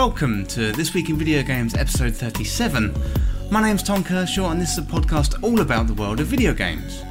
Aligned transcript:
welcome 0.00 0.46
to 0.46 0.72
This 0.72 0.94
Week 0.94 1.10
in 1.10 1.18
Video 1.18 1.42
Games 1.42 1.74
episode 1.74 2.16
37. 2.16 2.94
My 3.50 3.60
name's 3.60 3.82
Tom 3.82 4.02
Kershaw 4.02 4.48
and 4.48 4.58
this 4.58 4.72
is 4.72 4.78
a 4.78 4.82
podcast 4.82 5.42
all 5.42 5.60
about 5.60 5.88
the 5.88 5.92
world 5.92 6.20
of 6.20 6.26
video 6.26 6.54
games. 6.54 7.02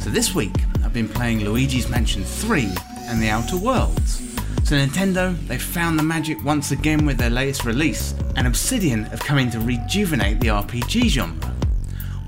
So 0.00 0.10
this 0.10 0.34
week 0.34 0.52
I've 0.84 0.92
been 0.92 1.08
playing 1.08 1.40
Luigi's 1.46 1.88
Mansion 1.88 2.24
3 2.24 2.68
and 3.04 3.22
The 3.22 3.30
Outer 3.30 3.56
Worlds. 3.56 4.18
So 4.64 4.76
Nintendo, 4.76 5.34
they've 5.48 5.62
found 5.62 5.98
the 5.98 6.02
magic 6.02 6.44
once 6.44 6.72
again 6.72 7.06
with 7.06 7.16
their 7.16 7.30
latest 7.30 7.64
release, 7.64 8.14
and 8.36 8.46
Obsidian 8.46 9.04
have 9.04 9.20
come 9.20 9.38
in 9.38 9.50
to 9.52 9.58
rejuvenate 9.58 10.38
the 10.38 10.48
RPG 10.48 11.06
genre. 11.06 11.54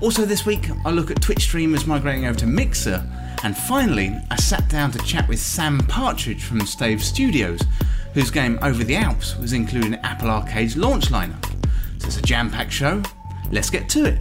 Also 0.01 0.25
this 0.25 0.43
week 0.43 0.71
I 0.85 0.89
look 0.89 1.11
at 1.11 1.21
Twitch 1.21 1.43
streamers 1.43 1.85
migrating 1.85 2.25
over 2.25 2.39
to 2.39 2.47
Mixer, 2.47 3.07
and 3.43 3.55
finally 3.55 4.17
I 4.31 4.37
sat 4.37 4.67
down 4.69 4.89
to 4.93 4.97
chat 5.05 5.29
with 5.29 5.39
Sam 5.39 5.77
Partridge 5.81 6.43
from 6.43 6.65
Stave 6.65 7.03
Studios 7.03 7.61
whose 8.13 8.31
game 8.31 8.57
Over 8.61 8.83
the 8.83 8.95
Alps 8.95 9.37
was 9.37 9.53
included 9.53 9.93
in 9.93 9.95
Apple 9.95 10.29
Arcade's 10.29 10.75
launch 10.75 11.09
lineup. 11.09 11.45
So 11.99 12.07
it's 12.07 12.17
a 12.17 12.21
jam 12.21 12.49
packed 12.49 12.71
show. 12.71 13.03
Let's 13.51 13.69
get 13.69 13.87
to 13.89 14.05
it. 14.05 14.19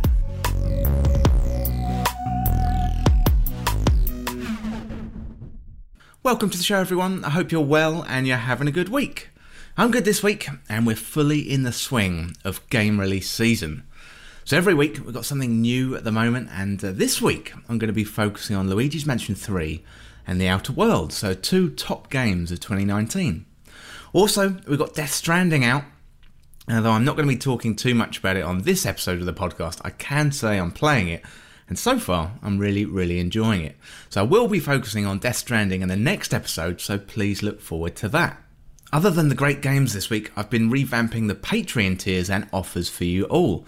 Welcome 6.23 6.51
to 6.51 6.59
the 6.59 6.65
show, 6.65 6.79
everyone. 6.79 7.25
I 7.25 7.31
hope 7.31 7.51
you're 7.51 7.63
well 7.63 8.05
and 8.09 8.27
you're 8.27 8.37
having 8.37 8.69
a 8.69 8.73
good 8.73 8.91
week. 8.91 9.31
I'm 9.79 9.91
good 9.91 10.05
this 10.05 10.23
week, 10.23 10.49
and 10.69 10.87
we're 10.87 10.97
fully 10.97 11.39
in 11.41 11.63
the 11.63 11.73
swing 11.73 12.37
of 12.45 12.69
game 12.69 12.99
release 12.99 13.31
season. 13.31 13.85
So 14.45 14.57
every 14.57 14.75
week 14.75 14.99
we've 15.05 15.15
got 15.15 15.25
something 15.25 15.61
new 15.61 15.95
at 15.95 16.05
the 16.05 16.13
moment, 16.13 16.49
and 16.53 16.85
uh, 16.85 16.93
this 16.93 17.23
week 17.23 17.53
I'm 17.69 17.79
going 17.79 17.89
to 17.89 17.95
be 17.95 18.05
focusing 18.05 18.57
on 18.57 18.69
Luigi's 18.69 19.07
Mansion 19.07 19.35
3 19.35 19.83
and 20.27 20.41
The 20.41 20.49
Outer 20.49 20.73
World, 20.73 21.13
so 21.13 21.33
two 21.33 21.71
top 21.71 22.11
games 22.11 22.51
of 22.51 22.61
2019. 22.61 23.47
Also, 24.19 24.57
we've 24.67 24.81
got 24.81 24.95
Death 24.95 25.13
Stranding 25.13 25.65
out. 25.65 25.85
Uh, 26.69 26.75
Although 26.75 26.91
I'm 26.91 27.05
not 27.05 27.15
going 27.15 27.29
to 27.29 27.33
be 27.33 27.39
talking 27.39 27.77
too 27.77 27.95
much 27.95 28.19
about 28.19 28.37
it 28.37 28.43
on 28.43 28.63
this 28.63 28.85
episode 28.85 29.21
of 29.21 29.27
the 29.27 29.33
podcast, 29.33 29.81
I 29.85 29.91
can 29.91 30.33
say 30.33 30.59
I'm 30.59 30.73
playing 30.73 31.07
it, 31.07 31.23
and 31.69 31.79
so 31.79 32.01
far 32.01 32.33
I'm 32.43 32.59
really, 32.59 32.85
really 32.85 33.21
enjoying 33.21 33.61
it. 33.61 33.77
So 34.11 34.23
I 34.23 34.25
will 34.25 34.49
be 34.49 34.59
focusing 34.59 35.07
on 35.07 35.21
Death 35.21 35.37
Stranding 35.37 35.83
in 35.83 35.89
the 35.89 35.95
next 35.95 36.35
episode, 36.35 36.81
so 36.81 36.99
please 36.99 37.45
look 37.45 37.61
forward 37.61 37.95
to 37.95 38.09
that. 38.09 38.43
Other 38.93 39.11
than 39.11 39.29
the 39.29 39.37
great 39.37 39.63
games 39.63 39.93
this 39.93 40.11
week, 40.11 40.33
I've 40.35 40.51
been 40.51 40.69
revamping 40.69 41.29
the 41.29 41.37
Patreon 41.37 42.01
tiers 42.01 42.29
and 42.29 42.49
offers 42.53 42.89
for 42.89 43.05
you 43.05 43.23
all. 43.27 43.67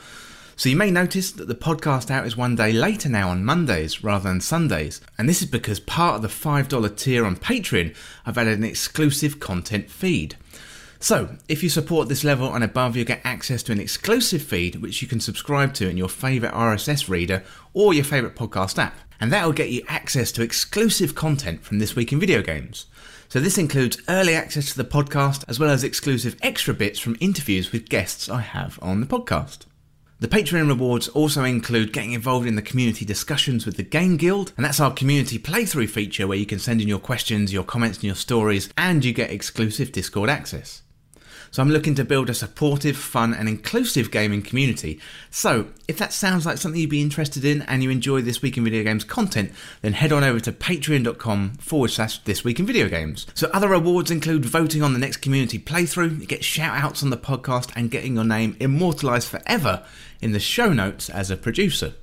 So 0.60 0.68
you 0.68 0.76
may 0.76 0.90
notice 0.90 1.32
that 1.32 1.48
the 1.48 1.54
podcast 1.54 2.10
out 2.10 2.26
is 2.26 2.36
one 2.36 2.54
day 2.54 2.70
later 2.70 3.08
now 3.08 3.30
on 3.30 3.46
Mondays 3.46 4.04
rather 4.04 4.28
than 4.28 4.42
Sundays, 4.42 5.00
and 5.16 5.26
this 5.26 5.40
is 5.40 5.48
because 5.48 5.80
part 5.80 6.16
of 6.16 6.20
the 6.20 6.28
$5 6.28 6.96
tier 6.98 7.24
on 7.24 7.36
Patreon, 7.36 7.96
I've 8.26 8.36
added 8.36 8.58
an 8.58 8.64
exclusive 8.64 9.40
content 9.40 9.90
feed. 9.90 10.36
So, 10.98 11.38
if 11.48 11.62
you 11.62 11.70
support 11.70 12.10
this 12.10 12.24
level 12.24 12.54
and 12.54 12.62
above, 12.62 12.94
you'll 12.94 13.06
get 13.06 13.22
access 13.24 13.62
to 13.62 13.72
an 13.72 13.80
exclusive 13.80 14.42
feed 14.42 14.82
which 14.82 15.00
you 15.00 15.08
can 15.08 15.18
subscribe 15.18 15.72
to 15.76 15.88
in 15.88 15.96
your 15.96 16.10
favourite 16.10 16.54
RSS 16.54 17.08
reader 17.08 17.42
or 17.72 17.94
your 17.94 18.04
favourite 18.04 18.36
podcast 18.36 18.76
app. 18.76 18.98
And 19.18 19.32
that 19.32 19.46
will 19.46 19.54
get 19.54 19.70
you 19.70 19.82
access 19.88 20.30
to 20.32 20.42
exclusive 20.42 21.14
content 21.14 21.64
from 21.64 21.78
This 21.78 21.96
Week 21.96 22.12
in 22.12 22.20
Video 22.20 22.42
Games. 22.42 22.84
So, 23.30 23.40
this 23.40 23.56
includes 23.56 24.02
early 24.10 24.34
access 24.34 24.70
to 24.72 24.76
the 24.76 24.84
podcast 24.84 25.42
as 25.48 25.58
well 25.58 25.70
as 25.70 25.82
exclusive 25.82 26.36
extra 26.42 26.74
bits 26.74 26.98
from 26.98 27.16
interviews 27.18 27.72
with 27.72 27.88
guests 27.88 28.28
I 28.28 28.42
have 28.42 28.78
on 28.82 29.00
the 29.00 29.06
podcast. 29.06 29.60
The 30.20 30.28
Patreon 30.28 30.68
rewards 30.68 31.08
also 31.08 31.44
include 31.44 31.94
getting 31.94 32.12
involved 32.12 32.46
in 32.46 32.54
the 32.54 32.60
community 32.60 33.06
discussions 33.06 33.64
with 33.64 33.78
the 33.78 33.82
Game 33.82 34.18
Guild, 34.18 34.52
and 34.54 34.66
that's 34.66 34.78
our 34.78 34.92
community 34.92 35.38
playthrough 35.38 35.88
feature 35.88 36.26
where 36.26 36.36
you 36.36 36.44
can 36.44 36.58
send 36.58 36.82
in 36.82 36.88
your 36.88 36.98
questions, 36.98 37.54
your 37.54 37.64
comments, 37.64 37.96
and 37.96 38.04
your 38.04 38.14
stories, 38.14 38.68
and 38.76 39.02
you 39.02 39.14
get 39.14 39.30
exclusive 39.30 39.92
Discord 39.92 40.28
access. 40.28 40.82
So 41.52 41.62
I'm 41.62 41.70
looking 41.70 41.94
to 41.96 42.04
build 42.04 42.28
a 42.28 42.34
supportive, 42.34 42.96
fun, 42.98 43.32
and 43.32 43.48
inclusive 43.48 44.10
gaming 44.10 44.42
community. 44.42 45.00
So 45.30 45.68
if 45.88 45.96
that 45.98 46.12
sounds 46.12 46.46
like 46.46 46.58
something 46.58 46.80
you'd 46.80 46.90
be 46.90 47.02
interested 47.02 47.44
in 47.44 47.62
and 47.62 47.82
you 47.82 47.90
enjoy 47.90 48.20
This 48.20 48.42
Week 48.42 48.56
in 48.56 48.62
Video 48.62 48.84
Games 48.84 49.04
content, 49.04 49.50
then 49.80 49.94
head 49.94 50.12
on 50.12 50.22
over 50.22 50.38
to 50.38 50.52
patreon.com 50.52 51.54
forward 51.54 51.90
slash 51.90 52.18
This 52.18 52.44
Week 52.44 52.60
in 52.60 52.66
Video 52.66 52.88
Games. 52.88 53.26
So 53.34 53.50
other 53.52 53.68
rewards 53.68 54.10
include 54.10 54.44
voting 54.44 54.82
on 54.82 54.92
the 54.92 55.00
next 55.00 55.16
community 55.16 55.58
playthrough, 55.58 56.20
you 56.20 56.26
get 56.26 56.44
shout 56.44 56.76
outs 56.76 57.02
on 57.02 57.10
the 57.10 57.16
podcast, 57.16 57.72
and 57.74 57.90
getting 57.90 58.14
your 58.14 58.24
name 58.24 58.56
immortalised 58.60 59.28
forever 59.28 59.84
in 60.20 60.32
the 60.32 60.40
show 60.40 60.72
notes 60.72 61.08
as 61.10 61.30
a 61.30 61.36
producer. 61.36 61.94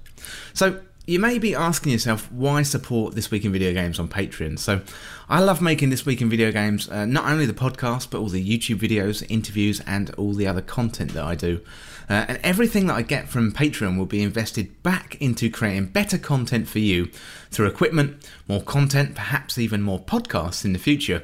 So 0.54 0.82
you 1.08 1.20
may 1.20 1.40
be 1.40 1.56
asking 1.56 1.94
yourself 1.94 2.30
why 2.34 2.64
support 2.64 3.16
This 3.16 3.32
Week 3.32 3.46
in 3.46 3.54
Video 3.54 3.72
Games 3.72 3.98
on 3.98 4.10
Patreon. 4.10 4.60
So, 4.60 4.82
I 5.30 5.40
love 5.40 5.62
making 5.62 5.90
This 5.90 6.06
Week 6.06 6.22
in 6.22 6.30
Video 6.30 6.52
Games, 6.52 6.90
uh, 6.90 7.06
not 7.06 7.32
only 7.32 7.46
the 7.46 7.54
podcast, 7.54 8.10
but 8.10 8.20
all 8.20 8.28
the 8.28 8.46
YouTube 8.46 8.80
videos, 8.80 9.26
interviews, 9.30 9.80
and 9.88 10.14
all 10.16 10.34
the 10.34 10.48
other 10.48 10.62
content 10.62 11.14
that 11.14 11.24
I 11.24 11.36
do. 11.36 11.62
Uh, 12.10 12.26
and 12.28 12.40
everything 12.44 12.88
that 12.88 12.96
I 12.96 13.04
get 13.04 13.30
from 13.30 13.54
Patreon 13.54 13.98
will 13.98 14.06
be 14.06 14.22
invested 14.22 14.84
back 14.84 15.16
into 15.22 15.50
creating 15.50 15.88
better 15.88 16.18
content 16.18 16.68
for 16.68 16.80
you 16.80 17.10
through 17.52 17.68
equipment, 17.68 18.30
more 18.50 18.62
content, 18.62 19.16
perhaps 19.16 19.58
even 19.58 19.82
more 19.82 20.02
podcasts 20.02 20.66
in 20.66 20.74
the 20.74 20.80
future. 20.80 21.24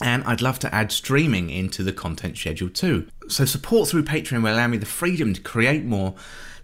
And 0.00 0.24
I'd 0.24 0.42
love 0.42 0.58
to 0.60 0.74
add 0.74 0.90
streaming 0.90 1.50
into 1.50 1.82
the 1.82 1.92
content 1.92 2.36
schedule 2.36 2.68
too. 2.68 3.06
So, 3.28 3.44
support 3.44 3.88
through 3.88 4.04
Patreon 4.04 4.42
will 4.42 4.52
allow 4.52 4.66
me 4.66 4.76
the 4.76 4.86
freedom 4.86 5.32
to 5.34 5.40
create 5.40 5.84
more 5.84 6.14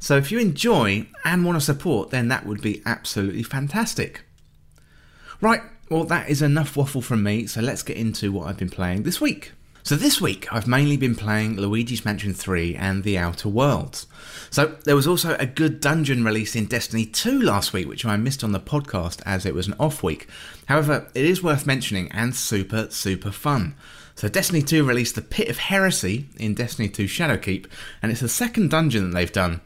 so 0.00 0.16
if 0.16 0.32
you 0.32 0.38
enjoy 0.38 1.06
and 1.26 1.44
want 1.44 1.56
to 1.56 1.64
support, 1.64 2.08
then 2.08 2.28
that 2.28 2.46
would 2.46 2.62
be 2.62 2.82
absolutely 2.86 3.42
fantastic. 3.42 4.22
Right, 5.42 5.60
well, 5.90 6.04
that 6.04 6.30
is 6.30 6.40
enough 6.40 6.74
waffle 6.74 7.02
from 7.02 7.22
me, 7.22 7.46
so 7.46 7.60
let's 7.60 7.82
get 7.82 7.98
into 7.98 8.32
what 8.32 8.48
I've 8.48 8.56
been 8.56 8.70
playing 8.70 9.02
this 9.02 9.20
week. 9.20 9.52
So 9.82 9.96
this 9.96 10.20
week 10.20 10.52
I've 10.52 10.66
mainly 10.66 10.96
been 10.96 11.14
playing 11.14 11.56
Luigi's 11.56 12.04
Mansion 12.04 12.34
3 12.34 12.76
and 12.76 13.02
The 13.02 13.16
Outer 13.16 13.48
Worlds. 13.48 14.06
So 14.50 14.76
there 14.84 14.94
was 14.94 15.06
also 15.06 15.36
a 15.36 15.46
good 15.46 15.80
dungeon 15.80 16.22
release 16.22 16.54
in 16.54 16.66
Destiny 16.66 17.06
2 17.06 17.40
last 17.40 17.72
week, 17.72 17.88
which 17.88 18.04
I 18.04 18.16
missed 18.16 18.44
on 18.44 18.52
the 18.52 18.60
podcast 18.60 19.22
as 19.24 19.46
it 19.46 19.54
was 19.54 19.66
an 19.66 19.74
off 19.80 20.02
week. 20.02 20.28
However, 20.66 21.08
it 21.14 21.24
is 21.24 21.42
worth 21.42 21.66
mentioning 21.66 22.10
and 22.12 22.36
super, 22.36 22.88
super 22.90 23.32
fun. 23.32 23.74
So 24.14 24.28
Destiny 24.28 24.62
2 24.62 24.84
released 24.84 25.14
the 25.14 25.22
Pit 25.22 25.48
of 25.48 25.56
Heresy 25.56 26.26
in 26.36 26.54
Destiny 26.54 26.88
2 26.88 27.04
Shadowkeep, 27.04 27.66
and 28.02 28.12
it's 28.12 28.20
the 28.20 28.28
second 28.28 28.70
dungeon 28.70 29.10
that 29.10 29.16
they've 29.16 29.32
done. 29.32 29.62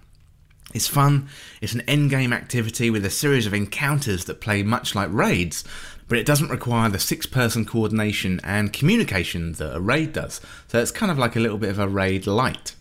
It's 0.72 0.88
fun, 0.88 1.28
it's 1.60 1.74
an 1.74 1.82
endgame 1.82 2.34
activity 2.34 2.90
with 2.90 3.04
a 3.04 3.10
series 3.10 3.46
of 3.46 3.54
encounters 3.54 4.24
that 4.24 4.40
play 4.40 4.62
much 4.62 4.94
like 4.94 5.08
raids, 5.12 5.64
but 6.08 6.18
it 6.18 6.26
doesn't 6.26 6.50
require 6.50 6.88
the 6.88 6.98
six 6.98 7.26
person 7.26 7.64
coordination 7.64 8.40
and 8.44 8.72
communication 8.72 9.52
that 9.54 9.76
a 9.76 9.80
raid 9.80 10.12
does. 10.12 10.40
So 10.68 10.80
it's 10.80 10.90
kind 10.90 11.10
of 11.10 11.18
like 11.18 11.36
a 11.36 11.40
little 11.40 11.58
bit 11.58 11.70
of 11.70 11.78
a 11.78 11.88
raid 11.88 12.26
light. 12.26 12.74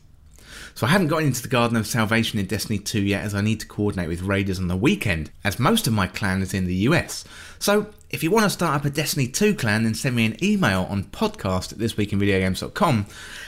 So 0.75 0.87
I 0.87 0.89
haven't 0.89 1.07
gotten 1.09 1.27
into 1.27 1.41
the 1.41 1.47
Garden 1.47 1.77
of 1.77 1.85
Salvation 1.85 2.39
in 2.39 2.47
Destiny 2.47 2.79
2 2.79 3.01
yet 3.01 3.23
as 3.23 3.35
I 3.35 3.41
need 3.41 3.59
to 3.59 3.67
coordinate 3.67 4.09
with 4.09 4.23
raiders 4.23 4.59
on 4.59 4.67
the 4.67 4.75
weekend, 4.75 5.29
as 5.43 5.59
most 5.59 5.85
of 5.85 5.93
my 5.93 6.07
clan 6.07 6.41
is 6.41 6.53
in 6.53 6.65
the 6.65 6.75
US. 6.87 7.23
So 7.59 7.87
if 8.09 8.23
you 8.23 8.31
want 8.31 8.45
to 8.45 8.49
start 8.49 8.79
up 8.79 8.85
a 8.85 8.89
Destiny 8.89 9.27
2 9.27 9.53
clan, 9.53 9.83
then 9.83 9.93
send 9.93 10.15
me 10.15 10.25
an 10.25 10.43
email 10.43 10.87
on 10.89 11.03
podcast 11.05 11.73
at 11.73 11.77
thisweekinvideogames.com 11.77 13.05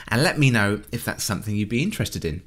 and 0.09 0.23
let 0.23 0.37
me 0.37 0.51
know 0.51 0.81
if 0.91 1.03
that's 1.03 1.23
something 1.23 1.55
you'd 1.55 1.69
be 1.69 1.81
interested 1.81 2.23
in. 2.23 2.43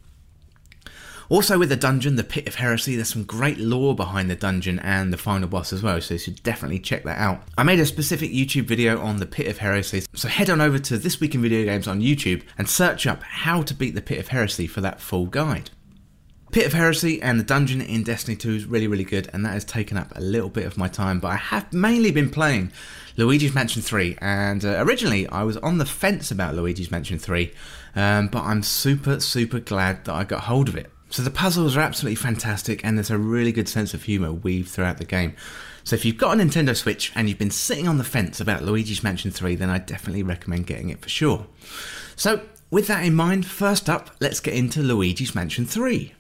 Also, 1.31 1.59
with 1.59 1.69
the 1.69 1.77
dungeon, 1.77 2.17
the 2.17 2.25
Pit 2.25 2.47
of 2.47 2.55
Heresy, 2.55 2.97
there's 2.97 3.13
some 3.13 3.25
great 3.25 3.59
lore 3.59 3.95
behind 3.95 4.31
the 4.31 4.37
dungeon 4.37 4.79
and 4.79 5.13
the 5.13 5.19
final 5.19 5.47
boss 5.47 5.75
as 5.75 5.83
well, 5.83 6.01
so 6.01 6.15
you 6.15 6.19
should 6.19 6.43
definitely 6.43 6.79
check 6.79 7.05
that 7.05 7.19
out. 7.19 7.43
I 7.59 7.65
made 7.65 7.81
a 7.81 7.85
specific 7.85 8.31
YouTube 8.31 8.65
video 8.65 8.99
on 8.99 9.19
the 9.19 9.27
Pit 9.27 9.47
of 9.47 9.59
Heresy, 9.59 10.05
so 10.15 10.27
head 10.29 10.49
on 10.49 10.63
over 10.63 10.79
to 10.79 10.97
This 10.97 11.21
Week 11.21 11.35
in 11.35 11.43
Video 11.43 11.65
Games 11.65 11.87
on 11.87 12.01
YouTube 12.01 12.45
and 12.57 12.67
search 12.67 13.07
up 13.07 13.23
how 13.23 13.61
to 13.61 13.75
beat 13.75 13.95
the 13.95 14.01
Pit 14.01 14.19
of 14.19 14.29
Heresy 14.29 14.67
for 14.67 14.81
that 14.81 15.03
full 15.03 15.27
guide. 15.27 15.69
Pit 16.51 16.65
of 16.65 16.73
Heresy 16.73 17.21
and 17.21 17.39
the 17.39 17.45
dungeon 17.45 17.83
in 17.83 18.05
Destiny 18.05 18.35
2 18.35 18.51
is 18.51 18.65
really, 18.65 18.87
really 18.87 19.05
good, 19.05 19.29
and 19.35 19.45
that 19.45 19.53
has 19.53 19.67
taken 19.67 19.99
up 19.99 20.11
a 20.17 20.23
little 20.23 20.49
bit 20.49 20.65
of 20.65 20.79
my 20.79 20.89
time. 20.89 21.21
But 21.21 21.29
I 21.29 21.37
have 21.37 21.71
mainly 21.75 22.11
been 22.11 22.31
playing 22.31 22.73
Luigi's 23.19 23.55
Mansion 23.55 23.83
3, 23.83 24.17
and 24.23 24.65
uh, 24.65 24.83
originally 24.83 25.29
I 25.29 25.43
was 25.43 25.59
on 25.59 25.77
the 25.77 25.85
fence 25.85 26.31
about 26.31 26.55
Luigi's 26.55 26.91
Mansion 26.91 27.19
3, 27.19 27.53
um, 27.95 28.29
but 28.29 28.45
I'm 28.45 28.63
super, 28.63 29.21
super 29.21 29.61
glad 29.61 30.07
that 30.07 30.15
I 30.15 30.25
got 30.25 30.45
hold 30.45 30.71
of 30.71 30.77
it. 30.77 30.91
So 31.11 31.23
the 31.23 31.31
puzzles 31.31 31.77
are 31.77 31.81
absolutely 31.81 32.17
fantastic, 32.17 32.85
and 32.85 32.99
there's 32.99 33.11
a 33.11 33.19
really 33.19 33.53
good 33.53 33.69
sense 33.69 33.95
of 33.95 34.03
humour 34.03 34.33
weaved 34.33 34.69
throughout 34.69 34.99
the 34.99 35.05
game. 35.05 35.35
So 35.85 35.97
if 35.97 36.05
you've 36.05 36.19
got 36.19 36.39
a 36.39 36.43
Nintendo 36.43 36.77
Switch 36.77 37.13
and 37.15 37.29
you've 37.29 37.39
been 37.39 37.51
sitting 37.51 37.89
on 37.89 37.97
the 37.97 38.05
fence 38.05 38.41
about 38.41 38.63
Luigi's 38.63 39.03
Mansion 39.03 39.31
3, 39.31 39.55
then 39.55 39.71
I 39.71 39.79
definitely 39.79 40.23
recommend 40.23 40.67
getting 40.67 40.91
it 40.91 41.01
for 41.01 41.09
sure. 41.09 41.47
So 42.15 42.43
with 42.71 42.89
that 42.89 43.05
in 43.05 43.15
mind, 43.15 43.47
first 43.47 43.89
up, 43.89 44.11
let's 44.21 44.41
get 44.41 44.55
into 44.55 44.83
Luigi's 44.83 45.35
Mansion 45.35 45.65
3. 45.65 46.13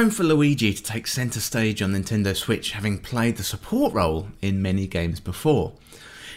Time 0.00 0.10
for 0.10 0.24
Luigi 0.24 0.72
to 0.72 0.82
take 0.82 1.06
centre 1.06 1.40
stage 1.40 1.82
on 1.82 1.92
Nintendo 1.92 2.34
Switch, 2.34 2.70
having 2.70 2.96
played 2.96 3.36
the 3.36 3.44
support 3.44 3.92
role 3.92 4.28
in 4.40 4.62
many 4.62 4.86
games 4.86 5.20
before. 5.20 5.74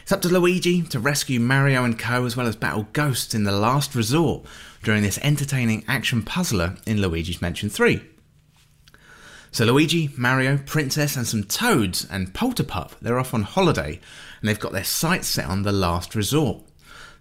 It's 0.02 0.12
up 0.12 0.22
to 0.24 0.28
Luigi 0.28 0.82
to 0.82 1.00
rescue 1.00 1.40
Mario 1.40 1.86
and 1.86 1.98
Co. 1.98 2.26
as 2.26 2.36
well 2.36 2.46
as 2.46 2.58
battle 2.58 2.90
ghosts 2.92 3.34
in 3.34 3.46
the 3.46 3.54
last 3.54 3.96
resort 3.96 4.44
during 4.84 5.02
this 5.02 5.18
entertaining 5.20 5.86
action 5.88 6.24
puzzler 6.24 6.76
in 6.86 7.00
Luigi's 7.00 7.42
Mansion 7.42 7.70
3. 7.70 8.04
So 9.54 9.64
Luigi, 9.64 10.10
Mario, 10.18 10.58
Princess, 10.58 11.16
and 11.16 11.26
some 11.26 11.46
Toads 11.46 12.04
and 12.10 12.34
Polterpup, 12.34 13.00
they're 13.02 13.20
off 13.20 13.34
on 13.34 13.44
holiday 13.44 14.02
and 14.42 14.50
they've 14.50 14.60
got 14.60 14.74
their 14.74 14.84
sights 14.84 15.28
set 15.28 15.46
on 15.46 15.62
the 15.62 15.72
last 15.72 16.16
resort. 16.16 16.58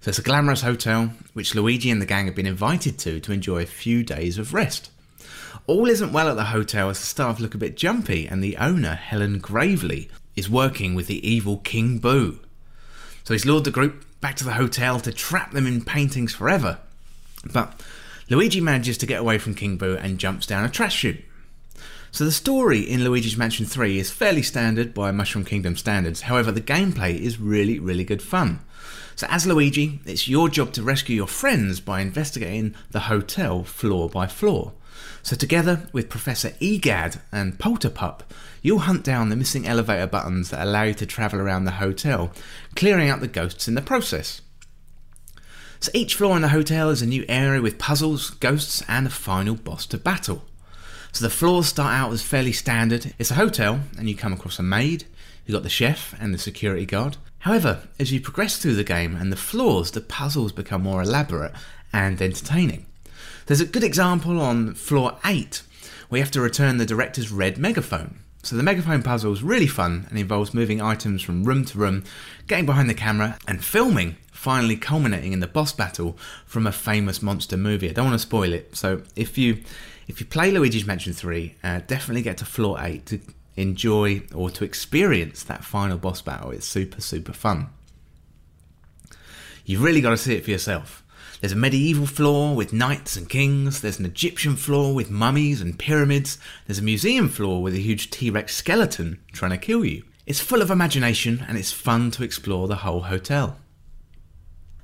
So 0.00 0.08
it's 0.08 0.18
a 0.18 0.22
glamorous 0.22 0.62
hotel 0.62 1.12
which 1.34 1.54
Luigi 1.54 1.88
and 1.88 2.02
the 2.02 2.06
gang 2.06 2.26
have 2.26 2.34
been 2.34 2.46
invited 2.46 2.98
to 2.98 3.20
to 3.20 3.32
enjoy 3.32 3.62
a 3.62 3.66
few 3.66 4.02
days 4.02 4.38
of 4.38 4.52
rest. 4.54 4.90
All 5.66 5.88
isn't 5.88 6.12
well 6.12 6.28
at 6.28 6.36
the 6.36 6.44
hotel 6.44 6.90
as 6.90 7.00
the 7.00 7.06
staff 7.06 7.40
look 7.40 7.54
a 7.54 7.58
bit 7.58 7.76
jumpy, 7.76 8.26
and 8.26 8.42
the 8.42 8.56
owner, 8.56 8.94
Helen 8.94 9.38
Gravely, 9.38 10.08
is 10.36 10.50
working 10.50 10.94
with 10.94 11.06
the 11.06 11.26
evil 11.28 11.58
King 11.58 11.98
Boo. 11.98 12.40
So 13.24 13.34
he's 13.34 13.46
lured 13.46 13.64
the 13.64 13.70
group 13.70 14.04
back 14.20 14.36
to 14.36 14.44
the 14.44 14.54
hotel 14.54 15.00
to 15.00 15.12
trap 15.12 15.52
them 15.52 15.66
in 15.66 15.84
paintings 15.84 16.34
forever. 16.34 16.78
But 17.52 17.80
Luigi 18.30 18.60
manages 18.60 18.98
to 18.98 19.06
get 19.06 19.20
away 19.20 19.38
from 19.38 19.54
King 19.54 19.76
Boo 19.76 19.96
and 20.00 20.18
jumps 20.18 20.46
down 20.46 20.64
a 20.64 20.68
trash 20.68 20.96
chute. 20.96 21.24
So 22.12 22.24
the 22.24 22.32
story 22.32 22.80
in 22.80 23.04
Luigi's 23.04 23.38
Mansion 23.38 23.64
3 23.64 23.98
is 23.98 24.10
fairly 24.10 24.42
standard 24.42 24.92
by 24.92 25.10
Mushroom 25.10 25.44
Kingdom 25.44 25.76
standards, 25.76 26.22
however, 26.22 26.52
the 26.52 26.60
gameplay 26.60 27.18
is 27.18 27.40
really, 27.40 27.78
really 27.78 28.04
good 28.04 28.22
fun. 28.22 28.60
So, 29.16 29.26
as 29.30 29.46
Luigi, 29.46 30.00
it's 30.04 30.28
your 30.28 30.48
job 30.48 30.72
to 30.74 30.82
rescue 30.82 31.16
your 31.16 31.26
friends 31.26 31.80
by 31.80 32.00
investigating 32.00 32.74
the 32.90 33.00
hotel 33.00 33.62
floor 33.64 34.08
by 34.08 34.26
floor. 34.26 34.72
So, 35.24 35.36
together 35.36 35.88
with 35.92 36.08
Professor 36.08 36.52
Egad 36.58 37.20
and 37.30 37.56
Polterpup, 37.56 38.20
you'll 38.60 38.80
hunt 38.80 39.04
down 39.04 39.28
the 39.28 39.36
missing 39.36 39.68
elevator 39.68 40.08
buttons 40.08 40.50
that 40.50 40.66
allow 40.66 40.82
you 40.82 40.94
to 40.94 41.06
travel 41.06 41.40
around 41.40 41.64
the 41.64 41.72
hotel, 41.72 42.32
clearing 42.74 43.08
out 43.08 43.20
the 43.20 43.28
ghosts 43.28 43.68
in 43.68 43.74
the 43.74 43.82
process. 43.82 44.40
So, 45.78 45.92
each 45.94 46.16
floor 46.16 46.34
in 46.34 46.42
the 46.42 46.48
hotel 46.48 46.90
is 46.90 47.02
a 47.02 47.06
new 47.06 47.24
area 47.28 47.62
with 47.62 47.78
puzzles, 47.78 48.30
ghosts, 48.30 48.82
and 48.88 49.06
a 49.06 49.10
final 49.10 49.54
boss 49.54 49.86
to 49.86 49.98
battle. 49.98 50.44
So, 51.12 51.24
the 51.24 51.30
floors 51.30 51.68
start 51.68 51.94
out 51.94 52.12
as 52.12 52.22
fairly 52.22 52.52
standard. 52.52 53.14
It's 53.20 53.30
a 53.30 53.34
hotel, 53.34 53.80
and 53.96 54.08
you 54.08 54.16
come 54.16 54.32
across 54.32 54.58
a 54.58 54.64
maid, 54.64 55.04
you've 55.46 55.54
got 55.54 55.62
the 55.62 55.68
chef 55.68 56.16
and 56.20 56.34
the 56.34 56.38
security 56.38 56.84
guard. 56.84 57.16
However, 57.38 57.82
as 57.98 58.12
you 58.12 58.20
progress 58.20 58.58
through 58.58 58.74
the 58.74 58.84
game 58.84 59.14
and 59.14 59.30
the 59.30 59.36
floors, 59.36 59.92
the 59.92 60.00
puzzles 60.00 60.52
become 60.52 60.82
more 60.82 61.02
elaborate 61.02 61.52
and 61.92 62.20
entertaining. 62.20 62.86
There's 63.46 63.60
a 63.60 63.66
good 63.66 63.84
example 63.84 64.40
on 64.40 64.74
floor 64.74 65.18
8 65.24 65.62
where 66.08 66.18
you 66.18 66.24
have 66.24 66.32
to 66.32 66.40
return 66.40 66.76
the 66.76 66.86
director's 66.86 67.32
red 67.32 67.58
megaphone. 67.58 68.20
So 68.44 68.56
the 68.56 68.62
megaphone 68.62 69.02
puzzle 69.02 69.32
is 69.32 69.42
really 69.42 69.66
fun 69.66 70.06
and 70.10 70.18
involves 70.18 70.52
moving 70.52 70.80
items 70.80 71.22
from 71.22 71.44
room 71.44 71.64
to 71.66 71.78
room, 71.78 72.04
getting 72.46 72.66
behind 72.66 72.90
the 72.90 72.94
camera, 72.94 73.38
and 73.46 73.64
filming, 73.64 74.16
finally 74.32 74.76
culminating 74.76 75.32
in 75.32 75.40
the 75.40 75.46
boss 75.46 75.72
battle 75.72 76.18
from 76.44 76.66
a 76.66 76.72
famous 76.72 77.22
monster 77.22 77.56
movie. 77.56 77.88
I 77.88 77.92
don't 77.92 78.06
want 78.06 78.14
to 78.14 78.26
spoil 78.26 78.52
it, 78.52 78.76
so 78.76 79.02
if 79.14 79.38
you 79.38 79.62
if 80.08 80.18
you 80.20 80.26
play 80.26 80.50
Luigi's 80.50 80.84
Mansion 80.84 81.12
3, 81.12 81.54
uh, 81.62 81.80
definitely 81.86 82.22
get 82.22 82.36
to 82.38 82.44
floor 82.44 82.78
8 82.80 83.06
to 83.06 83.20
enjoy 83.56 84.22
or 84.34 84.50
to 84.50 84.64
experience 84.64 85.44
that 85.44 85.64
final 85.64 85.96
boss 85.96 86.20
battle. 86.20 86.50
It's 86.50 86.66
super, 86.66 87.00
super 87.00 87.32
fun. 87.32 87.68
You've 89.64 89.82
really 89.82 90.00
got 90.00 90.10
to 90.10 90.16
see 90.16 90.34
it 90.34 90.44
for 90.44 90.50
yourself. 90.50 91.01
There's 91.42 91.50
a 91.50 91.56
medieval 91.56 92.06
floor 92.06 92.54
with 92.54 92.72
knights 92.72 93.16
and 93.16 93.28
kings, 93.28 93.80
there's 93.80 93.98
an 93.98 94.06
Egyptian 94.06 94.54
floor 94.54 94.94
with 94.94 95.10
mummies 95.10 95.60
and 95.60 95.76
pyramids, 95.76 96.38
there's 96.68 96.78
a 96.78 96.82
museum 96.82 97.28
floor 97.28 97.60
with 97.60 97.74
a 97.74 97.80
huge 97.80 98.10
T 98.10 98.30
Rex 98.30 98.54
skeleton 98.54 99.18
trying 99.32 99.50
to 99.50 99.58
kill 99.58 99.84
you. 99.84 100.04
It's 100.24 100.38
full 100.38 100.62
of 100.62 100.70
imagination 100.70 101.44
and 101.48 101.58
it's 101.58 101.72
fun 101.72 102.12
to 102.12 102.22
explore 102.22 102.68
the 102.68 102.76
whole 102.76 103.00
hotel. 103.00 103.56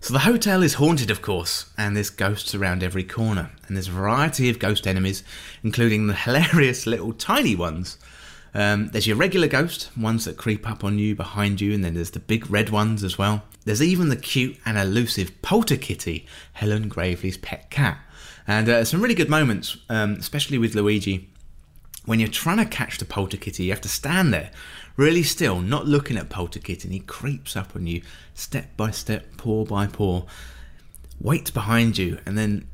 So 0.00 0.12
the 0.12 0.18
hotel 0.18 0.64
is 0.64 0.74
haunted, 0.74 1.12
of 1.12 1.22
course, 1.22 1.72
and 1.78 1.94
there's 1.94 2.10
ghosts 2.10 2.56
around 2.56 2.82
every 2.82 3.04
corner, 3.04 3.52
and 3.68 3.76
there's 3.76 3.86
a 3.86 3.92
variety 3.92 4.50
of 4.50 4.58
ghost 4.58 4.88
enemies, 4.88 5.22
including 5.62 6.08
the 6.08 6.14
hilarious 6.26 6.88
little 6.88 7.12
tiny 7.12 7.54
ones 7.54 7.98
um, 8.58 8.88
there's 8.88 9.06
your 9.06 9.16
regular 9.16 9.46
ghost, 9.46 9.88
ones 9.96 10.24
that 10.24 10.36
creep 10.36 10.68
up 10.68 10.82
on 10.82 10.98
you, 10.98 11.14
behind 11.14 11.60
you, 11.60 11.72
and 11.72 11.84
then 11.84 11.94
there's 11.94 12.10
the 12.10 12.18
big 12.18 12.50
red 12.50 12.70
ones 12.70 13.04
as 13.04 13.16
well. 13.16 13.44
There's 13.64 13.80
even 13.80 14.08
the 14.08 14.16
cute 14.16 14.58
and 14.66 14.76
elusive 14.76 15.30
Polterkitty, 15.42 16.26
Helen 16.54 16.88
Gravely's 16.88 17.36
pet 17.36 17.70
cat. 17.70 18.00
And 18.48 18.68
uh, 18.68 18.84
some 18.84 19.00
really 19.00 19.14
good 19.14 19.28
moments, 19.28 19.76
um, 19.88 20.14
especially 20.14 20.58
with 20.58 20.74
Luigi. 20.74 21.30
When 22.04 22.18
you're 22.18 22.28
trying 22.28 22.56
to 22.56 22.64
catch 22.64 22.98
the 22.98 23.04
Polterkitty, 23.04 23.60
you 23.60 23.70
have 23.70 23.80
to 23.82 23.88
stand 23.88 24.34
there, 24.34 24.50
really 24.96 25.22
still, 25.22 25.60
not 25.60 25.86
looking 25.86 26.16
at 26.16 26.28
Polterkitty, 26.28 26.82
and 26.82 26.92
he 26.92 26.98
creeps 26.98 27.54
up 27.54 27.76
on 27.76 27.86
you, 27.86 28.02
step 28.34 28.76
by 28.76 28.90
step, 28.90 29.36
paw 29.36 29.66
by 29.66 29.86
paw, 29.86 30.24
waits 31.20 31.52
behind 31.52 31.96
you, 31.96 32.18
and 32.26 32.36
then 32.36 32.66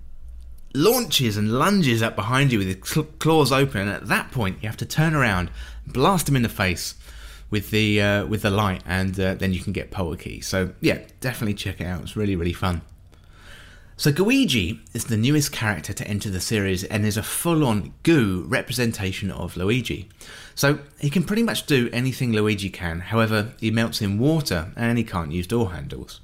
launches 0.74 1.36
and 1.36 1.52
lunges 1.52 2.02
up 2.02 2.16
behind 2.16 2.52
you 2.52 2.58
with 2.58 2.68
his 2.68 3.04
claws 3.18 3.52
open. 3.52 3.82
And 3.82 3.90
at 3.90 4.08
that 4.08 4.32
point, 4.32 4.58
you 4.60 4.68
have 4.68 4.76
to 4.78 4.86
turn 4.86 5.14
around, 5.14 5.50
blast 5.86 6.28
him 6.28 6.36
in 6.36 6.42
the 6.42 6.48
face 6.48 6.94
with 7.50 7.70
the 7.70 8.00
uh, 8.00 8.26
with 8.26 8.42
the 8.42 8.50
light, 8.50 8.82
and 8.86 9.18
uh, 9.18 9.34
then 9.34 9.52
you 9.52 9.60
can 9.60 9.72
get 9.72 9.90
Polterkey. 9.90 10.42
So 10.42 10.72
yeah, 10.80 11.00
definitely 11.20 11.54
check 11.54 11.80
it 11.80 11.86
out. 11.86 12.02
It's 12.02 12.16
really 12.16 12.36
really 12.36 12.52
fun. 12.52 12.82
So 13.96 14.10
Gooigi 14.10 14.80
is 14.92 15.04
the 15.04 15.16
newest 15.16 15.52
character 15.52 15.92
to 15.92 16.08
enter 16.08 16.28
the 16.28 16.40
series 16.40 16.82
and 16.82 17.06
is 17.06 17.16
a 17.16 17.22
full-on 17.22 17.94
goo 18.02 18.44
representation 18.48 19.30
of 19.30 19.56
Luigi. 19.56 20.08
So 20.56 20.80
he 20.98 21.08
can 21.08 21.22
pretty 21.22 21.44
much 21.44 21.66
do 21.66 21.88
anything 21.92 22.32
Luigi 22.32 22.70
can, 22.70 22.98
however, 22.98 23.52
he 23.60 23.70
melts 23.70 24.02
in 24.02 24.18
water 24.18 24.72
and 24.74 24.98
he 24.98 25.04
can't 25.04 25.30
use 25.30 25.46
door 25.46 25.70
handles. 25.70 26.20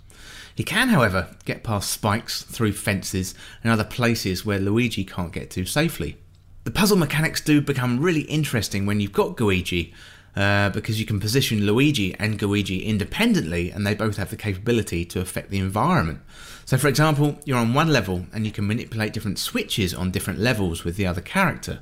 He 0.53 0.65
can, 0.65 0.89
however, 0.89 1.37
get 1.45 1.63
past 1.63 1.91
spikes, 1.91 2.43
through 2.43 2.73
fences, 2.73 3.37
and 3.63 3.73
other 3.73 3.85
places 3.85 4.45
where 4.45 4.59
Luigi 4.59 5.05
can't 5.05 5.33
get 5.33 5.49
to 5.53 5.65
safely. 5.65 6.17
The 6.65 6.71
puzzle 6.71 6.99
mechanics 6.99 7.41
do 7.41 7.61
become 7.61 8.01
really 8.01 8.23
interesting 8.23 8.85
when 8.85 9.01
you've 9.01 9.13
got 9.13 9.37
Gooigi, 9.37 9.93
uh, 10.37 10.71
because 10.71 11.01
you 11.01 11.07
can 11.07 11.19
position 11.19 11.67
Luigi 11.67 12.15
and 12.19 12.39
Gooigi 12.39 12.85
independently 12.85 13.71
and 13.71 13.87
they 13.87 13.95
both 13.95 14.17
have 14.17 14.31
the 14.31 14.37
capability 14.37 15.05
to 15.07 15.21
affect 15.21 15.51
the 15.51 15.59
environment. 15.59 16.21
So, 16.67 16.77
for 16.77 16.89
example, 16.89 17.39
you're 17.45 17.59
on 17.59 17.75
one 17.75 17.89
level 17.89 18.27
and 18.33 18.47
you 18.47 18.53
can 18.53 18.67
manipulate 18.67 19.13
different 19.13 19.39
switches 19.39 19.95
on 19.95 20.11
different 20.11 20.39
levels 20.39 20.85
with 20.85 20.97
the 20.97 21.07
other 21.07 21.21
character. 21.21 21.81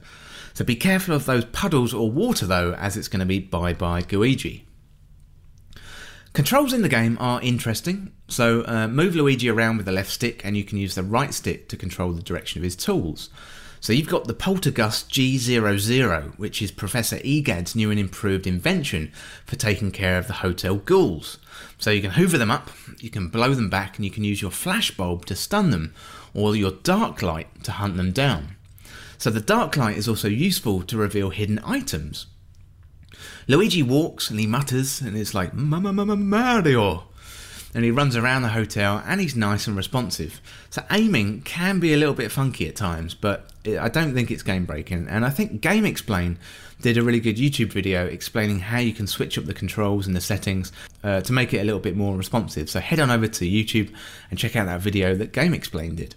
So, 0.55 0.65
be 0.65 0.77
careful 0.77 1.15
of 1.15 1.27
those 1.27 1.45
puddles 1.47 1.93
or 1.93 2.11
water 2.11 2.47
though, 2.47 2.73
as 2.75 2.97
it's 2.97 3.09
going 3.09 3.21
to 3.21 3.27
be 3.27 3.39
bye 3.41 3.75
bye 3.75 4.03
Gooigi. 4.03 4.63
Controls 6.33 6.73
in 6.73 6.83
the 6.83 6.89
game 6.89 7.17
are 7.21 7.43
interesting, 7.43 8.13
so 8.29 8.65
uh, 8.67 8.87
move 8.87 9.17
Luigi 9.17 9.49
around 9.49 9.77
with 9.77 9.87
the 9.87 9.93
left 9.93 10.11
stick 10.11 10.41
and 10.45 10.57
you 10.57 10.63
can 10.63 10.79
use 10.79 10.95
the 10.95 11.03
right 11.03 11.35
stick 11.35 11.69
to 11.69 11.77
control 11.77 12.13
the 12.13 12.23
direction 12.23 12.61
of 12.61 12.65
his 12.65 12.77
tools. 12.77 13.29
So 13.81 13.93
you've 13.93 14.09
got 14.09 14.25
the 14.25 14.35
Poltergust 14.35 15.09
G00, 15.11 16.39
which 16.39 16.61
is 16.61 16.71
Professor 16.71 17.17
Egad's 17.19 17.77
new 17.77 17.91
and 17.91 17.99
improved 17.99 18.47
invention 18.47 19.13
for 19.47 19.57
taking 19.57 19.91
care 19.93 20.19
of 20.19 20.27
the 20.27 20.35
hotel 20.35 20.77
ghouls. 20.77 21.39
So 21.79 21.91
you 21.91 22.03
can 22.03 22.13
hoover 22.13 22.39
them 22.39 22.51
up, 22.51 22.71
you 23.01 23.11
can 23.11 23.29
blow 23.29 23.55
them 23.55 23.71
back, 23.71 23.97
and 23.97 24.05
you 24.05 24.11
can 24.11 24.25
use 24.25 24.43
your 24.43 24.51
flashbulb 24.51 25.25
to 25.27 25.37
stun 25.37 25.71
them, 25.71 25.95
or 26.35 26.57
your 26.57 26.73
dark 26.73 27.23
light 27.23 27.65
to 27.65 27.73
hunt 27.73 27.97
them 27.97 28.13
down. 28.13 28.57
So 29.19 29.31
the 29.31 29.41
dark 29.41 29.77
light 29.77 29.97
is 29.97 30.09
also 30.09 30.29
useful 30.29 30.83
to 30.83 30.97
reveal 30.97 31.31
hidden 31.31 31.61
items. 31.65 32.27
Luigi 33.49 33.83
walks 33.83 34.31
and 34.31 34.39
he 34.39 34.47
mutters 34.47 35.01
and 35.01 35.17
it's 35.17 35.35
like 35.35 35.55
Mama 35.55 35.93
Mama 35.93 36.17
Mario. 36.17 37.05
And 37.75 37.85
he 37.85 37.91
runs 37.91 38.17
around 38.17 38.43
the 38.43 38.49
hotel 38.51 39.03
and 39.07 39.21
he's 39.21 39.37
nice 39.37 39.67
and 39.67 39.77
responsive. 39.77 40.41
So 40.71 40.85
aiming 40.91 41.43
can 41.43 41.81
be 41.81 41.93
a 41.93 41.97
little 41.97 42.15
bit 42.15 42.33
funky 42.33 42.69
at 42.69 42.77
times, 42.77 43.15
but 43.15 43.51
I 43.77 43.89
don't 43.89 44.15
think 44.15 44.31
it's 44.31 44.43
game 44.43 44.65
breaking. 44.65 45.09
And 45.09 45.25
I 45.25 45.31
think 45.31 45.61
GameXplain 45.61 46.37
did 46.81 46.97
a 46.97 47.03
really 47.03 47.21
good 47.21 47.37
YouTube 47.37 47.73
video 47.73 48.07
explaining 48.07 48.61
how 48.61 48.79
you 48.79 48.93
can 48.93 49.07
switch 49.07 49.37
up 49.37 49.47
the 49.47 49.55
controls 49.55 50.07
and 50.07 50.15
the 50.15 50.21
settings 50.21 50.73
uh, 51.03 51.21
to 51.23 51.33
make 51.33 51.53
it 51.53 51.59
a 51.59 51.65
little 51.65 51.81
bit 51.81 51.97
more 51.97 52.17
responsive. 52.17 52.71
So 52.71 52.81
head 52.81 53.01
on 53.01 53.11
over 53.11 53.27
to 53.27 53.45
YouTube 53.45 53.93
and 54.31 54.39
check 54.39 54.57
out 54.57 54.67
that 54.67 54.81
video 54.81 55.15
that 55.17 55.33
GameXplain 55.33 55.97
did. 55.97 56.15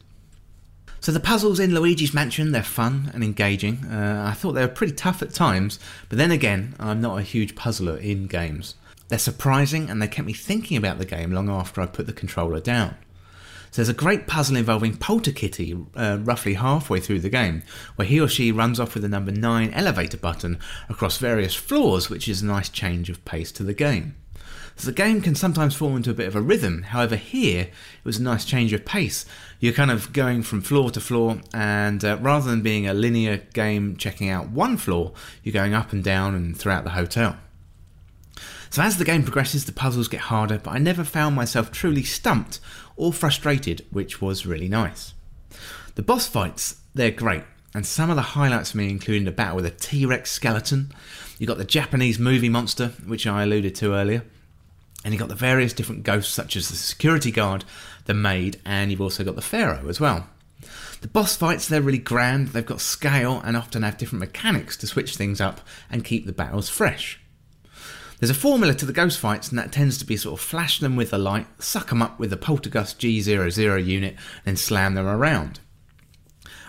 So 1.00 1.12
the 1.12 1.20
puzzles 1.20 1.60
in 1.60 1.74
Luigi's 1.74 2.13
Mansion, 2.13 2.51
they're 2.51 2.62
fun 2.62 3.10
and 3.15 3.24
engaging. 3.24 3.84
Uh, 3.86 4.24
I 4.29 4.34
thought 4.34 4.51
they 4.51 4.62
were 4.62 4.67
pretty 4.67 4.93
tough 4.93 5.24
at 5.24 5.34
times, 5.34 5.79
but 6.10 6.20
then 6.20 6.29
again, 6.29 6.75
I'm 6.79 7.01
not 7.01 7.17
a 7.17 7.24
huge 7.24 7.55
puzzler 7.55 7.98
in 7.98 8.27
games. 8.27 8.75
They're 9.08 9.17
surprising 9.17 9.89
and 9.89 10.00
they 10.00 10.08
kept 10.08 10.27
me 10.27 10.34
thinking 10.34 10.77
about 10.77 11.00
the 11.00 11.05
game 11.05 11.31
long 11.31 11.50
after 11.50 11.81
I 11.81 11.88
put 11.88 12.05
the 12.05 12.13
controller 12.13 12.60
down. 12.60 12.96
So 13.71 13.77
there's 13.81 13.89
a 13.89 13.93
great 13.93 14.27
puzzle 14.27 14.57
involving 14.57 14.97
Polterkitty 14.97 15.87
uh, 15.95 16.17
roughly 16.21 16.55
halfway 16.55 16.99
through 16.99 17.21
the 17.21 17.29
game, 17.29 17.63
where 17.95 18.07
he 18.07 18.19
or 18.19 18.27
she 18.27 18.51
runs 18.51 18.81
off 18.81 18.93
with 18.93 19.03
the 19.03 19.07
number 19.07 19.31
9 19.31 19.71
elevator 19.73 20.17
button 20.17 20.59
across 20.89 21.17
various 21.17 21.55
floors, 21.55 22.09
which 22.09 22.27
is 22.27 22.41
a 22.41 22.45
nice 22.45 22.67
change 22.67 23.09
of 23.09 23.23
pace 23.23 23.49
to 23.53 23.63
the 23.63 23.73
game. 23.73 24.15
So 24.75 24.87
the 24.87 24.95
game 24.95 25.21
can 25.21 25.35
sometimes 25.35 25.73
fall 25.73 25.95
into 25.95 26.09
a 26.09 26.13
bit 26.13 26.27
of 26.27 26.35
a 26.35 26.41
rhythm. 26.41 26.83
However, 26.83 27.15
here 27.15 27.61
it 27.61 28.03
was 28.03 28.17
a 28.17 28.23
nice 28.23 28.43
change 28.43 28.73
of 28.73 28.83
pace. 28.83 29.25
You're 29.61 29.71
kind 29.71 29.91
of 29.91 30.11
going 30.11 30.43
from 30.43 30.61
floor 30.61 30.91
to 30.91 30.99
floor, 30.99 31.39
and 31.53 32.03
uh, 32.03 32.17
rather 32.19 32.49
than 32.49 32.61
being 32.61 32.87
a 32.87 32.93
linear 32.93 33.37
game 33.53 33.95
checking 33.95 34.29
out 34.29 34.49
one 34.49 34.75
floor, 34.75 35.13
you're 35.43 35.53
going 35.53 35.73
up 35.73 35.93
and 35.93 36.03
down 36.03 36.35
and 36.35 36.57
throughout 36.57 36.83
the 36.83 36.89
hotel. 36.89 37.37
So 38.71 38.81
as 38.81 38.97
the 38.97 39.03
game 39.05 39.23
progresses, 39.23 39.65
the 39.65 39.73
puzzles 39.73 40.07
get 40.07 40.21
harder, 40.21 40.57
but 40.57 40.71
I 40.71 40.77
never 40.77 41.03
found 41.03 41.35
myself 41.35 41.71
truly 41.71 42.03
stumped 42.03 42.61
or 42.95 43.13
frustrated, 43.13 43.86
which 43.91 44.21
was 44.21 44.45
really 44.45 44.67
nice. 44.67 45.13
The 45.95 46.01
boss 46.01 46.27
fights, 46.27 46.81
they're 46.93 47.12
great, 47.12 47.43
and 47.74 47.86
some 47.86 48.10
of 48.10 48.15
the 48.15 48.21
highlights 48.21 48.71
for 48.71 48.77
me 48.77 48.89
including 48.89 49.25
the 49.25 49.31
battle 49.31 49.57
with 49.57 49.65
a 49.65 49.71
T-Rex 49.71 50.31
skeleton. 50.31 50.91
You've 51.38 51.48
got 51.48 51.57
the 51.57 51.65
Japanese 51.65 52.19
movie 52.19 52.50
monster, 52.50 52.89
which 53.05 53.25
I 53.25 53.43
alluded 53.43 53.75
to 53.75 53.93
earlier. 53.93 54.24
And 55.03 55.13
you've 55.13 55.19
got 55.19 55.29
the 55.29 55.36
various 55.36 55.74
different 55.74 56.03
ghosts, 56.03 56.33
such 56.33 56.55
as 56.55 56.69
the 56.69 56.75
security 56.75 57.31
guard, 57.31 57.65
the 58.05 58.13
maid, 58.13 58.60
and 58.65 58.91
you've 58.91 59.01
also 59.01 59.24
got 59.24 59.36
the 59.36 59.41
pharaoh 59.41 59.88
as 59.89 60.00
well. 60.00 60.27
The 61.01 61.07
boss 61.07 61.36
fights, 61.36 61.67
they're 61.67 61.81
really 61.81 61.98
grand, 61.98 62.50
they've 62.50 62.63
got 62.63 62.81
scale 62.81 63.41
and 63.43 63.57
often 63.57 63.81
have 63.81 63.98
different 63.98 64.19
mechanics 64.19 64.77
to 64.77 64.88
switch 64.88 65.15
things 65.15 65.41
up 65.41 65.62
and 65.89 66.05
keep 66.05 66.27
the 66.27 66.31
battles 66.31 66.69
fresh. 66.69 67.19
There's 68.21 68.29
a 68.29 68.35
formula 68.35 68.75
to 68.75 68.85
the 68.85 68.93
ghost 68.93 69.17
fights, 69.17 69.49
and 69.49 69.57
that 69.57 69.71
tends 69.71 69.97
to 69.97 70.05
be 70.05 70.15
sort 70.15 70.39
of 70.39 70.45
flash 70.45 70.79
them 70.79 70.95
with 70.95 71.09
the 71.09 71.17
light, 71.17 71.47
suck 71.57 71.89
them 71.89 72.03
up 72.03 72.19
with 72.19 72.29
the 72.29 72.37
Poltergust 72.37 72.99
G00 72.99 73.83
unit, 73.83 74.15
then 74.45 74.55
slam 74.55 74.93
them 74.93 75.07
around. 75.07 75.59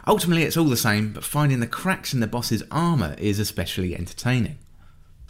Ultimately, 0.06 0.44
it's 0.44 0.56
all 0.56 0.64
the 0.64 0.78
same, 0.78 1.12
but 1.12 1.25
finding 1.25 1.61
the 1.61 1.66
cracks 1.66 2.14
in 2.14 2.21
the 2.21 2.26
boss's 2.26 2.62
armour 2.71 3.16
is 3.18 3.38
especially 3.38 3.94
entertaining. 3.94 4.56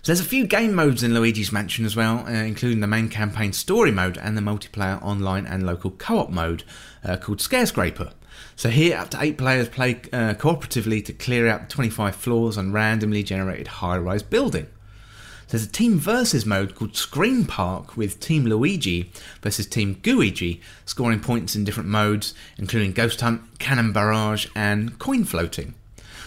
So 0.02 0.12
there's 0.12 0.20
a 0.20 0.24
few 0.24 0.46
game 0.46 0.74
modes 0.74 1.02
in 1.02 1.12
Luigi's 1.12 1.50
Mansion 1.50 1.84
as 1.84 1.96
well, 1.96 2.20
uh, 2.28 2.30
including 2.30 2.78
the 2.78 2.86
main 2.86 3.08
campaign 3.08 3.52
story 3.52 3.90
mode 3.90 4.16
and 4.16 4.38
the 4.38 4.42
multiplayer 4.42 5.02
online 5.02 5.44
and 5.44 5.66
local 5.66 5.90
co-op 5.90 6.30
mode 6.30 6.62
uh, 7.02 7.16
called 7.16 7.38
Scarescraper. 7.38 8.12
So 8.54 8.68
here, 8.68 8.96
up 8.96 9.10
to 9.10 9.20
eight 9.20 9.38
players 9.38 9.68
play 9.68 10.02
uh, 10.12 10.34
cooperatively 10.34 11.04
to 11.04 11.12
clear 11.12 11.48
out 11.48 11.68
25 11.68 12.14
floors 12.14 12.56
on 12.56 12.70
randomly 12.70 13.24
generated 13.24 13.66
high-rise 13.66 14.22
building. 14.22 14.68
There's 15.52 15.66
a 15.66 15.70
team 15.70 15.98
versus 15.98 16.46
mode 16.46 16.74
called 16.74 16.96
Scream 16.96 17.44
Park 17.44 17.94
with 17.94 18.20
Team 18.20 18.46
Luigi 18.46 19.12
versus 19.42 19.66
Team 19.66 19.96
Gooigi, 19.96 20.62
scoring 20.86 21.20
points 21.20 21.54
in 21.54 21.62
different 21.62 21.90
modes, 21.90 22.32
including 22.56 22.92
Ghost 22.92 23.20
Hunt, 23.20 23.42
Cannon 23.58 23.92
Barrage, 23.92 24.46
and 24.56 24.98
Coin 24.98 25.24
Floating. 25.24 25.74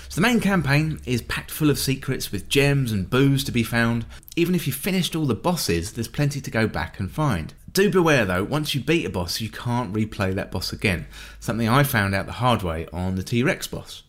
So 0.10 0.22
the 0.22 0.28
main 0.28 0.40
campaign 0.42 1.02
is 1.08 1.24
packed 1.24 1.50
full 1.50 1.72
of 1.72 1.80
secrets 1.80 2.32
with 2.32 2.50
gems 2.50 2.92
and 2.92 3.10
boos 3.10 3.44
to 3.46 3.52
be 3.52 3.64
found. 3.64 4.06
Even 4.36 4.54
if 4.54 4.68
you've 4.68 4.76
finished 4.76 5.16
all 5.16 5.26
the 5.26 5.34
bosses, 5.34 5.94
there's 5.94 6.08
plenty 6.08 6.40
to 6.40 6.52
go 6.52 6.68
back 6.68 7.00
and 7.00 7.10
find. 7.10 7.56
Do 7.74 7.90
beware 7.90 8.26
though, 8.26 8.44
once 8.44 8.76
you 8.76 8.82
beat 8.82 9.08
a 9.08 9.10
boss, 9.10 9.42
you 9.42 9.50
can't 9.50 9.92
replay 9.92 10.36
that 10.36 10.52
boss 10.52 10.72
again. 10.72 11.08
Something 11.40 11.68
I 11.68 11.82
found 11.82 12.14
out 12.14 12.28
the 12.28 12.34
hard 12.34 12.62
way 12.62 12.86
on 12.94 13.16
the 13.16 13.24
T 13.24 13.42
Rex 13.42 13.66
boss. 13.66 14.04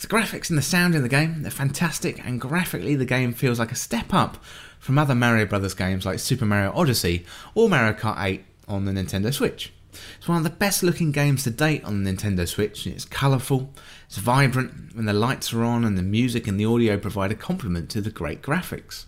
The 0.00 0.06
graphics 0.06 0.48
and 0.48 0.56
the 0.56 0.62
sound 0.62 0.94
in 0.94 1.02
the 1.02 1.08
game, 1.08 1.42
they're 1.42 1.50
fantastic, 1.50 2.24
and 2.24 2.40
graphically 2.40 2.94
the 2.94 3.04
game 3.04 3.32
feels 3.32 3.58
like 3.58 3.72
a 3.72 3.76
step 3.76 4.14
up 4.14 4.38
from 4.78 4.96
other 4.96 5.14
Mario 5.14 5.44
Brothers 5.44 5.74
games 5.74 6.06
like 6.06 6.20
Super 6.20 6.46
Mario 6.46 6.72
Odyssey 6.72 7.26
or 7.52 7.68
Mario 7.68 7.92
Kart 7.94 8.22
8 8.22 8.44
on 8.68 8.84
the 8.84 8.92
Nintendo 8.92 9.34
Switch. 9.34 9.72
It's 10.16 10.28
one 10.28 10.38
of 10.38 10.44
the 10.44 10.50
best 10.50 10.84
looking 10.84 11.10
games 11.10 11.42
to 11.42 11.50
date 11.50 11.82
on 11.82 12.04
the 12.04 12.12
Nintendo 12.12 12.46
Switch. 12.46 12.86
It's 12.86 13.04
colourful, 13.04 13.70
it's 14.06 14.18
vibrant, 14.18 14.94
when 14.94 15.06
the 15.06 15.12
lights 15.12 15.52
are 15.52 15.64
on, 15.64 15.84
and 15.84 15.98
the 15.98 16.02
music 16.02 16.46
and 16.46 16.60
the 16.60 16.66
audio 16.66 16.96
provide 16.96 17.32
a 17.32 17.34
complement 17.34 17.90
to 17.90 18.00
the 18.00 18.10
great 18.10 18.40
graphics. 18.40 19.06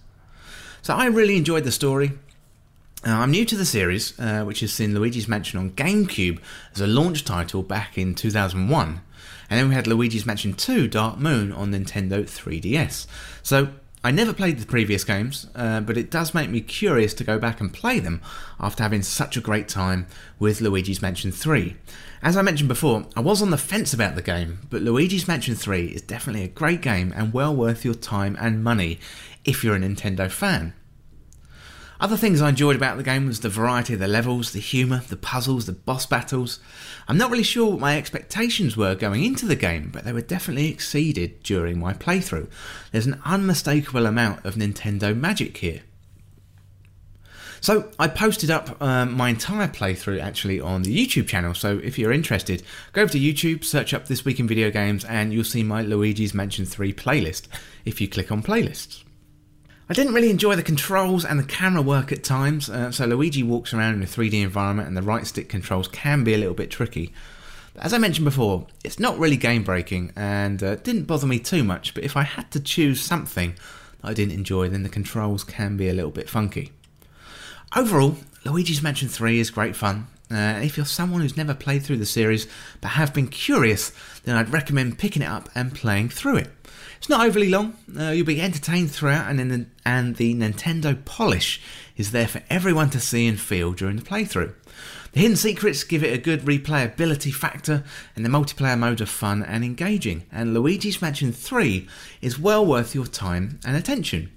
So 0.83 0.95
I 0.95 1.07
really 1.07 1.37
enjoyed 1.37 1.63
the 1.63 1.71
story. 1.71 2.19
Uh, 3.07 3.11
I'm 3.13 3.31
new 3.31 3.45
to 3.45 3.57
the 3.57 3.65
series, 3.65 4.19
uh, 4.19 4.43
which 4.43 4.59
has 4.59 4.73
seen 4.73 4.93
Luigi's 4.93 5.29
Mansion 5.29 5.61
on 5.61 5.71
GameCube 5.71 6.41
as 6.75 6.81
a 6.81 6.89
launch 6.89 7.25
title 7.25 7.63
back 7.63 7.97
in 7.97 8.17
2001. 8.17 9.03
And 9.51 9.59
then 9.59 9.69
we 9.69 9.75
had 9.75 9.89
Luigi's 9.89 10.25
Mansion 10.25 10.55
2 10.55 10.89
Dark 10.89 11.19
Moon 11.19 11.51
on 11.51 11.73
Nintendo 11.73 12.23
3DS. 12.23 13.07
So 13.43 13.71
I 14.03 14.11
never 14.11 14.33
played 14.33 14.59
the 14.59 14.67
previous 14.67 15.05
games, 15.05 15.47
uh, 15.55 15.81
but 15.81 15.99
it 15.99 16.11
does 16.11 16.33
make 16.33 16.49
me 16.49 16.63
curious 16.63 17.13
to 17.15 17.25
go 17.25 17.39
back 17.39 17.61
and 17.61 17.71
play 17.71 17.99
them 17.99 18.23
after 18.59 18.83
having 18.83 19.03
such 19.03 19.37
a 19.37 19.43
great 19.43 19.69
time 19.69 20.07
with 20.39 20.63
Luigi's 20.63 21.03
Mansion 21.03 21.31
3. 21.31 21.77
As 22.23 22.35
I 22.37 22.43
mentioned 22.43 22.69
before, 22.69 23.07
I 23.15 23.21
was 23.21 23.43
on 23.43 23.51
the 23.51 23.59
fence 23.59 23.93
about 23.93 24.15
the 24.15 24.23
game, 24.23 24.61
but 24.71 24.81
Luigi's 24.81 25.29
Mansion 25.29 25.55
3 25.55 25.89
is 25.89 26.01
definitely 26.01 26.45
a 26.45 26.49
great 26.49 26.81
game 26.81 27.13
and 27.15 27.35
well 27.35 27.55
worth 27.55 27.85
your 27.85 27.95
time 27.95 28.39
and 28.41 28.65
money 28.65 28.99
if 29.45 29.63
you're 29.63 29.77
a 29.77 29.79
Nintendo 29.79 30.31
fan. 30.31 30.73
Other 32.01 32.17
things 32.17 32.41
I 32.41 32.49
enjoyed 32.49 32.77
about 32.77 32.97
the 32.97 33.03
game 33.03 33.27
was 33.27 33.41
the 33.41 33.51
variety 33.51 33.93
of 33.93 34.01
the 34.01 34.09
levels, 34.09 34.53
the 34.53 34.59
humour, 34.59 35.03
the 35.11 35.19
puzzles, 35.19 35.67
the 35.67 35.73
boss 35.73 36.07
battles. 36.07 36.59
I'm 37.07 37.19
not 37.19 37.31
really 37.31 37.43
sure 37.43 37.73
what 37.73 37.81
my 37.81 37.99
expectations 37.99 38.75
were 38.75 38.95
going 38.95 39.23
into 39.23 39.45
the 39.45 39.55
game, 39.55 39.91
but 39.93 40.05
they 40.05 40.13
were 40.15 40.23
definitely 40.23 40.71
exceeded 40.71 41.43
during 41.43 41.79
my 41.79 41.93
playthrough. 41.93 42.49
There's 42.91 43.05
an 43.05 43.21
unmistakable 43.27 44.07
amount 44.07 44.47
of 44.47 44.55
Nintendo 44.55 45.15
magic 45.15 45.59
here. 45.59 45.83
So 47.61 47.91
I 47.99 48.09
posted 48.09 48.51
up 48.51 48.81
um, 48.81 49.13
my 49.13 49.29
entire 49.29 49.69
playthrough 49.69 50.23
actually 50.23 50.59
on 50.59 50.81
the 50.83 50.97
YouTube 50.97 51.29
channel. 51.29 51.53
So 51.53 51.79
if 51.85 51.99
you're 51.99 52.13
interested, 52.13 52.63
go 52.95 53.03
over 53.03 53.13
to 53.13 53.21
YouTube, 53.21 53.63
search 53.63 53.93
up 53.93 54.07
this 54.07 54.25
week 54.25 54.41
in 54.41 54.49
video 54.49 54.71
games, 54.71 55.05
and 55.05 55.35
you'll 55.35 55.45
see 55.45 55.63
my 55.63 55.83
Luigi's 55.83 56.33
Mansion 56.33 56.65
3 56.65 56.95
playlist. 56.95 57.49
If 57.85 58.01
you 58.01 58.09
click 58.09 58.33
on 58.33 58.43
playlists. 58.43 59.05
I 59.91 59.93
didn't 59.93 60.15
really 60.15 60.31
enjoy 60.31 60.55
the 60.55 60.63
controls 60.63 61.25
and 61.25 61.37
the 61.37 61.43
camera 61.45 61.83
work 61.83 62.13
at 62.13 62.23
times, 62.23 62.71
uh, 62.71 62.93
so 62.93 63.07
Luigi 63.07 63.43
walks 63.43 63.75
around 63.75 63.95
in 63.95 64.03
a 64.05 64.07
3D 64.07 64.41
environment 64.41 64.87
and 64.87 64.97
the 64.97 65.03
right 65.03 65.27
stick 65.27 65.49
controls 65.49 65.89
can 65.89 66.23
be 66.23 66.33
a 66.33 66.39
little 66.39 66.55
bit 66.55 66.71
tricky. 66.71 67.13
But 67.75 67.87
as 67.87 67.93
I 67.93 67.99
mentioned 67.99 68.25
before, 68.25 68.69
it's 68.85 69.01
not 69.01 69.19
really 69.19 69.37
game 69.37 69.65
breaking 69.65 70.13
and 70.15 70.63
uh, 70.63 70.77
didn't 70.77 71.07
bother 71.07 71.27
me 71.27 71.41
too 71.41 71.65
much, 71.65 71.93
but 71.93 72.05
if 72.05 72.17
I 72.17 72.23
had 72.23 72.53
to 72.53 72.61
choose 72.61 73.01
something 73.01 73.55
that 74.01 74.11
I 74.11 74.15
didn't 74.15 74.35
enjoy, 74.35 74.69
then 74.69 74.85
the 74.85 74.89
controls 74.89 75.43
can 75.43 75.77
be 75.77 75.89
a 75.89 75.93
little 75.93 76.13
bit 76.13 76.31
funky. 76.31 76.71
Overall, 77.75 78.15
Luigi's 78.45 78.85
Mansion 78.85 79.09
3 79.09 79.41
is 79.41 79.51
great 79.51 79.75
fun. 79.75 80.07
Uh, 80.31 80.61
if 80.63 80.77
you're 80.77 80.87
someone 80.87 81.21
who's 81.21 81.37
never 81.37 81.53
played 81.53 81.83
through 81.83 81.97
the 81.97 82.07
series 82.07 82.47
but 82.81 82.91
have 82.91 83.13
been 83.13 83.27
curious, 83.27 83.91
then 84.23 84.37
I'd 84.37 84.53
recommend 84.53 85.01
picking 85.01 85.23
it 85.23 85.29
up 85.29 85.49
and 85.57 85.75
playing 85.75 86.11
through 86.11 86.37
it. 86.37 86.51
It's 87.01 87.09
not 87.09 87.27
overly 87.27 87.49
long. 87.49 87.79
Uh, 87.99 88.11
you'll 88.11 88.27
be 88.27 88.43
entertained 88.43 88.91
throughout, 88.91 89.31
and 89.31 89.51
the, 89.51 89.67
and 89.87 90.17
the 90.17 90.35
Nintendo 90.35 91.03
polish 91.03 91.59
is 91.97 92.11
there 92.11 92.29
for 92.29 92.43
everyone 92.51 92.91
to 92.91 93.01
see 93.01 93.27
and 93.27 93.41
feel 93.41 93.73
during 93.73 93.97
the 93.97 94.03
playthrough. 94.03 94.53
The 95.13 95.21
hidden 95.21 95.39
secrets 95.39 95.83
give 95.83 96.05
it 96.05 96.13
a 96.13 96.19
good 96.19 96.43
replayability 96.43 97.33
factor, 97.33 97.85
and 98.15 98.23
the 98.23 98.29
multiplayer 98.29 98.79
modes 98.79 99.01
are 99.01 99.07
fun 99.07 99.43
and 99.43 99.65
engaging. 99.65 100.25
And 100.31 100.53
Luigi's 100.53 101.01
Mansion 101.01 101.33
3 101.33 101.89
is 102.21 102.39
well 102.39 102.67
worth 102.67 102.95
your 102.95 103.07
time 103.07 103.61
and 103.65 103.79
attention. 103.79 104.31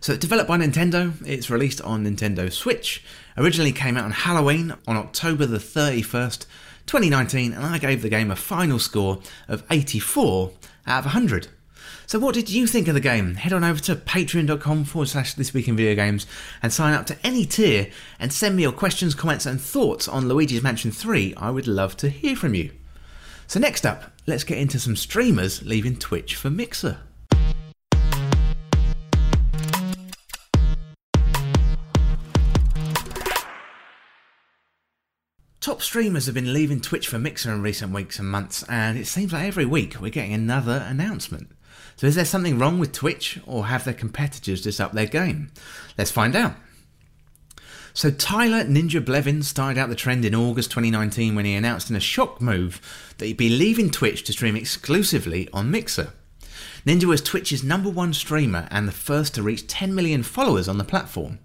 So, 0.00 0.16
developed 0.16 0.48
by 0.48 0.56
Nintendo, 0.56 1.12
it's 1.26 1.50
released 1.50 1.82
on 1.82 2.06
Nintendo 2.06 2.50
Switch. 2.50 3.04
Originally 3.36 3.72
came 3.72 3.98
out 3.98 4.04
on 4.04 4.12
Halloween 4.12 4.72
on 4.88 4.96
October 4.96 5.44
the 5.44 5.58
31st, 5.58 6.46
2019, 6.86 7.52
and 7.52 7.62
I 7.62 7.76
gave 7.76 8.00
the 8.00 8.08
game 8.08 8.30
a 8.30 8.36
final 8.36 8.78
score 8.78 9.20
of 9.48 9.64
84 9.70 10.50
out 10.86 11.00
of 11.00 11.04
100. 11.06 11.48
So, 12.06 12.18
what 12.18 12.34
did 12.34 12.50
you 12.50 12.66
think 12.66 12.88
of 12.88 12.94
the 12.94 13.00
game? 13.00 13.36
Head 13.36 13.52
on 13.52 13.64
over 13.64 13.80
to 13.80 13.96
patreon.com 13.96 14.84
forward 14.84 15.08
slash 15.08 15.34
this 15.34 15.54
week 15.54 15.68
in 15.68 15.76
video 15.76 15.94
games 15.94 16.26
and 16.62 16.72
sign 16.72 16.94
up 16.94 17.06
to 17.06 17.16
any 17.24 17.44
tier 17.46 17.88
and 18.18 18.32
send 18.32 18.56
me 18.56 18.62
your 18.62 18.72
questions, 18.72 19.14
comments, 19.14 19.46
and 19.46 19.60
thoughts 19.60 20.08
on 20.08 20.28
Luigi's 20.28 20.62
Mansion 20.62 20.90
3. 20.90 21.34
I 21.36 21.50
would 21.50 21.66
love 21.66 21.96
to 21.98 22.08
hear 22.08 22.36
from 22.36 22.54
you. 22.54 22.70
So, 23.46 23.58
next 23.60 23.86
up, 23.86 24.12
let's 24.26 24.44
get 24.44 24.58
into 24.58 24.78
some 24.78 24.96
streamers 24.96 25.62
leaving 25.62 25.96
Twitch 25.96 26.34
for 26.34 26.50
Mixer. 26.50 26.98
Top 35.62 35.80
streamers 35.80 36.26
have 36.26 36.34
been 36.34 36.52
leaving 36.52 36.80
Twitch 36.80 37.06
for 37.06 37.20
Mixer 37.20 37.52
in 37.52 37.62
recent 37.62 37.94
weeks 37.94 38.18
and 38.18 38.28
months, 38.28 38.64
and 38.64 38.98
it 38.98 39.06
seems 39.06 39.32
like 39.32 39.46
every 39.46 39.64
week 39.64 39.94
we're 40.00 40.10
getting 40.10 40.32
another 40.32 40.84
announcement. 40.88 41.52
So, 41.94 42.08
is 42.08 42.16
there 42.16 42.24
something 42.24 42.58
wrong 42.58 42.80
with 42.80 42.90
Twitch, 42.90 43.38
or 43.46 43.66
have 43.66 43.84
their 43.84 43.94
competitors 43.94 44.62
just 44.62 44.80
upped 44.80 44.96
their 44.96 45.06
game? 45.06 45.52
Let's 45.96 46.10
find 46.10 46.34
out. 46.34 46.54
So, 47.94 48.10
Tyler 48.10 48.64
Ninja 48.64 49.04
Blevin 49.04 49.44
started 49.44 49.78
out 49.78 49.88
the 49.88 49.94
trend 49.94 50.24
in 50.24 50.34
August 50.34 50.72
2019 50.72 51.36
when 51.36 51.44
he 51.44 51.54
announced 51.54 51.90
in 51.90 51.94
a 51.94 52.00
shock 52.00 52.40
move 52.40 52.80
that 53.18 53.26
he'd 53.26 53.36
be 53.36 53.48
leaving 53.48 53.88
Twitch 53.88 54.24
to 54.24 54.32
stream 54.32 54.56
exclusively 54.56 55.48
on 55.52 55.70
Mixer. 55.70 56.12
Ninja 56.84 57.04
was 57.04 57.22
Twitch's 57.22 57.62
number 57.62 57.88
one 57.88 58.14
streamer 58.14 58.66
and 58.72 58.88
the 58.88 58.92
first 58.92 59.36
to 59.36 59.44
reach 59.44 59.68
10 59.68 59.94
million 59.94 60.24
followers 60.24 60.66
on 60.66 60.78
the 60.78 60.84
platform. 60.84 61.38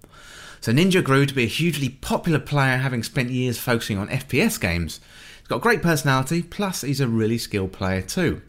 So 0.62 0.72
Ninja 0.72 1.04
grew 1.04 1.26
to 1.26 1.34
be 1.34 1.44
a 1.44 1.48
hugely 1.48 1.90
popular 1.90 2.40
player, 2.40 2.78
having 2.78 3.04
spent 3.04 3.30
years 3.30 3.58
focusing 3.58 3.98
on 3.98 4.10
FPS 4.10 4.60
games. 4.60 5.00
He's 5.40 5.48
got 5.48 5.62
great 5.62 5.82
personality, 5.82 6.44
plus 6.44 6.82
he's 6.82 7.00
a 7.00 7.08
really 7.08 7.38
skilled 7.38 7.72
player 7.72 8.02
too. 8.02 8.42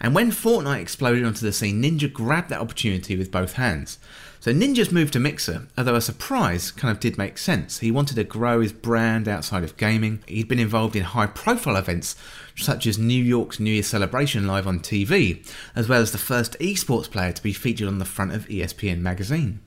And 0.00 0.14
when 0.14 0.30
Fortnite 0.30 0.80
exploded 0.80 1.24
onto 1.24 1.44
the 1.44 1.52
scene, 1.52 1.82
Ninja 1.82 2.12
grabbed 2.12 2.50
that 2.50 2.60
opportunity 2.60 3.16
with 3.16 3.32
both 3.32 3.54
hands. 3.54 3.98
So 4.44 4.52
Ninja's 4.52 4.92
move 4.92 5.10
to 5.12 5.18
Mixer, 5.18 5.68
although 5.76 5.94
a 5.94 6.02
surprise, 6.02 6.70
kind 6.70 6.92
of 6.92 7.00
did 7.00 7.16
make 7.16 7.38
sense. 7.38 7.78
He 7.78 7.90
wanted 7.90 8.16
to 8.16 8.24
grow 8.24 8.60
his 8.60 8.74
brand 8.74 9.26
outside 9.26 9.64
of 9.64 9.78
gaming. 9.78 10.22
He'd 10.28 10.48
been 10.48 10.58
involved 10.58 10.94
in 10.94 11.02
high 11.02 11.28
profile 11.28 11.76
events 11.76 12.14
such 12.54 12.86
as 12.86 12.98
New 12.98 13.24
York's 13.24 13.58
New 13.58 13.72
Year 13.72 13.82
celebration 13.82 14.46
live 14.46 14.66
on 14.66 14.80
TV, 14.80 15.50
as 15.74 15.88
well 15.88 16.02
as 16.02 16.12
the 16.12 16.18
first 16.18 16.58
esports 16.60 17.10
player 17.10 17.32
to 17.32 17.42
be 17.42 17.54
featured 17.54 17.88
on 17.88 17.98
the 17.98 18.04
front 18.04 18.32
of 18.32 18.46
ESPN 18.48 19.00
magazine. 19.00 19.60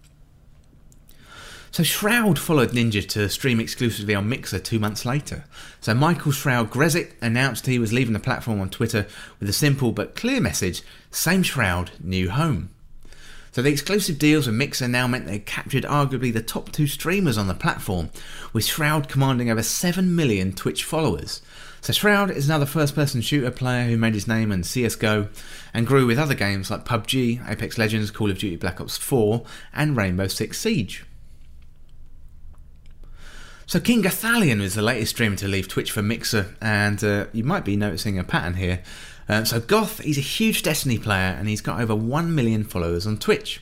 So 1.78 1.84
Shroud 1.84 2.40
followed 2.40 2.72
Ninja 2.72 3.08
to 3.10 3.30
stream 3.30 3.60
exclusively 3.60 4.16
on 4.16 4.28
Mixer 4.28 4.58
two 4.58 4.80
months 4.80 5.06
later. 5.06 5.46
So 5.80 5.94
Michael 5.94 6.32
Shroud 6.32 6.72
Grzesiek 6.72 7.12
announced 7.22 7.68
he 7.68 7.78
was 7.78 7.94
leaving 7.94 8.14
the 8.14 8.20
platform 8.20 8.60
on 8.60 8.72
Twitter 8.72 9.06
with 9.40 9.48
a 9.48 9.54
simple 9.54 9.92
but 9.92 10.16
clear 10.16 10.42
message 10.42 10.82
same 11.12 11.44
Shroud, 11.44 11.92
new 12.00 12.32
home. 12.32 12.72
So 13.52 13.62
the 13.62 13.70
exclusive 13.70 14.18
deals 14.18 14.48
with 14.48 14.56
Mixer 14.56 14.88
now 14.88 15.06
meant 15.06 15.28
they 15.28 15.38
captured 15.38 15.84
arguably 15.84 16.34
the 16.34 16.42
top 16.42 16.72
two 16.72 16.88
streamers 16.88 17.38
on 17.38 17.46
the 17.46 17.54
platform, 17.54 18.10
with 18.54 18.66
Shroud 18.66 19.08
commanding 19.08 19.52
over 19.52 19.62
7 19.62 20.16
million 20.16 20.54
Twitch 20.54 20.84
followers. 20.84 21.44
So 21.82 21.94
Shroud 21.94 22.32
is 22.32 22.48
another 22.48 22.66
first-person 22.66 23.22
shooter 23.22 23.52
player 23.52 23.88
who 23.88 23.98
made 23.98 24.16
his 24.16 24.28
name 24.28 24.52
in 24.52 24.64
CSGO 24.64 25.30
and 25.76 25.86
grew 25.86 26.08
with 26.08 26.18
other 26.18 26.34
games 26.34 26.72
like 26.72 26.86
PUBG, 26.86 27.48
Apex 27.48 27.78
Legends, 27.78 28.10
Call 28.10 28.32
of 28.32 28.40
Duty 28.40 28.56
Black 28.56 28.82
Ops 28.82 28.98
4 28.98 29.46
and 29.76 29.96
Rainbow 29.96 30.28
Six 30.28 30.60
Siege. 30.60 31.04
So 33.68 33.82
King 33.82 34.02
Gothalion 34.02 34.62
is 34.62 34.76
the 34.76 34.82
latest 34.82 35.16
streamer 35.16 35.36
to 35.36 35.48
leave 35.50 35.68
Twitch 35.68 35.92
for 35.92 36.02
Mixer, 36.02 36.56
and 36.62 37.04
uh, 37.04 37.26
you 37.34 37.44
might 37.44 37.66
be 37.66 37.76
noticing 37.76 38.18
a 38.18 38.24
pattern 38.24 38.54
here. 38.54 38.82
Um, 39.28 39.46
so 39.46 39.60
Goth, 39.60 40.00
he's 40.00 40.18
a 40.18 40.22
huge 40.22 40.64
Destiny 40.64 40.98
player, 40.98 41.36
and 41.38 41.50
he's 41.50 41.60
got 41.60 41.82
over 41.82 41.94
1 41.94 42.34
million 42.34 42.64
followers 42.64 43.06
on 43.06 43.18
Twitch. 43.18 43.62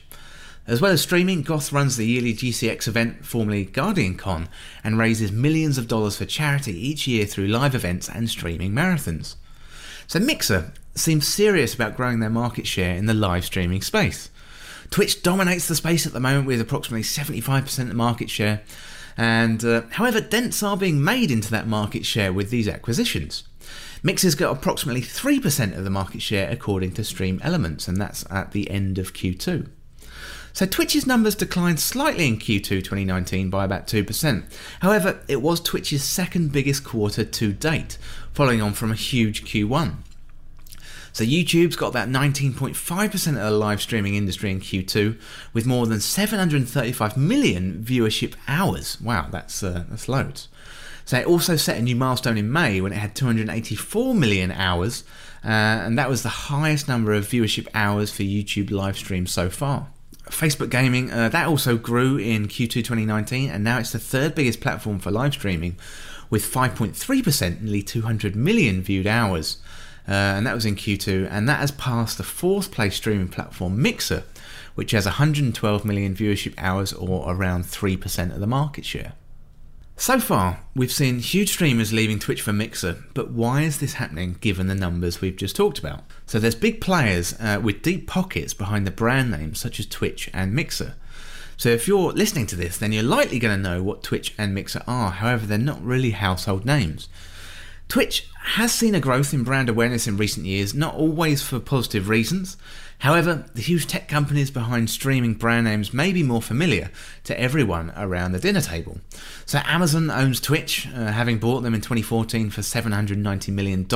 As 0.64 0.80
well 0.80 0.92
as 0.92 1.02
streaming, 1.02 1.42
Goth 1.42 1.72
runs 1.72 1.96
the 1.96 2.06
yearly 2.06 2.34
GCX 2.34 2.86
event, 2.86 3.26
formerly 3.26 3.64
Guardian 3.64 4.16
Con, 4.16 4.48
and 4.84 4.96
raises 4.96 5.32
millions 5.32 5.76
of 5.76 5.88
dollars 5.88 6.16
for 6.18 6.24
charity 6.24 6.78
each 6.78 7.08
year 7.08 7.26
through 7.26 7.48
live 7.48 7.74
events 7.74 8.08
and 8.08 8.30
streaming 8.30 8.70
marathons. 8.70 9.34
So 10.06 10.20
Mixer 10.20 10.72
seems 10.94 11.26
serious 11.26 11.74
about 11.74 11.96
growing 11.96 12.20
their 12.20 12.30
market 12.30 12.68
share 12.68 12.94
in 12.94 13.06
the 13.06 13.14
live 13.14 13.44
streaming 13.44 13.82
space. 13.82 14.30
Twitch 14.90 15.24
dominates 15.24 15.66
the 15.66 15.74
space 15.74 16.06
at 16.06 16.12
the 16.12 16.20
moment 16.20 16.46
with 16.46 16.60
approximately 16.60 17.02
75% 17.02 17.90
of 17.90 17.96
market 17.96 18.30
share, 18.30 18.62
and 19.16 19.64
uh, 19.64 19.82
however, 19.92 20.20
dents 20.20 20.62
are 20.62 20.76
being 20.76 21.02
made 21.02 21.30
into 21.30 21.50
that 21.50 21.66
market 21.66 22.04
share 22.04 22.32
with 22.32 22.50
these 22.50 22.68
acquisitions. 22.68 23.44
Mixer's 24.02 24.34
got 24.34 24.56
approximately 24.56 25.00
3% 25.00 25.76
of 25.76 25.84
the 25.84 25.90
market 25.90 26.22
share 26.22 26.50
according 26.50 26.92
to 26.92 27.04
Stream 27.04 27.40
Elements, 27.42 27.88
and 27.88 27.96
that's 27.96 28.24
at 28.30 28.52
the 28.52 28.70
end 28.70 28.98
of 28.98 29.14
Q2. 29.14 29.68
So 30.52 30.64
Twitch's 30.64 31.06
numbers 31.06 31.34
declined 31.34 31.80
slightly 31.80 32.26
in 32.26 32.38
Q2 32.38 32.82
2019 32.82 33.50
by 33.50 33.64
about 33.64 33.86
2%. 33.86 34.44
However, 34.80 35.20
it 35.28 35.42
was 35.42 35.60
Twitch's 35.60 36.02
second 36.02 36.52
biggest 36.52 36.82
quarter 36.82 37.24
to 37.24 37.52
date, 37.52 37.98
following 38.32 38.62
on 38.62 38.72
from 38.72 38.90
a 38.90 38.94
huge 38.94 39.44
Q1. 39.44 39.96
So 41.16 41.24
YouTube's 41.24 41.76
got 41.76 41.86
about 41.88 42.10
19.5% 42.10 43.26
of 43.28 43.34
the 43.36 43.50
live 43.50 43.80
streaming 43.80 44.16
industry 44.16 44.50
in 44.50 44.60
Q2, 44.60 45.18
with 45.54 45.64
more 45.64 45.86
than 45.86 45.98
735 45.98 47.16
million 47.16 47.82
viewership 47.82 48.34
hours. 48.46 49.00
Wow, 49.00 49.28
that's 49.30 49.62
uh, 49.62 49.84
that's 49.88 50.10
loads. 50.10 50.48
So 51.06 51.16
it 51.16 51.26
also 51.26 51.56
set 51.56 51.78
a 51.78 51.80
new 51.80 51.96
milestone 51.96 52.36
in 52.36 52.52
May 52.52 52.82
when 52.82 52.92
it 52.92 52.98
had 52.98 53.14
284 53.14 54.14
million 54.14 54.50
hours, 54.50 55.04
uh, 55.42 55.48
and 55.48 55.98
that 55.98 56.10
was 56.10 56.22
the 56.22 56.28
highest 56.28 56.86
number 56.86 57.14
of 57.14 57.26
viewership 57.26 57.66
hours 57.72 58.12
for 58.12 58.22
YouTube 58.22 58.70
live 58.70 58.98
streams 58.98 59.32
so 59.32 59.48
far. 59.48 59.86
Facebook 60.24 60.68
Gaming, 60.68 61.10
uh, 61.10 61.30
that 61.30 61.46
also 61.46 61.78
grew 61.78 62.18
in 62.18 62.46
Q2 62.46 62.72
2019, 62.72 63.48
and 63.48 63.64
now 63.64 63.78
it's 63.78 63.92
the 63.92 63.98
third 63.98 64.34
biggest 64.34 64.60
platform 64.60 64.98
for 64.98 65.10
live 65.10 65.32
streaming, 65.32 65.78
with 66.28 66.44
5.3%, 66.44 67.62
nearly 67.62 67.82
200 67.82 68.36
million 68.36 68.82
viewed 68.82 69.06
hours 69.06 69.62
uh, 70.08 70.12
and 70.12 70.46
that 70.46 70.54
was 70.54 70.64
in 70.64 70.76
Q2, 70.76 71.28
and 71.30 71.48
that 71.48 71.60
has 71.60 71.70
passed 71.72 72.18
the 72.18 72.24
fourth 72.24 72.70
place 72.70 72.96
streaming 72.96 73.28
platform 73.28 73.80
Mixer, 73.80 74.24
which 74.74 74.92
has 74.92 75.06
112 75.06 75.84
million 75.84 76.14
viewership 76.14 76.54
hours 76.58 76.92
or 76.92 77.24
around 77.32 77.64
3% 77.64 78.32
of 78.32 78.40
the 78.40 78.46
market 78.46 78.84
share. 78.84 79.14
So 79.98 80.20
far, 80.20 80.60
we've 80.74 80.92
seen 80.92 81.20
huge 81.20 81.48
streamers 81.52 81.90
leaving 81.90 82.18
Twitch 82.18 82.42
for 82.42 82.52
Mixer, 82.52 83.02
but 83.14 83.30
why 83.30 83.62
is 83.62 83.78
this 83.78 83.94
happening 83.94 84.36
given 84.40 84.66
the 84.66 84.74
numbers 84.74 85.22
we've 85.22 85.36
just 85.36 85.56
talked 85.56 85.78
about? 85.78 86.04
So 86.26 86.38
there's 86.38 86.54
big 86.54 86.82
players 86.82 87.34
uh, 87.40 87.60
with 87.62 87.80
deep 87.80 88.06
pockets 88.06 88.52
behind 88.52 88.86
the 88.86 88.90
brand 88.90 89.30
names 89.30 89.58
such 89.58 89.80
as 89.80 89.86
Twitch 89.86 90.28
and 90.34 90.52
Mixer. 90.52 90.96
So 91.56 91.70
if 91.70 91.88
you're 91.88 92.12
listening 92.12 92.46
to 92.48 92.56
this, 92.56 92.76
then 92.76 92.92
you're 92.92 93.02
likely 93.02 93.38
going 93.38 93.56
to 93.56 93.70
know 93.70 93.82
what 93.82 94.02
Twitch 94.02 94.34
and 94.36 94.54
Mixer 94.54 94.82
are, 94.86 95.10
however, 95.10 95.46
they're 95.46 95.56
not 95.56 95.82
really 95.82 96.10
household 96.10 96.66
names. 96.66 97.08
Twitch 97.88 98.28
has 98.42 98.72
seen 98.72 98.94
a 98.94 99.00
growth 99.00 99.32
in 99.32 99.44
brand 99.44 99.68
awareness 99.68 100.08
in 100.08 100.16
recent 100.16 100.44
years, 100.44 100.74
not 100.74 100.94
always 100.94 101.42
for 101.42 101.60
positive 101.60 102.08
reasons. 102.08 102.56
However, 103.00 103.44
the 103.54 103.62
huge 103.62 103.86
tech 103.86 104.08
companies 104.08 104.50
behind 104.50 104.90
streaming 104.90 105.34
brand 105.34 105.64
names 105.64 105.92
may 105.92 106.12
be 106.12 106.22
more 106.22 106.42
familiar 106.42 106.90
to 107.24 107.38
everyone 107.38 107.92
around 107.96 108.32
the 108.32 108.40
dinner 108.40 108.60
table. 108.60 108.98
So, 109.44 109.60
Amazon 109.64 110.10
owns 110.10 110.40
Twitch, 110.40 110.88
uh, 110.88 111.12
having 111.12 111.38
bought 111.38 111.60
them 111.60 111.74
in 111.74 111.80
2014 111.80 112.50
for 112.50 112.62
$790 112.62 113.48
million. 113.52 113.86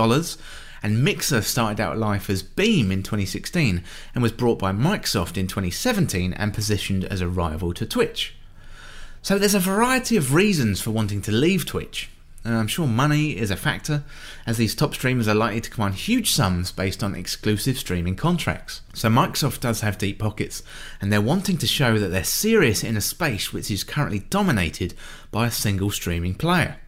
And 0.82 1.04
Mixer 1.04 1.42
started 1.42 1.80
out 1.80 1.98
life 1.98 2.30
as 2.30 2.42
Beam 2.42 2.90
in 2.92 3.02
2016 3.02 3.82
and 4.14 4.22
was 4.22 4.32
brought 4.32 4.58
by 4.58 4.72
Microsoft 4.72 5.36
in 5.36 5.46
2017 5.46 6.32
and 6.32 6.54
positioned 6.54 7.04
as 7.04 7.20
a 7.20 7.28
rival 7.28 7.74
to 7.74 7.86
Twitch. 7.86 8.34
So, 9.22 9.38
there's 9.38 9.54
a 9.54 9.60
variety 9.60 10.16
of 10.16 10.34
reasons 10.34 10.80
for 10.80 10.90
wanting 10.90 11.22
to 11.22 11.32
leave 11.32 11.66
Twitch. 11.66 12.10
And 12.42 12.54
I'm 12.54 12.68
sure 12.68 12.86
money 12.86 13.36
is 13.36 13.50
a 13.50 13.56
factor, 13.56 14.02
as 14.46 14.56
these 14.56 14.74
top 14.74 14.94
streamers 14.94 15.28
are 15.28 15.34
likely 15.34 15.60
to 15.60 15.70
command 15.70 15.96
huge 15.96 16.30
sums 16.30 16.72
based 16.72 17.02
on 17.02 17.14
exclusive 17.14 17.76
streaming 17.76 18.16
contracts. 18.16 18.80
So 18.94 19.08
Microsoft 19.08 19.60
does 19.60 19.82
have 19.82 19.98
deep 19.98 20.18
pockets, 20.18 20.62
and 21.00 21.12
they're 21.12 21.20
wanting 21.20 21.58
to 21.58 21.66
show 21.66 21.98
that 21.98 22.08
they're 22.08 22.24
serious 22.24 22.82
in 22.82 22.96
a 22.96 23.02
space 23.02 23.52
which 23.52 23.70
is 23.70 23.84
currently 23.84 24.20
dominated 24.30 24.94
by 25.30 25.46
a 25.46 25.50
single 25.50 25.90
streaming 25.90 26.34
player. 26.34 26.78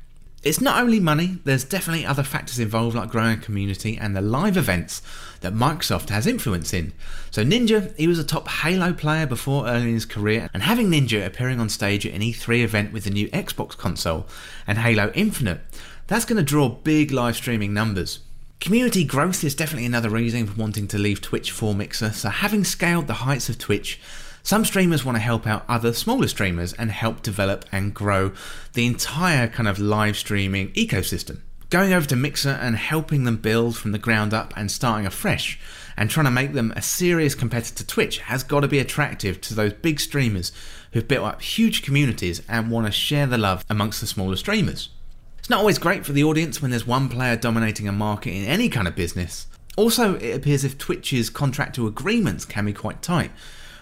It's 0.42 0.60
not 0.60 0.82
only 0.82 0.98
money, 0.98 1.38
there's 1.44 1.64
definitely 1.64 2.04
other 2.04 2.24
factors 2.24 2.58
involved 2.58 2.96
like 2.96 3.10
growing 3.10 3.38
a 3.38 3.42
community 3.42 3.96
and 3.96 4.16
the 4.16 4.20
live 4.20 4.56
events 4.56 5.00
that 5.42 5.54
Microsoft 5.54 6.08
has 6.08 6.26
influence 6.26 6.72
in. 6.72 6.92
So 7.30 7.44
Ninja, 7.44 7.94
he 7.96 8.06
was 8.06 8.18
a 8.18 8.24
top 8.24 8.48
Halo 8.48 8.92
player 8.92 9.26
before 9.26 9.66
early 9.66 9.88
in 9.88 9.94
his 9.94 10.06
career, 10.06 10.48
and 10.54 10.62
having 10.62 10.90
Ninja 10.90 11.24
appearing 11.24 11.60
on 11.60 11.68
stage 11.68 12.06
at 12.06 12.14
an 12.14 12.22
E3 12.22 12.64
event 12.64 12.92
with 12.92 13.04
the 13.04 13.10
new 13.10 13.28
Xbox 13.28 13.76
console 13.76 14.26
and 14.66 14.78
Halo 14.78 15.12
Infinite, 15.14 15.60
that's 16.06 16.24
going 16.24 16.38
to 16.38 16.42
draw 16.42 16.68
big 16.68 17.10
live 17.10 17.36
streaming 17.36 17.74
numbers. 17.74 18.20
Community 18.60 19.04
growth 19.04 19.42
is 19.42 19.54
definitely 19.54 19.86
another 19.86 20.10
reason 20.10 20.46
for 20.46 20.60
wanting 20.60 20.86
to 20.88 20.98
leave 20.98 21.20
Twitch 21.20 21.50
for 21.50 21.74
Mixer, 21.74 22.10
so 22.10 22.28
having 22.28 22.64
scaled 22.64 23.08
the 23.08 23.14
heights 23.14 23.48
of 23.48 23.58
Twitch, 23.58 24.00
some 24.44 24.64
streamers 24.64 25.04
want 25.04 25.16
to 25.16 25.22
help 25.22 25.46
out 25.46 25.64
other 25.68 25.92
smaller 25.92 26.28
streamers 26.28 26.72
and 26.72 26.90
help 26.90 27.22
develop 27.22 27.64
and 27.70 27.94
grow 27.94 28.32
the 28.72 28.86
entire 28.86 29.46
kind 29.48 29.68
of 29.68 29.78
live 29.78 30.16
streaming 30.16 30.72
ecosystem. 30.72 31.40
Going 31.72 31.94
over 31.94 32.06
to 32.08 32.16
Mixer 32.16 32.50
and 32.50 32.76
helping 32.76 33.24
them 33.24 33.38
build 33.38 33.78
from 33.78 33.92
the 33.92 33.98
ground 33.98 34.34
up 34.34 34.52
and 34.58 34.70
starting 34.70 35.06
afresh 35.06 35.58
and 35.96 36.10
trying 36.10 36.26
to 36.26 36.30
make 36.30 36.52
them 36.52 36.70
a 36.76 36.82
serious 36.82 37.34
competitor 37.34 37.76
to 37.76 37.86
Twitch 37.86 38.18
has 38.18 38.42
got 38.42 38.60
to 38.60 38.68
be 38.68 38.78
attractive 38.78 39.40
to 39.40 39.54
those 39.54 39.72
big 39.72 39.98
streamers 39.98 40.52
who've 40.92 41.08
built 41.08 41.24
up 41.24 41.40
huge 41.40 41.80
communities 41.80 42.42
and 42.46 42.70
want 42.70 42.84
to 42.84 42.92
share 42.92 43.26
the 43.26 43.38
love 43.38 43.64
amongst 43.70 44.02
the 44.02 44.06
smaller 44.06 44.36
streamers. 44.36 44.90
It's 45.38 45.48
not 45.48 45.60
always 45.60 45.78
great 45.78 46.04
for 46.04 46.12
the 46.12 46.24
audience 46.24 46.60
when 46.60 46.70
there's 46.70 46.86
one 46.86 47.08
player 47.08 47.36
dominating 47.36 47.88
a 47.88 47.92
market 47.92 48.32
in 48.32 48.44
any 48.44 48.68
kind 48.68 48.86
of 48.86 48.94
business. 48.94 49.46
Also, 49.74 50.16
it 50.16 50.36
appears 50.36 50.64
if 50.64 50.76
Twitch's 50.76 51.30
contractual 51.30 51.88
agreements 51.88 52.44
can 52.44 52.66
be 52.66 52.74
quite 52.74 53.00
tight, 53.00 53.30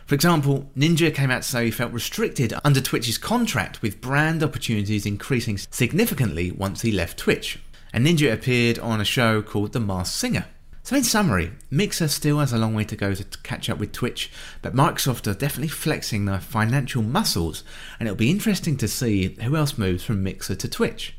for 0.06 0.14
example, 0.14 0.68
Ninja 0.76 1.14
came 1.14 1.30
out 1.30 1.42
to 1.42 1.48
say 1.48 1.64
he 1.66 1.70
felt 1.70 1.92
restricted 1.92 2.52
under 2.64 2.80
Twitch's 2.80 3.16
contract, 3.16 3.80
with 3.80 4.00
brand 4.00 4.42
opportunities 4.42 5.06
increasing 5.06 5.56
significantly 5.56 6.50
once 6.50 6.82
he 6.82 6.90
left 6.90 7.16
Twitch. 7.16 7.60
And 7.92 8.06
Ninja 8.06 8.32
appeared 8.32 8.78
on 8.78 9.00
a 9.00 9.04
show 9.04 9.42
called 9.42 9.72
The 9.72 9.80
Masked 9.80 10.16
Singer. 10.16 10.46
So, 10.82 10.96
in 10.96 11.04
summary, 11.04 11.52
Mixer 11.70 12.08
still 12.08 12.38
has 12.38 12.52
a 12.52 12.58
long 12.58 12.74
way 12.74 12.84
to 12.84 12.96
go 12.96 13.14
to 13.14 13.24
catch 13.42 13.68
up 13.68 13.78
with 13.78 13.92
Twitch, 13.92 14.30
but 14.62 14.74
Microsoft 14.74 15.26
are 15.26 15.34
definitely 15.34 15.68
flexing 15.68 16.24
their 16.24 16.40
financial 16.40 17.02
muscles, 17.02 17.62
and 17.98 18.08
it'll 18.08 18.16
be 18.16 18.30
interesting 18.30 18.76
to 18.78 18.88
see 18.88 19.36
who 19.42 19.56
else 19.56 19.76
moves 19.76 20.02
from 20.02 20.22
Mixer 20.22 20.54
to 20.54 20.68
Twitch. 20.68 21.14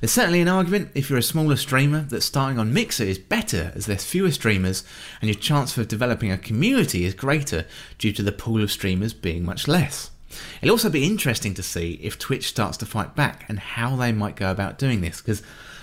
There's 0.00 0.12
certainly 0.12 0.40
an 0.40 0.48
argument 0.48 0.90
if 0.94 1.08
you're 1.08 1.18
a 1.18 1.22
smaller 1.22 1.54
streamer 1.54 2.00
that 2.00 2.22
starting 2.22 2.58
on 2.58 2.74
Mixer 2.74 3.04
is 3.04 3.18
better 3.18 3.70
as 3.76 3.86
there's 3.86 4.04
fewer 4.04 4.32
streamers 4.32 4.82
and 5.20 5.28
your 5.28 5.38
chance 5.38 5.72
for 5.72 5.84
developing 5.84 6.32
a 6.32 6.38
community 6.38 7.04
is 7.04 7.14
greater 7.14 7.66
due 7.98 8.12
to 8.14 8.22
the 8.24 8.32
pool 8.32 8.64
of 8.64 8.72
streamers 8.72 9.12
being 9.12 9.44
much 9.44 9.68
less. 9.68 10.10
It'll 10.60 10.72
also 10.72 10.90
be 10.90 11.04
interesting 11.04 11.54
to 11.54 11.62
see 11.62 12.00
if 12.02 12.18
Twitch 12.18 12.48
starts 12.48 12.76
to 12.78 12.86
fight 12.86 13.14
back 13.14 13.44
and 13.48 13.60
how 13.60 13.94
they 13.94 14.10
might 14.10 14.34
go 14.34 14.50
about 14.50 14.76
doing 14.76 15.02
this 15.02 15.20
because 15.20 15.42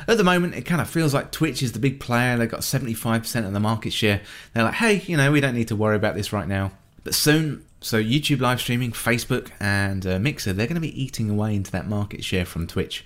At 0.09 0.17
the 0.17 0.23
moment, 0.23 0.55
it 0.55 0.63
kind 0.63 0.81
of 0.81 0.89
feels 0.89 1.13
like 1.13 1.31
Twitch 1.31 1.61
is 1.61 1.73
the 1.73 1.79
big 1.79 1.99
player. 1.99 2.35
They've 2.35 2.49
got 2.49 2.61
75% 2.61 3.45
of 3.45 3.53
the 3.53 3.59
market 3.59 3.93
share. 3.93 4.21
They're 4.53 4.63
like, 4.63 4.73
hey, 4.73 5.03
you 5.05 5.15
know, 5.15 5.31
we 5.31 5.39
don't 5.39 5.53
need 5.53 5.67
to 5.67 5.75
worry 5.75 5.95
about 5.95 6.15
this 6.15 6.33
right 6.33 6.47
now. 6.47 6.71
But 7.03 7.13
soon, 7.13 7.63
so 7.79 8.01
YouTube 8.01 8.41
live 8.41 8.59
streaming, 8.59 8.91
Facebook, 8.91 9.51
and 9.59 10.07
uh, 10.07 10.17
Mixer, 10.17 10.51
they're 10.51 10.65
going 10.65 10.73
to 10.73 10.81
be 10.81 10.99
eating 10.99 11.29
away 11.29 11.55
into 11.55 11.69
that 11.73 11.87
market 11.87 12.23
share 12.23 12.43
from 12.43 12.65
Twitch. 12.65 13.05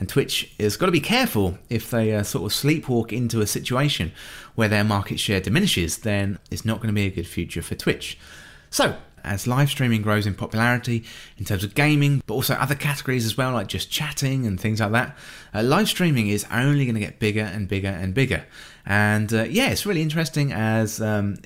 And 0.00 0.08
Twitch 0.08 0.52
has 0.58 0.76
got 0.76 0.86
to 0.86 0.92
be 0.92 1.00
careful 1.00 1.56
if 1.68 1.88
they 1.88 2.12
uh, 2.12 2.24
sort 2.24 2.50
of 2.50 2.58
sleepwalk 2.58 3.12
into 3.12 3.40
a 3.40 3.46
situation 3.46 4.10
where 4.56 4.68
their 4.68 4.82
market 4.82 5.20
share 5.20 5.40
diminishes, 5.40 5.98
then 5.98 6.40
it's 6.50 6.64
not 6.64 6.78
going 6.78 6.88
to 6.88 6.92
be 6.92 7.06
a 7.06 7.10
good 7.10 7.28
future 7.28 7.62
for 7.62 7.76
Twitch. 7.76 8.18
So, 8.70 8.96
as 9.24 9.46
live 9.46 9.70
streaming 9.70 10.02
grows 10.02 10.26
in 10.26 10.34
popularity 10.34 11.04
in 11.38 11.44
terms 11.44 11.64
of 11.64 11.74
gaming, 11.74 12.22
but 12.26 12.34
also 12.34 12.54
other 12.54 12.74
categories 12.74 13.24
as 13.24 13.36
well, 13.36 13.52
like 13.52 13.66
just 13.66 13.90
chatting 13.90 14.46
and 14.46 14.60
things 14.60 14.80
like 14.80 14.92
that, 14.92 15.16
uh, 15.54 15.62
live 15.62 15.88
streaming 15.88 16.28
is 16.28 16.46
only 16.52 16.84
going 16.84 16.94
to 16.94 17.00
get 17.00 17.18
bigger 17.18 17.40
and 17.40 17.68
bigger 17.68 17.88
and 17.88 18.14
bigger. 18.14 18.44
And 18.86 19.32
uh, 19.32 19.44
yeah, 19.44 19.70
it's 19.70 19.86
really 19.86 20.02
interesting 20.02 20.52
as 20.52 21.00
um, 21.00 21.36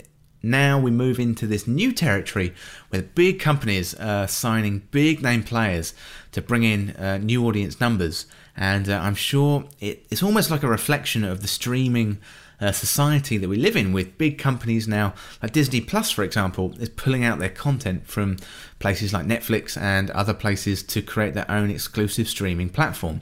now 0.42 0.78
we 0.78 0.90
move 0.90 1.18
into 1.18 1.46
this 1.46 1.66
new 1.66 1.92
territory 1.92 2.54
where 2.90 3.02
big 3.02 3.40
companies 3.40 3.94
are 3.94 4.28
signing 4.28 4.82
big 4.90 5.22
name 5.22 5.42
players 5.42 5.94
to 6.32 6.42
bring 6.42 6.62
in 6.62 6.90
uh, 6.90 7.18
new 7.18 7.46
audience 7.46 7.80
numbers. 7.80 8.26
And 8.56 8.88
uh, 8.88 8.98
I'm 8.98 9.14
sure 9.14 9.64
it, 9.80 10.06
it's 10.10 10.22
almost 10.22 10.50
like 10.50 10.62
a 10.62 10.68
reflection 10.68 11.24
of 11.24 11.42
the 11.42 11.48
streaming 11.48 12.18
uh, 12.60 12.72
society 12.72 13.36
that 13.38 13.48
we 13.48 13.56
live 13.56 13.76
in, 13.76 13.92
with 13.92 14.18
big 14.18 14.38
companies 14.38 14.86
now, 14.88 15.14
like 15.42 15.52
Disney 15.52 15.80
Plus, 15.80 16.10
for 16.10 16.22
example, 16.22 16.74
is 16.80 16.88
pulling 16.88 17.24
out 17.24 17.38
their 17.38 17.48
content 17.48 18.06
from 18.06 18.36
places 18.78 19.12
like 19.12 19.26
Netflix 19.26 19.80
and 19.80 20.10
other 20.10 20.34
places 20.34 20.82
to 20.82 21.02
create 21.02 21.34
their 21.34 21.50
own 21.50 21.70
exclusive 21.70 22.28
streaming 22.28 22.68
platform. 22.68 23.20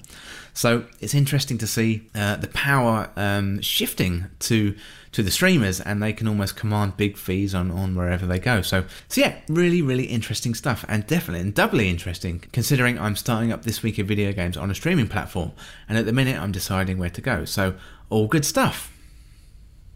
So 0.55 0.85
it's 1.01 1.15
interesting 1.15 1.59
to 1.59 1.67
see 1.67 2.09
uh, 2.15 2.37
the 2.37 2.49
power 2.49 3.11
um, 3.17 3.61
shifting 3.61 4.27
to 4.41 4.75
to 5.13 5.23
the 5.23 5.31
streamers, 5.31 5.79
and 5.79 6.03
they 6.03 6.13
can 6.15 6.27
almost 6.27 6.57
command 6.57 6.97
big 6.97 7.19
fees 7.19 7.55
on, 7.55 7.71
on 7.71 7.95
wherever 7.95 8.25
they 8.25 8.39
go. 8.39 8.63
So, 8.63 8.85
so 9.09 9.21
yeah, 9.21 9.37
really, 9.47 9.83
really 9.83 10.05
interesting 10.05 10.55
stuff, 10.55 10.87
and 10.89 11.07
definitely 11.07 11.41
and 11.41 11.55
doubly 11.55 11.91
interesting 11.91 12.43
considering 12.53 12.99
I'm 12.99 13.17
starting 13.17 13.53
up 13.53 13.65
this 13.65 13.83
week 13.83 13.99
of 13.99 14.07
video 14.07 14.33
games 14.33 14.57
on 14.57 14.71
a 14.71 14.75
streaming 14.75 15.09
platform, 15.09 15.53
and 15.89 15.99
at 15.99 16.07
the 16.07 16.13
minute 16.13 16.41
I'm 16.41 16.53
deciding 16.53 16.99
where 16.99 17.11
to 17.11 17.21
go. 17.21 17.45
So, 17.45 17.75
all 18.09 18.27
good 18.27 18.47
stuff. 18.47 18.92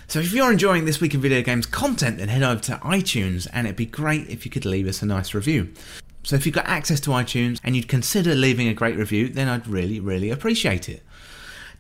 So 0.09 0.21
if 0.21 0.33
you're 0.33 0.53
enjoying 0.53 0.85
this 0.85 1.01
week 1.01 1.14
in 1.14 1.21
video 1.21 1.42
games 1.42 1.66
content, 1.66 2.19
then 2.19 2.29
head 2.29 2.45
over 2.45 2.61
to 2.62 2.77
iTunes 2.77 3.49
and 3.53 3.66
it'd 3.66 3.77
be 3.77 3.87
great 3.87 4.29
if 4.29 4.45
you 4.45 4.53
could 4.53 4.64
leave 4.64 4.87
us 4.87 5.03
a 5.03 5.07
nice 5.07 5.35
review. 5.35 5.73
So 6.23 6.37
if 6.37 6.47
you've 6.47 6.55
got 6.55 6.66
access 6.66 7.01
to 7.01 7.11
iTunes 7.11 7.59
and 7.64 7.75
you'd 7.75 7.88
consider 7.88 8.35
leaving 8.37 8.69
a 8.69 8.75
great 8.75 8.97
review, 8.97 9.29
then 9.29 9.49
I'd 9.49 9.66
really, 9.66 9.99
really 9.99 10.31
appreciate 10.31 10.88
it. 10.88 11.03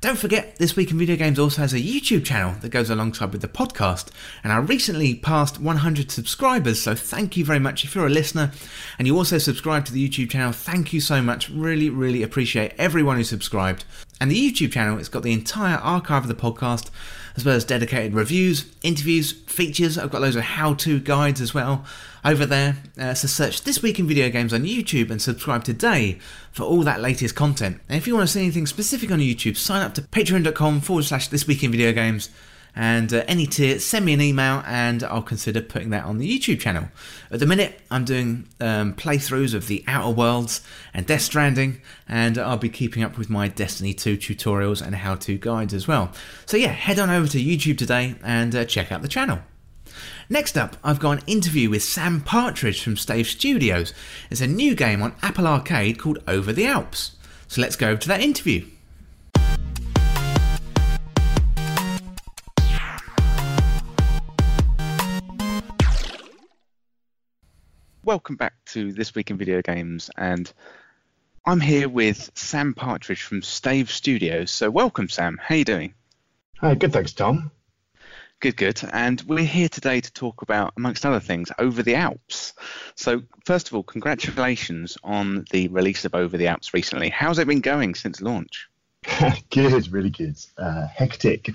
Don't 0.00 0.18
forget, 0.18 0.56
This 0.56 0.76
Week 0.76 0.90
in 0.90 0.98
Video 0.98 1.16
Games 1.16 1.38
also 1.38 1.62
has 1.62 1.72
a 1.72 1.78
YouTube 1.78 2.24
channel 2.24 2.54
that 2.60 2.68
goes 2.68 2.90
alongside 2.90 3.32
with 3.32 3.40
the 3.40 3.48
podcast, 3.48 4.10
and 4.44 4.52
I 4.52 4.58
recently 4.58 5.14
passed 5.14 5.58
100 5.58 6.10
subscribers, 6.10 6.82
so 6.82 6.94
thank 6.94 7.34
you 7.36 7.46
very 7.46 7.58
much 7.58 7.82
if 7.82 7.94
you're 7.94 8.06
a 8.06 8.10
listener 8.10 8.52
and 8.98 9.06
you 9.06 9.16
also 9.16 9.38
subscribe 9.38 9.86
to 9.86 9.92
the 9.92 10.06
YouTube 10.06 10.30
channel. 10.30 10.52
Thank 10.52 10.92
you 10.92 11.00
so 11.00 11.22
much. 11.22 11.48
Really, 11.48 11.88
really 11.88 12.22
appreciate 12.22 12.74
everyone 12.76 13.16
who 13.16 13.24
subscribed. 13.24 13.86
And 14.20 14.30
the 14.30 14.52
YouTube 14.52 14.72
channel, 14.72 14.98
it's 14.98 15.08
got 15.08 15.22
the 15.22 15.32
entire 15.32 15.78
archive 15.78 16.24
of 16.24 16.28
the 16.28 16.34
podcast 16.34 16.90
as 17.36 17.44
well 17.44 17.54
as 17.54 17.64
dedicated 17.64 18.14
reviews, 18.14 18.66
interviews, 18.82 19.32
features. 19.32 19.98
I've 19.98 20.10
got 20.10 20.22
loads 20.22 20.36
of 20.36 20.42
how 20.42 20.74
to 20.74 20.98
guides 20.98 21.40
as 21.40 21.52
well 21.52 21.84
over 22.24 22.46
there. 22.46 22.76
Uh, 22.98 23.14
so 23.14 23.28
search 23.28 23.62
This 23.62 23.82
Week 23.82 23.98
in 23.98 24.08
Video 24.08 24.30
Games 24.30 24.52
on 24.52 24.62
YouTube 24.62 25.10
and 25.10 25.20
subscribe 25.20 25.62
today 25.62 26.18
for 26.50 26.64
all 26.64 26.82
that 26.82 27.00
latest 27.00 27.34
content. 27.34 27.80
And 27.88 27.98
if 27.98 28.06
you 28.06 28.14
want 28.14 28.26
to 28.26 28.32
see 28.32 28.40
anything 28.40 28.66
specific 28.66 29.10
on 29.10 29.18
YouTube, 29.18 29.56
sign 29.56 29.82
up 29.82 29.94
to 29.94 30.02
patreon.com 30.02 30.80
forward 30.80 31.04
slash 31.04 31.28
This 31.28 31.46
Week 31.46 31.62
in 31.62 31.70
Video 31.70 31.92
Games 31.92 32.30
and 32.76 33.12
uh, 33.12 33.24
any 33.26 33.46
tier, 33.46 33.78
send 33.78 34.04
me 34.04 34.12
an 34.12 34.20
email 34.20 34.62
and 34.66 35.02
I'll 35.02 35.22
consider 35.22 35.62
putting 35.62 35.88
that 35.90 36.04
on 36.04 36.18
the 36.18 36.38
YouTube 36.38 36.60
channel. 36.60 36.88
At 37.30 37.40
the 37.40 37.46
minute, 37.46 37.80
I'm 37.90 38.04
doing 38.04 38.46
um, 38.60 38.92
playthroughs 38.92 39.54
of 39.54 39.66
the 39.66 39.82
Outer 39.88 40.14
Worlds 40.14 40.60
and 40.92 41.06
Death 41.06 41.22
Stranding, 41.22 41.80
and 42.06 42.36
I'll 42.36 42.58
be 42.58 42.68
keeping 42.68 43.02
up 43.02 43.16
with 43.16 43.30
my 43.30 43.48
Destiny 43.48 43.94
2 43.94 44.18
tutorials 44.18 44.84
and 44.84 44.94
how 44.94 45.14
to 45.16 45.38
guides 45.38 45.72
as 45.72 45.88
well. 45.88 46.12
So, 46.44 46.58
yeah, 46.58 46.68
head 46.68 46.98
on 46.98 47.08
over 47.08 47.26
to 47.28 47.42
YouTube 47.42 47.78
today 47.78 48.16
and 48.22 48.54
uh, 48.54 48.66
check 48.66 48.92
out 48.92 49.00
the 49.00 49.08
channel. 49.08 49.40
Next 50.28 50.58
up, 50.58 50.76
I've 50.84 51.00
got 51.00 51.18
an 51.18 51.24
interview 51.26 51.70
with 51.70 51.82
Sam 51.82 52.20
Partridge 52.20 52.82
from 52.82 52.98
Stave 52.98 53.26
Studios. 53.26 53.94
It's 54.30 54.42
a 54.42 54.46
new 54.46 54.74
game 54.74 55.00
on 55.00 55.14
Apple 55.22 55.46
Arcade 55.46 55.98
called 55.98 56.18
Over 56.28 56.52
the 56.52 56.66
Alps. 56.66 57.16
So 57.48 57.62
let's 57.62 57.76
go 57.76 57.96
to 57.96 58.08
that 58.08 58.20
interview. 58.20 58.66
Welcome 68.06 68.36
back 68.36 68.54
to 68.64 68.92
This 68.92 69.16
Week 69.16 69.32
in 69.32 69.36
Video 69.36 69.60
Games, 69.62 70.12
and 70.16 70.50
I'm 71.44 71.58
here 71.58 71.88
with 71.88 72.30
Sam 72.36 72.72
Partridge 72.72 73.22
from 73.22 73.42
Stave 73.42 73.90
Studios. 73.90 74.52
So, 74.52 74.70
welcome, 74.70 75.08
Sam. 75.08 75.40
How 75.42 75.56
you 75.56 75.64
doing? 75.64 75.92
Hi, 76.60 76.76
good, 76.76 76.92
thanks, 76.92 77.12
Tom. 77.12 77.50
Good, 78.38 78.56
good. 78.56 78.80
And 78.92 79.20
we're 79.22 79.44
here 79.44 79.68
today 79.68 80.00
to 80.00 80.12
talk 80.12 80.42
about, 80.42 80.74
amongst 80.76 81.04
other 81.04 81.18
things, 81.18 81.50
Over 81.58 81.82
the 81.82 81.96
Alps. 81.96 82.54
So, 82.94 83.22
first 83.44 83.66
of 83.66 83.74
all, 83.74 83.82
congratulations 83.82 84.96
on 85.02 85.44
the 85.50 85.66
release 85.66 86.04
of 86.04 86.14
Over 86.14 86.36
the 86.36 86.46
Alps 86.46 86.72
recently. 86.72 87.08
How's 87.08 87.40
it 87.40 87.48
been 87.48 87.60
going 87.60 87.96
since 87.96 88.20
launch? 88.20 88.68
good, 89.50 89.92
really 89.92 90.10
good. 90.10 90.36
Uh, 90.56 90.86
hectic. 90.86 91.50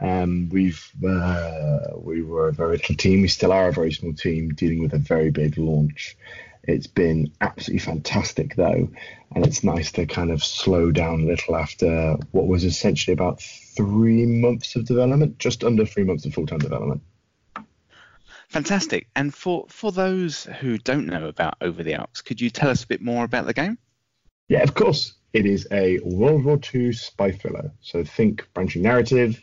Um, 0.00 0.48
we've 0.50 0.90
uh, 1.06 1.78
we 1.96 2.22
were 2.22 2.48
a 2.48 2.52
very 2.52 2.76
little 2.76 2.94
team. 2.94 3.22
We 3.22 3.28
still 3.28 3.52
are 3.52 3.68
a 3.68 3.72
very 3.72 3.92
small 3.92 4.12
team 4.12 4.50
dealing 4.50 4.82
with 4.82 4.94
a 4.94 4.98
very 4.98 5.30
big 5.30 5.58
launch. 5.58 6.16
It's 6.64 6.86
been 6.86 7.32
absolutely 7.40 7.80
fantastic 7.80 8.54
though, 8.54 8.90
and 9.34 9.46
it's 9.46 9.64
nice 9.64 9.90
to 9.92 10.06
kind 10.06 10.30
of 10.30 10.44
slow 10.44 10.92
down 10.92 11.22
a 11.22 11.26
little 11.26 11.56
after 11.56 12.16
what 12.30 12.46
was 12.46 12.64
essentially 12.64 13.14
about 13.14 13.40
three 13.40 14.26
months 14.26 14.76
of 14.76 14.84
development, 14.84 15.38
just 15.38 15.64
under 15.64 15.86
three 15.86 16.04
months 16.04 16.26
of 16.26 16.34
full 16.34 16.46
time 16.46 16.58
development. 16.58 17.02
Fantastic. 18.48 19.08
And 19.14 19.34
for 19.34 19.66
for 19.68 19.92
those 19.92 20.44
who 20.44 20.78
don't 20.78 21.06
know 21.06 21.26
about 21.26 21.56
Over 21.60 21.82
the 21.82 21.94
Alps, 21.94 22.22
could 22.22 22.40
you 22.40 22.50
tell 22.50 22.70
us 22.70 22.84
a 22.84 22.86
bit 22.86 23.00
more 23.00 23.24
about 23.24 23.46
the 23.46 23.54
game? 23.54 23.78
Yeah, 24.48 24.62
of 24.62 24.74
course. 24.74 25.14
It 25.34 25.44
is 25.44 25.68
a 25.70 25.98
World 26.02 26.44
War 26.44 26.58
II 26.74 26.92
spy 26.92 27.32
thriller. 27.32 27.70
So 27.82 28.02
think 28.02 28.48
branching 28.54 28.82
narrative, 28.82 29.42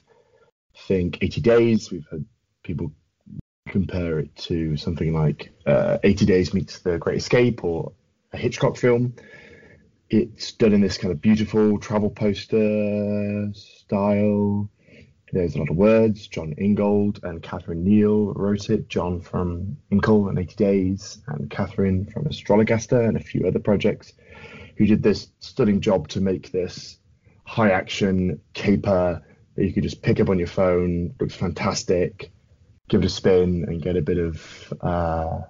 think 0.78 1.20
80 1.22 1.42
Days. 1.42 1.92
We've 1.92 2.08
had 2.12 2.26
people 2.64 2.92
compare 3.68 4.20
it 4.20 4.36
to 4.36 4.78
something 4.78 5.14
like 5.14 5.52
uh, 5.66 5.98
80 6.04 6.26
Days 6.26 6.54
meets 6.54 6.80
The 6.80 6.98
Great 6.98 7.18
Escape 7.18 7.64
or 7.64 7.94
a 8.34 8.38
Hitchcock 8.38 8.78
film. 8.78 9.14
It's 10.10 10.52
done 10.52 10.74
in 10.74 10.82
this 10.82 10.98
kind 10.98 11.12
of 11.12 11.22
beautiful 11.22 11.80
travel 11.80 12.10
poster 12.10 13.50
style. 13.54 14.70
There's 15.32 15.56
a 15.56 15.60
lot 15.60 15.70
of 15.70 15.76
words. 15.76 16.28
Jon 16.28 16.54
Ingold 16.58 17.20
and 17.24 17.42
Katharine 17.42 17.84
Neil 17.84 18.34
wrote 18.34 18.70
it. 18.70 18.88
John 18.88 19.20
from 19.20 19.78
Inkle 19.92 20.30
and 20.30 20.38
80 20.38 20.56
Days, 20.56 21.18
and 21.28 21.50
Catherine 21.50 22.06
from 22.06 22.26
Astrologaster 22.26 23.02
and 23.02 23.18
a 23.18 23.20
few 23.20 23.48
other 23.48 23.60
projects, 23.60 24.14
who 24.78 24.86
did 24.86 25.02
this 25.02 25.30
stunning 25.40 25.82
job 25.82 26.08
to 26.10 26.22
make 26.22 26.52
this 26.52 27.00
high 27.46 27.72
action 27.72 28.40
caper 28.54 29.24
that 29.56 29.66
you 29.66 29.74
could 29.74 29.84
just 29.84 30.02
pick 30.02 30.20
up 30.20 30.30
on 30.30 30.38
your 30.38 30.48
phone. 30.48 31.14
Looks 31.20 31.36
fantastic. 31.36 32.32
Give 32.88 33.02
it 33.02 33.06
a 33.06 33.10
spin 33.10 33.66
and 33.68 33.82
get 33.82 33.98
a 33.98 34.02
bit 34.02 34.18
of 34.18 34.74
uh, 34.82 35.42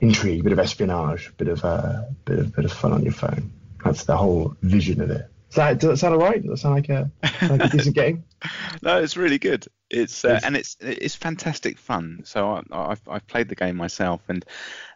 intrigue, 0.00 0.40
a 0.40 0.44
bit 0.44 0.52
of 0.52 0.58
espionage, 0.58 1.28
a 1.28 1.32
bit 1.32 1.48
of 1.48 1.64
uh, 1.64 2.02
bit 2.24 2.38
of 2.38 2.54
bit 2.54 2.64
of 2.64 2.72
fun 2.72 2.92
on 2.92 3.02
your 3.02 3.12
phone. 3.12 3.52
That's 3.84 4.04
the 4.04 4.16
whole 4.16 4.56
vision 4.62 5.00
of 5.00 5.10
it. 5.10 5.28
Does 5.52 5.56
that, 5.56 5.80
does 5.80 5.90
that 5.90 5.96
sound 5.98 6.14
alright? 6.14 6.40
Does 6.40 6.50
that 6.50 6.56
sound 6.58 6.74
like 6.76 6.88
a, 6.88 7.10
sound 7.40 7.60
like 7.60 7.74
a 7.74 7.76
decent 7.76 7.94
game? 7.94 8.24
no, 8.82 9.02
it's 9.02 9.18
really 9.18 9.38
good. 9.38 9.66
It's 9.90 10.24
uh, 10.24 10.40
and 10.42 10.56
it's 10.56 10.78
it's 10.80 11.14
fantastic 11.14 11.78
fun. 11.78 12.22
So 12.24 12.62
I, 12.70 12.88
have 12.88 13.02
I've 13.06 13.26
played 13.26 13.50
the 13.50 13.54
game 13.54 13.76
myself, 13.76 14.22
and 14.28 14.44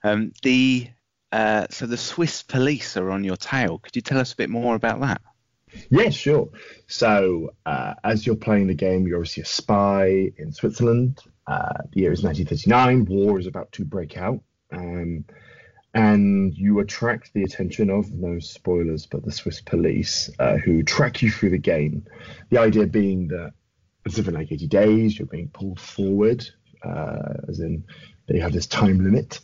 um, 0.03 0.33
the 0.43 0.89
uh, 1.31 1.67
so 1.69 1.85
the 1.85 1.99
Swiss 1.99 2.43
police 2.43 2.97
are 2.97 3.11
on 3.11 3.23
your 3.23 3.37
tail. 3.37 3.79
Could 3.79 3.97
you 3.97 4.03
tell 4.03 4.19
us 4.19 4.33
a 4.33 4.37
bit 4.37 4.49
more 4.49 4.75
about 4.75 5.01
that? 5.01 5.21
Yeah, 5.91 6.11
sure. 6.11 6.49
So, 6.87 7.51
uh, 7.65 7.95
as 8.05 8.27
you're 8.27 8.37
playing 8.37 8.69
the 8.69 8.75
game, 8.75 9.07
you're 9.07 9.19
obviously 9.19 9.43
a 9.43 9.47
spy 9.47 10.31
in 10.37 10.53
Switzerland. 10.53 11.21
Uh, 11.47 11.75
the 11.93 12.01
year 12.01 12.13
is 12.13 12.23
1939. 12.23 13.05
War 13.07 13.39
is 13.39 13.47
about 13.47 13.73
to 13.73 13.85
break 13.85 14.17
out. 14.17 14.41
Um, 14.73 15.25
and 15.95 16.55
you 16.55 16.81
attract 16.81 17.33
the 17.33 17.43
attention 17.43 17.89
of, 17.91 18.13
no 18.13 18.39
spoilers, 18.39 19.07
but 19.07 19.25
the 19.25 19.33
Swiss 19.33 19.61
police 19.61 20.29
uh, 20.39 20.57
who 20.57 20.83
track 20.83 21.23
you 21.23 21.31
through 21.31 21.51
the 21.51 21.59
game. 21.59 22.05
The 22.51 22.59
idea 22.59 22.87
being 22.87 23.29
that, 23.29 23.53
in 24.05 24.35
like 24.35 24.53
80 24.53 24.67
days, 24.69 25.19
you're 25.19 25.27
being 25.27 25.49
pulled 25.49 25.81
forward, 25.81 26.47
uh, 26.85 27.35
as 27.49 27.61
in 27.61 27.85
they 28.29 28.39
have 28.39 28.53
this 28.53 28.67
time 28.67 29.03
limit 29.03 29.41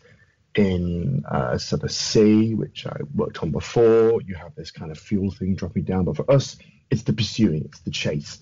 in 0.55 1.25
uh, 1.29 1.57
sort 1.59 1.83
of 1.83 1.93
C, 1.93 2.55
which 2.55 2.87
I 2.87 2.97
worked 3.15 3.43
on 3.43 3.51
before. 3.51 4.21
You 4.23 4.35
have 4.35 4.55
this 4.55 4.71
kind 4.71 4.91
of 4.91 4.99
fuel 4.99 5.31
thing 5.31 5.55
dropping 5.55 5.85
down, 5.85 6.05
but 6.05 6.17
for 6.17 6.31
us, 6.31 6.57
it's 6.91 7.03
the 7.03 7.12
pursuing, 7.12 7.65
it's 7.65 7.81
the 7.81 7.91
chase. 7.91 8.41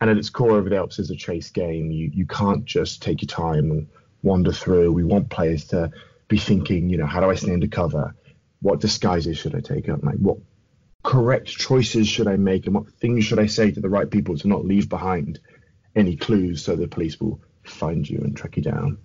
And 0.00 0.08
at 0.08 0.16
its 0.16 0.30
core, 0.30 0.52
Over 0.52 0.68
the 0.68 0.76
Alps 0.76 0.98
is 1.00 1.10
a 1.10 1.16
chase 1.16 1.50
game. 1.50 1.90
You 1.90 2.10
you 2.12 2.26
can't 2.26 2.64
just 2.64 3.02
take 3.02 3.22
your 3.22 3.28
time 3.28 3.70
and 3.70 3.88
wander 4.22 4.52
through. 4.52 4.92
We 4.92 5.04
want 5.04 5.30
players 5.30 5.66
to 5.68 5.90
be 6.28 6.38
thinking, 6.38 6.88
you 6.88 6.98
know, 6.98 7.06
how 7.06 7.20
do 7.20 7.30
I 7.30 7.34
stay 7.34 7.52
undercover? 7.52 8.14
What 8.60 8.80
disguises 8.80 9.38
should 9.38 9.54
I 9.54 9.60
take 9.60 9.88
up? 9.88 10.04
Like 10.04 10.16
what 10.16 10.38
correct 11.02 11.48
choices 11.48 12.06
should 12.06 12.28
I 12.28 12.36
make 12.36 12.66
and 12.66 12.74
what 12.74 12.92
things 12.94 13.24
should 13.24 13.38
I 13.38 13.46
say 13.46 13.70
to 13.70 13.80
the 13.80 13.88
right 13.88 14.10
people 14.10 14.36
to 14.38 14.48
not 14.48 14.64
leave 14.64 14.88
behind 14.88 15.40
any 15.96 16.16
clues 16.16 16.62
so 16.62 16.76
the 16.76 16.86
police 16.86 17.18
will 17.18 17.40
find 17.64 18.08
you 18.08 18.18
and 18.18 18.36
track 18.36 18.56
you 18.56 18.62
down. 18.62 18.98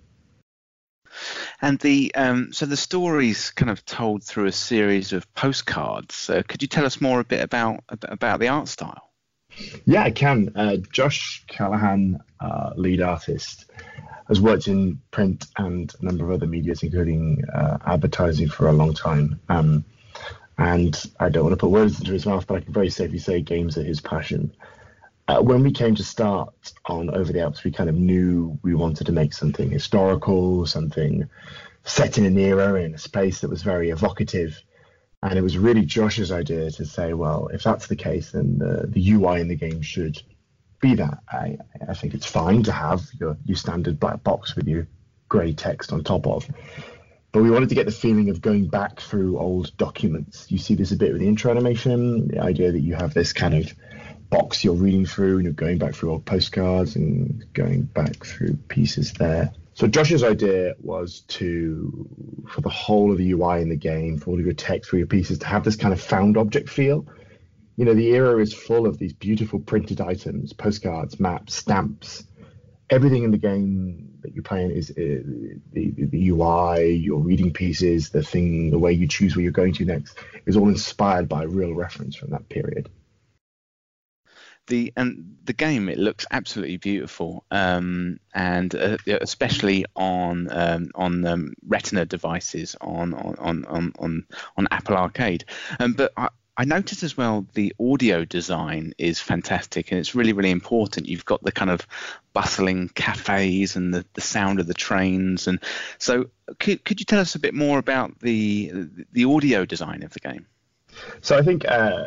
And 1.64 1.78
the 1.78 2.14
um, 2.14 2.52
so 2.52 2.66
the 2.66 2.76
story's 2.76 3.50
kind 3.50 3.70
of 3.70 3.82
told 3.86 4.22
through 4.22 4.44
a 4.44 4.52
series 4.52 5.14
of 5.14 5.32
postcards. 5.32 6.28
Uh, 6.28 6.42
could 6.46 6.60
you 6.60 6.68
tell 6.68 6.84
us 6.84 7.00
more 7.00 7.20
a 7.20 7.24
bit 7.24 7.40
about 7.40 7.82
about 7.88 8.38
the 8.38 8.48
art 8.48 8.68
style? 8.68 9.10
Yeah, 9.86 10.02
I 10.02 10.10
can. 10.10 10.52
Uh, 10.54 10.76
Josh 10.92 11.42
Callahan, 11.46 12.20
uh, 12.38 12.72
lead 12.76 13.00
artist, 13.00 13.64
has 14.28 14.42
worked 14.42 14.68
in 14.68 15.00
print 15.10 15.46
and 15.56 15.90
a 16.02 16.04
number 16.04 16.26
of 16.26 16.32
other 16.32 16.46
medias, 16.46 16.82
including 16.82 17.42
uh, 17.54 17.78
advertising, 17.86 18.50
for 18.50 18.68
a 18.68 18.72
long 18.72 18.92
time. 18.92 19.40
Um, 19.48 19.86
and 20.58 21.02
I 21.18 21.30
don't 21.30 21.44
want 21.44 21.54
to 21.54 21.56
put 21.56 21.70
words 21.70 21.98
into 21.98 22.12
his 22.12 22.26
mouth, 22.26 22.46
but 22.46 22.56
I 22.56 22.60
can 22.60 22.74
very 22.74 22.90
safely 22.90 23.18
say 23.18 23.40
games 23.40 23.78
are 23.78 23.84
his 23.84 24.02
passion. 24.02 24.52
Uh, 25.26 25.40
when 25.40 25.62
we 25.62 25.72
came 25.72 25.94
to 25.94 26.04
start 26.04 26.52
on 26.84 27.08
Over 27.08 27.32
the 27.32 27.40
Alps, 27.40 27.64
we 27.64 27.70
kind 27.70 27.88
of 27.88 27.96
knew 27.96 28.58
we 28.62 28.74
wanted 28.74 29.06
to 29.06 29.12
make 29.12 29.32
something 29.32 29.70
historical, 29.70 30.66
something 30.66 31.28
set 31.84 32.18
in 32.18 32.26
an 32.26 32.38
era, 32.38 32.82
in 32.82 32.94
a 32.94 32.98
space 32.98 33.40
that 33.40 33.48
was 33.48 33.62
very 33.62 33.90
evocative. 33.90 34.62
And 35.22 35.38
it 35.38 35.42
was 35.42 35.56
really 35.56 35.86
Josh's 35.86 36.30
idea 36.30 36.70
to 36.72 36.84
say, 36.84 37.14
well, 37.14 37.48
if 37.48 37.62
that's 37.62 37.86
the 37.86 37.96
case, 37.96 38.32
then 38.32 38.58
the, 38.58 38.86
the 38.86 39.12
UI 39.12 39.40
in 39.40 39.48
the 39.48 39.54
game 39.54 39.80
should 39.80 40.20
be 40.80 40.94
that. 40.96 41.20
I, 41.30 41.56
I 41.88 41.94
think 41.94 42.12
it's 42.12 42.26
fine 42.26 42.62
to 42.64 42.72
have 42.72 43.02
your, 43.18 43.38
your 43.46 43.56
standard 43.56 43.98
black 43.98 44.22
box 44.22 44.54
with 44.54 44.68
your 44.68 44.86
grey 45.30 45.54
text 45.54 45.90
on 45.92 46.04
top 46.04 46.26
of. 46.26 46.46
But 47.32 47.42
we 47.42 47.50
wanted 47.50 47.70
to 47.70 47.74
get 47.74 47.86
the 47.86 47.92
feeling 47.92 48.28
of 48.28 48.42
going 48.42 48.68
back 48.68 49.00
through 49.00 49.38
old 49.38 49.74
documents. 49.78 50.50
You 50.50 50.58
see 50.58 50.74
this 50.74 50.92
a 50.92 50.96
bit 50.96 51.12
with 51.12 51.22
the 51.22 51.28
intro 51.28 51.50
animation, 51.50 52.28
the 52.28 52.40
idea 52.40 52.70
that 52.70 52.80
you 52.80 52.94
have 52.94 53.14
this 53.14 53.32
kind 53.32 53.54
of 53.54 53.72
box 54.36 54.64
you're 54.64 54.74
reading 54.74 55.06
through 55.06 55.36
and 55.36 55.44
you're 55.44 55.52
going 55.52 55.78
back 55.78 55.94
through 55.94 56.10
old 56.10 56.24
postcards 56.24 56.96
and 56.96 57.44
going 57.52 57.82
back 57.82 58.24
through 58.24 58.56
pieces 58.68 59.12
there. 59.12 59.52
So 59.74 59.86
Josh's 59.88 60.22
idea 60.22 60.74
was 60.80 61.20
to, 61.28 62.08
for 62.48 62.60
the 62.60 62.68
whole 62.68 63.10
of 63.10 63.18
the 63.18 63.32
UI 63.32 63.60
in 63.60 63.68
the 63.68 63.76
game, 63.76 64.18
for 64.18 64.30
all 64.30 64.38
of 64.38 64.44
your 64.44 64.54
text, 64.54 64.90
for 64.90 64.98
your 64.98 65.06
pieces, 65.06 65.38
to 65.40 65.46
have 65.46 65.64
this 65.64 65.76
kind 65.76 65.92
of 65.92 66.00
found 66.00 66.36
object 66.36 66.68
feel 66.68 67.06
you 67.76 67.84
know, 67.84 67.94
the 67.94 68.14
era 68.14 68.40
is 68.40 68.54
full 68.54 68.86
of 68.86 68.98
these 68.98 69.12
beautiful 69.12 69.58
printed 69.58 70.00
items, 70.00 70.52
postcards, 70.52 71.18
maps, 71.18 71.54
stamps. 71.54 72.24
Everything 72.90 73.24
in 73.24 73.30
the 73.30 73.38
game 73.38 74.10
that 74.20 74.34
you're 74.34 74.44
playing 74.44 74.70
is 74.70 74.90
uh, 74.90 74.94
the, 75.72 75.92
the 75.96 76.28
UI, 76.28 76.92
your 76.92 77.20
reading 77.20 77.52
pieces, 77.52 78.10
the 78.10 78.22
thing, 78.22 78.70
the 78.70 78.78
way 78.78 78.92
you 78.92 79.08
choose 79.08 79.34
where 79.34 79.42
you're 79.42 79.52
going 79.52 79.72
to 79.74 79.84
next 79.84 80.16
is 80.46 80.56
all 80.56 80.68
inspired 80.68 81.28
by 81.28 81.42
real 81.42 81.74
reference 81.74 82.14
from 82.14 82.30
that 82.30 82.48
period. 82.48 82.90
The 84.66 84.92
and 84.96 85.36
the 85.44 85.52
game 85.52 85.88
it 85.88 85.98
looks 85.98 86.24
absolutely 86.30 86.78
beautiful, 86.78 87.44
um, 87.50 88.18
and 88.34 88.74
uh, 88.74 88.96
especially 89.06 89.84
on 89.94 90.48
um, 90.50 90.90
on 90.94 91.26
um, 91.26 91.54
Retina 91.66 92.06
devices 92.06 92.74
on 92.80 93.12
on 93.14 93.64
on 93.66 93.92
on 93.98 94.26
on 94.56 94.68
Apple 94.70 94.96
Arcade. 94.96 95.44
Um, 95.78 95.92
but 95.92 96.12
I, 96.16 96.28
I 96.56 96.64
noticed 96.64 97.02
as 97.02 97.16
well 97.16 97.46
the 97.54 97.74
audio 97.80 98.24
design 98.24 98.94
is 98.96 99.20
fantastic 99.20 99.90
and 99.90 99.98
it's 99.98 100.14
really, 100.14 100.32
really 100.32 100.52
important. 100.52 101.08
You've 101.08 101.24
got 101.24 101.42
the 101.42 101.50
kind 101.50 101.70
of 101.70 101.86
bustling 102.32 102.90
cafes 102.90 103.74
and 103.74 103.92
the, 103.92 104.04
the 104.14 104.20
sound 104.20 104.60
of 104.60 104.66
the 104.66 104.74
trains. 104.74 105.48
And 105.48 105.58
so, 105.98 106.26
could, 106.60 106.84
could 106.84 107.00
you 107.00 107.06
tell 107.06 107.20
us 107.20 107.34
a 107.34 107.40
bit 107.40 107.54
more 107.54 107.78
about 107.78 108.20
the 108.20 108.88
the 109.12 109.24
audio 109.24 109.64
design 109.64 110.02
of 110.04 110.12
the 110.12 110.20
game? 110.20 110.46
So, 111.22 111.36
I 111.36 111.42
think 111.42 111.64
uh, 111.68 112.04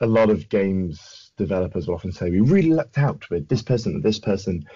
a 0.00 0.06
lot 0.06 0.30
of 0.30 0.48
games 0.48 1.21
developers 1.36 1.86
will 1.86 1.94
often 1.94 2.12
say, 2.12 2.30
we 2.30 2.40
really 2.40 2.70
lucked 2.70 2.98
out 2.98 3.28
with 3.30 3.48
this 3.48 3.62
person 3.62 3.94
and 3.94 4.02
this 4.02 4.18
person. 4.18 4.66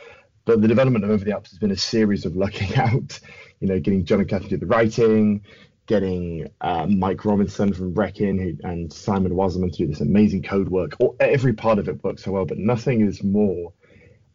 But 0.45 0.63
the 0.63 0.69
development 0.69 1.05
of 1.05 1.11
Over 1.11 1.25
the 1.25 1.33
Alps 1.33 1.51
has 1.51 1.59
been 1.59 1.73
a 1.73 1.77
series 1.77 2.25
of 2.25 2.37
lucking 2.37 2.77
out, 2.77 3.19
you 3.61 3.69
know, 3.69 3.81
getting 3.81 4.05
Jon 4.05 4.21
and 4.21 4.29
Kathy 4.29 4.45
to 4.45 4.51
do 4.51 4.57
the 4.59 4.67
writing, 4.67 5.43
getting 5.87 6.49
uh, 6.61 6.87
Mike 6.87 7.25
Robinson 7.25 7.73
from 7.73 7.95
Wrekin 7.95 8.59
and 8.65 8.93
Simon 8.93 9.35
Wasserman 9.35 9.71
to 9.71 9.79
do 9.79 9.87
this 9.87 10.01
amazing 10.01 10.43
code 10.43 10.69
work. 10.69 10.97
Every 11.21 11.53
part 11.53 11.79
of 11.79 11.89
it 11.89 12.03
works 12.03 12.25
so 12.25 12.33
well, 12.33 12.45
but 12.45 12.59
nothing 12.59 13.07
is 13.07 13.23
more 13.23 13.73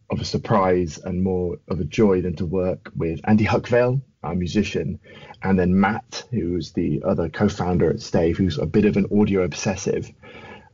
of 0.09 0.19
a 0.19 0.25
surprise 0.25 0.97
and 0.97 1.23
more 1.23 1.57
of 1.69 1.79
a 1.79 1.85
joy 1.85 2.21
than 2.21 2.35
to 2.35 2.45
work 2.45 2.91
with 2.95 3.21
Andy 3.23 3.45
Huckvale, 3.45 4.01
our 4.23 4.35
musician, 4.35 4.99
and 5.41 5.57
then 5.57 5.79
Matt, 5.79 6.25
who's 6.31 6.73
the 6.73 7.01
other 7.05 7.29
co-founder 7.29 7.89
at 7.89 8.01
Stave, 8.01 8.37
who's 8.37 8.57
a 8.57 8.65
bit 8.65 8.85
of 8.85 8.97
an 8.97 9.07
audio 9.17 9.43
obsessive. 9.43 10.11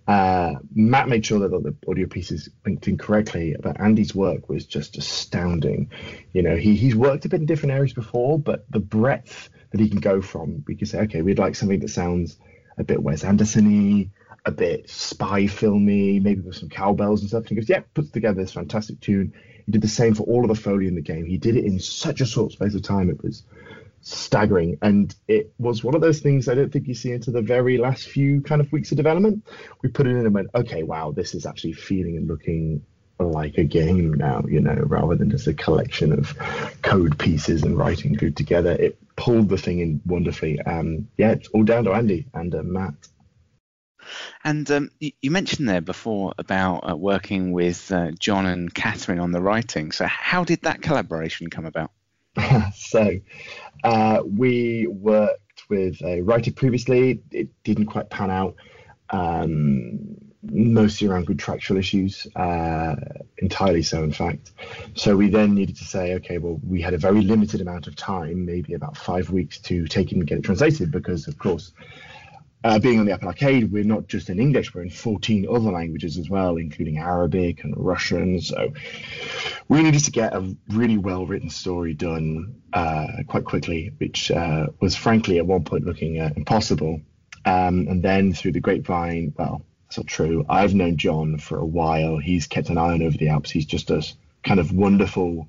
Uh, 0.08 0.54
Matt 0.74 1.10
made 1.10 1.26
sure 1.26 1.40
that 1.40 1.50
the 1.50 1.76
audio 1.90 2.08
pieces 2.08 2.50
linked 2.66 2.88
in 2.88 2.98
correctly, 2.98 3.56
but 3.62 3.80
Andy's 3.80 4.16
work 4.16 4.48
was 4.48 4.66
just 4.66 4.98
astounding. 4.98 5.92
You 6.32 6.44
know, 6.44 6.56
he 6.56 6.76
he's 6.76 6.96
worked 6.96 7.26
a 7.26 7.30
bit 7.30 7.42
in 7.42 7.46
different 7.46 7.74
areas 7.74 7.94
before, 7.94 8.40
but 8.40 8.66
the 8.72 8.80
breadth 8.80 9.50
that 9.72 9.82
he 9.82 9.90
can 9.90 10.00
go 10.00 10.22
from. 10.22 10.64
We 10.66 10.76
can 10.76 10.88
say, 10.88 11.00
okay, 11.02 11.22
we'd 11.22 11.40
like 11.40 11.56
something 11.56 11.80
that 11.82 11.90
sounds 11.90 12.38
a 12.78 12.84
bit 12.84 13.04
Wes 13.04 13.24
Anderson-y, 13.24 14.10
a 14.46 14.52
bit 14.52 14.90
spy 14.90 15.48
filmy, 15.48 16.20
maybe 16.20 16.42
with 16.42 16.56
some 16.56 16.70
cowbells 16.70 17.22
and 17.22 17.30
stuff. 17.30 17.42
And 17.42 17.50
he 17.50 17.56
goes, 17.56 17.68
yeah, 17.68 17.82
puts 17.94 18.12
together 18.12 18.42
this 18.42 18.54
fantastic 18.54 19.02
tune. 19.02 19.34
He 19.66 19.72
did 19.74 19.82
the 19.82 19.90
same 19.90 20.16
for 20.16 20.24
all 20.24 20.44
of 20.44 20.48
the 20.48 20.62
foley 20.62 20.88
in 20.88 20.96
the 20.96 21.02
game. 21.02 21.26
He 21.26 21.38
did 21.38 21.58
it 21.58 21.66
in 21.66 21.80
such 21.80 22.22
a 22.22 22.26
short 22.26 22.54
space 22.54 22.76
of 22.76 22.82
time. 22.82 23.10
It 23.10 23.22
was 23.22 23.44
staggering. 24.08 24.78
And 24.82 25.14
it 25.28 25.54
was 25.58 25.84
one 25.84 25.96
of 25.96 26.02
those 26.02 26.20
things 26.20 26.48
I 26.48 26.56
don't 26.56 26.72
think 26.72 26.88
you 26.88 26.96
see 26.96 27.12
into 27.12 27.32
the 27.32 27.42
very 27.42 27.78
last 27.78 28.08
few 28.08 28.42
kind 28.42 28.62
of 28.62 28.72
weeks 28.72 28.92
of 28.92 28.98
development. 28.98 29.46
We 29.82 29.90
put 29.90 30.08
it 30.08 30.12
in 30.12 30.26
and 30.26 30.34
went, 30.34 30.50
okay, 30.56 30.84
wow, 30.84 31.12
this 31.12 31.36
is 31.36 31.46
actually 31.46 31.74
feeling 31.74 32.18
and 32.18 32.28
looking 32.28 32.84
like 33.20 33.58
a 33.58 33.64
game 33.64 34.14
now, 34.14 34.44
you 34.48 34.62
know, 34.62 34.74
rather 34.74 35.16
than 35.16 35.30
just 35.30 35.48
a 35.48 35.54
collection 35.54 36.12
of 36.12 36.38
code 36.82 37.18
pieces 37.18 37.64
and 37.64 37.78
writing 37.78 38.14
glued 38.14 38.38
together. 38.38 38.72
It 38.72 38.98
pulled 39.16 39.50
the 39.50 39.58
thing 39.58 39.80
in 39.80 40.02
wonderfully. 40.06 40.62
Um, 40.62 41.08
yeah, 41.18 41.32
it's 41.32 41.48
all 41.50 41.64
down 41.64 41.86
to 41.86 41.94
Andy 41.94 42.28
and 42.34 42.54
uh, 42.54 42.64
Matt. 42.64 42.94
And 44.44 44.70
um, 44.72 44.90
you, 45.00 45.32
mentioned 45.32 45.68
there 45.68 45.82
before 45.82 46.34
about 46.38 46.90
uh, 46.90 46.96
working 46.96 47.52
with 47.52 47.92
uh, 47.92 48.12
Jon 48.12 48.46
and 48.46 48.74
Katharine 48.74 49.20
on 49.20 49.32
the 49.32 49.42
writing. 49.42 49.92
So, 49.92 50.06
how 50.06 50.46
did 50.46 50.62
that 50.62 50.82
collaboration 50.82 51.50
come 51.50 51.66
about? 51.66 51.92
so, 52.76 53.20
uh, 53.84 54.22
we 54.26 54.88
worked 54.88 55.70
with 55.70 56.02
a 56.04 56.22
writer 56.22 56.52
previously. 56.52 57.22
It 57.32 57.50
didn't 57.64 57.88
quite 57.88 58.10
pan 58.10 58.32
out. 58.32 58.56
Um, 59.10 60.18
mostly 60.52 61.08
around 61.08 61.26
contractual 61.26 61.78
issues, 61.78 62.28
uh, 62.36 62.96
entirely 63.40 63.82
so, 63.82 64.04
in 64.04 64.12
fact. 64.12 64.52
So 64.96 65.16
we 65.16 65.30
then 65.30 65.56
needed 65.56 65.76
to 65.78 65.86
say, 65.86 66.14
okay, 66.16 66.38
well, 66.38 66.60
we 66.68 66.82
had 66.82 66.94
a 66.94 66.98
very 66.98 67.22
limited 67.22 67.62
amount 67.62 67.88
of 67.88 67.96
time, 67.96 68.46
maybe 68.46 68.74
about 68.74 68.98
five 68.98 69.30
weeks, 69.30 69.60
to 69.62 69.88
take 69.88 70.12
it 70.12 70.16
and 70.16 70.28
get 70.28 70.40
it 70.40 70.44
translated, 70.44 70.92
because 70.92 71.28
of 71.28 71.38
course, 71.38 71.74
uh, 72.64 72.80
being 72.80 73.00
on 73.00 73.06
the 73.06 73.14
Apple 73.14 73.28
Arcade, 73.28 73.72
we're 73.72 73.84
not 73.84 74.08
just 74.08 74.30
in 74.30 74.40
English, 74.40 74.74
we're 74.74 74.82
in 74.82 74.90
14 74.90 75.48
other 75.50 75.72
languages 75.72 76.18
as 76.18 76.30
well, 76.30 76.58
including 76.58 76.98
Arabic 76.98 77.64
and 77.64 77.74
Russian. 77.78 78.42
So 78.42 78.74
we 79.68 79.84
needed 79.84 80.04
to 80.06 80.12
get 80.12 80.34
a 80.34 80.56
really 80.70 80.98
well 80.98 81.26
written 81.26 81.50
story 81.50 81.94
done 81.94 82.62
uh, 82.74 83.08
quite 83.28 83.46
quickly, 83.46 83.92
which 83.98 84.32
uh, 84.32 84.68
was 84.82 84.96
frankly 84.96 85.38
at 85.38 85.46
one 85.46 85.64
point 85.64 85.86
looking 85.86 86.20
uh, 86.20 86.32
impossible. 86.36 87.02
Um, 87.46 87.88
and 87.88 88.04
then 88.04 88.34
through 88.34 88.54
the 88.54 88.60
grapevine, 88.60 89.34
well, 89.38 89.62
that's 89.88 89.98
not 89.98 90.08
true. 90.08 90.46
I've 90.50 90.74
known 90.74 90.98
Jon 90.98 91.38
for 91.38 91.60
a 91.60 91.66
while. 91.66 92.18
He's 92.18 92.48
kept 92.48 92.70
an 92.70 92.78
eye 92.78 92.94
on 92.94 93.02
over 93.02 93.18
the 93.18 93.30
Alps. 93.30 93.52
He's 93.52 93.66
just 93.66 93.90
a 93.90 94.06
kind 94.44 94.60
of 94.60 94.74
wonderful, 94.74 95.48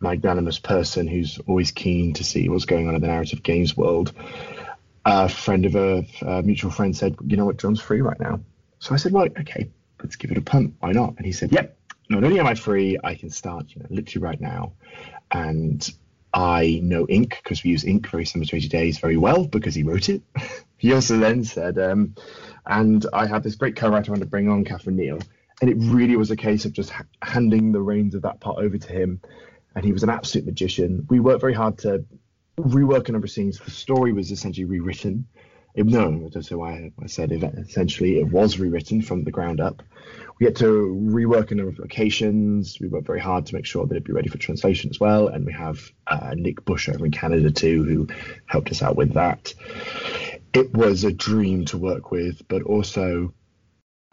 magnanimous 0.00 0.58
person 0.58 1.06
who's 1.06 1.38
always 1.46 1.70
keen 1.70 2.14
to 2.14 2.24
see 2.24 2.48
what's 2.48 2.64
going 2.64 2.88
on 2.88 2.94
in 2.94 3.00
the 3.00 3.06
narrative 3.06 3.42
games 3.42 3.76
world. 3.76 4.12
A 5.04 5.28
friend 5.28 5.64
of 5.64 5.74
a, 5.74 6.06
a 6.22 6.42
mutual 6.42 6.70
friend 6.70 6.96
said, 6.96 7.16
"You 7.26 7.36
know 7.36 7.46
what? 7.46 7.58
Jon's 7.58 7.80
free 7.80 8.00
right 8.00 8.18
now." 8.20 8.40
So 8.78 8.94
I 8.94 8.98
said, 8.98 9.12
"Well, 9.12 9.24
okay, 9.24 9.70
let's 10.02 10.16
give 10.16 10.30
it 10.30 10.38
a 10.38 10.42
punt. 10.42 10.74
Why 10.80 10.92
not?" 10.92 11.14
And 11.16 11.26
he 11.26 11.32
said, 11.32 11.52
"Yep. 11.52 11.76
Not 12.10 12.24
only 12.24 12.40
am 12.40 12.46
I 12.46 12.54
free, 12.54 12.98
I 13.04 13.14
can 13.14 13.30
start, 13.30 13.66
you 13.74 13.82
know, 13.82 13.88
literally 13.90 14.24
right 14.24 14.40
now." 14.40 14.72
And 15.30 15.88
I 16.32 16.80
know 16.82 17.06
Ink 17.08 17.40
because 17.42 17.64
we 17.64 17.70
use 17.70 17.84
Ink 17.84 18.08
very 18.10 18.26
similar 18.26 18.46
to 18.46 18.56
80 18.56 18.68
Days 18.68 18.98
very 18.98 19.16
well 19.16 19.46
because 19.46 19.74
he 19.74 19.82
wrote 19.82 20.08
it. 20.08 20.22
he 20.76 20.92
also 20.92 21.18
then 21.18 21.44
said, 21.44 21.78
um, 21.78 22.14
and 22.66 23.04
I 23.12 23.26
had 23.26 23.42
this 23.42 23.54
great 23.54 23.76
co-writer 23.76 24.10
I 24.10 24.12
wanted 24.12 24.24
to 24.24 24.30
bring 24.30 24.48
on, 24.48 24.64
Katharine 24.64 24.96
Neil, 24.96 25.18
and 25.60 25.70
it 25.70 25.76
really 25.78 26.16
was 26.16 26.30
a 26.30 26.36
case 26.36 26.64
of 26.64 26.72
just 26.72 26.90
ha- 26.90 27.04
handing 27.22 27.72
the 27.72 27.80
reins 27.80 28.14
of 28.14 28.22
that 28.22 28.40
part 28.40 28.58
over 28.58 28.76
to 28.76 28.92
him, 28.92 29.20
and 29.74 29.84
he 29.84 29.92
was 29.92 30.02
an 30.02 30.10
absolute 30.10 30.46
magician. 30.46 31.06
We 31.08 31.18
worked 31.18 31.40
very 31.40 31.54
hard 31.54 31.78
to 31.78 32.04
rework 32.58 33.08
a 33.08 33.12
number 33.12 33.26
of 33.26 33.30
scenes. 33.30 33.58
The 33.58 33.70
story 33.70 34.12
was 34.12 34.30
essentially 34.30 34.64
rewritten 34.64 35.26
It, 35.74 35.86
no, 35.86 36.28
that's 36.32 36.50
why 36.50 36.92
I 37.00 37.06
said 37.06 37.30
it, 37.30 37.42
essentially 37.44 38.18
it 38.18 38.28
was 38.32 38.58
rewritten 38.58 39.02
from 39.02 39.22
the 39.24 39.30
ground 39.30 39.60
up. 39.60 39.82
We 40.40 40.46
had 40.46 40.56
to 40.56 40.66
rework 40.66 41.50
a 41.50 41.54
number 41.54 41.70
of 41.70 41.78
locations. 41.78 42.80
We 42.80 42.88
worked 42.88 43.06
very 43.06 43.20
hard 43.20 43.46
to 43.46 43.54
make 43.54 43.66
sure 43.66 43.86
that 43.86 43.94
it'd 43.94 44.04
be 44.04 44.12
ready 44.12 44.28
for 44.28 44.38
translation 44.38 44.90
as 44.90 44.98
well. 44.98 45.28
And 45.28 45.46
we 45.46 45.52
have 45.52 45.78
uh, 46.06 46.34
Nick 46.36 46.64
Bush 46.64 46.88
over 46.88 47.04
in 47.04 47.12
Canada 47.12 47.50
too, 47.50 47.84
who 47.84 48.08
helped 48.46 48.70
us 48.70 48.82
out 48.82 48.96
with 48.96 49.14
that. 49.14 49.54
It 50.52 50.72
was 50.72 51.04
a 51.04 51.12
dream 51.12 51.64
to 51.66 51.78
work 51.78 52.10
with, 52.10 52.46
but 52.48 52.62
also, 52.62 53.32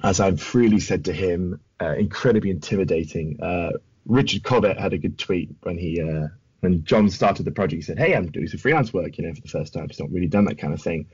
as 0.04 0.20
I've 0.20 0.42
freely 0.42 0.80
said 0.80 1.06
to 1.06 1.14
him, 1.14 1.62
uh, 1.82 1.96
incredibly 1.96 2.50
intimidating. 2.52 3.42
Uh, 3.42 3.72
Richard 4.06 4.44
Cobbett 4.44 4.80
had 4.80 4.94
a 4.94 5.00
good 5.00 5.18
tweet 5.18 5.50
when 5.64 5.78
he 5.78 6.02
uh, 6.02 6.28
when 6.66 6.84
Jon 6.84 7.10
started 7.10 7.46
the 7.46 7.52
project. 7.52 7.78
He 7.78 7.82
said, 7.82 8.00
"Hey, 8.00 8.16
I'm 8.16 8.32
doing 8.32 8.48
some 8.48 8.60
freelance 8.60 8.92
work, 8.92 9.18
you 9.18 9.26
know, 9.26 9.34
for 9.34 9.42
the 9.42 9.48
first 9.48 9.74
time. 9.74 9.88
He's 9.88 10.00
not 10.00 10.12
really 10.12 10.28
done 10.28 10.46
that 10.46 10.58
kind 10.58 10.74
of 10.74 10.82
thing, 10.82 11.06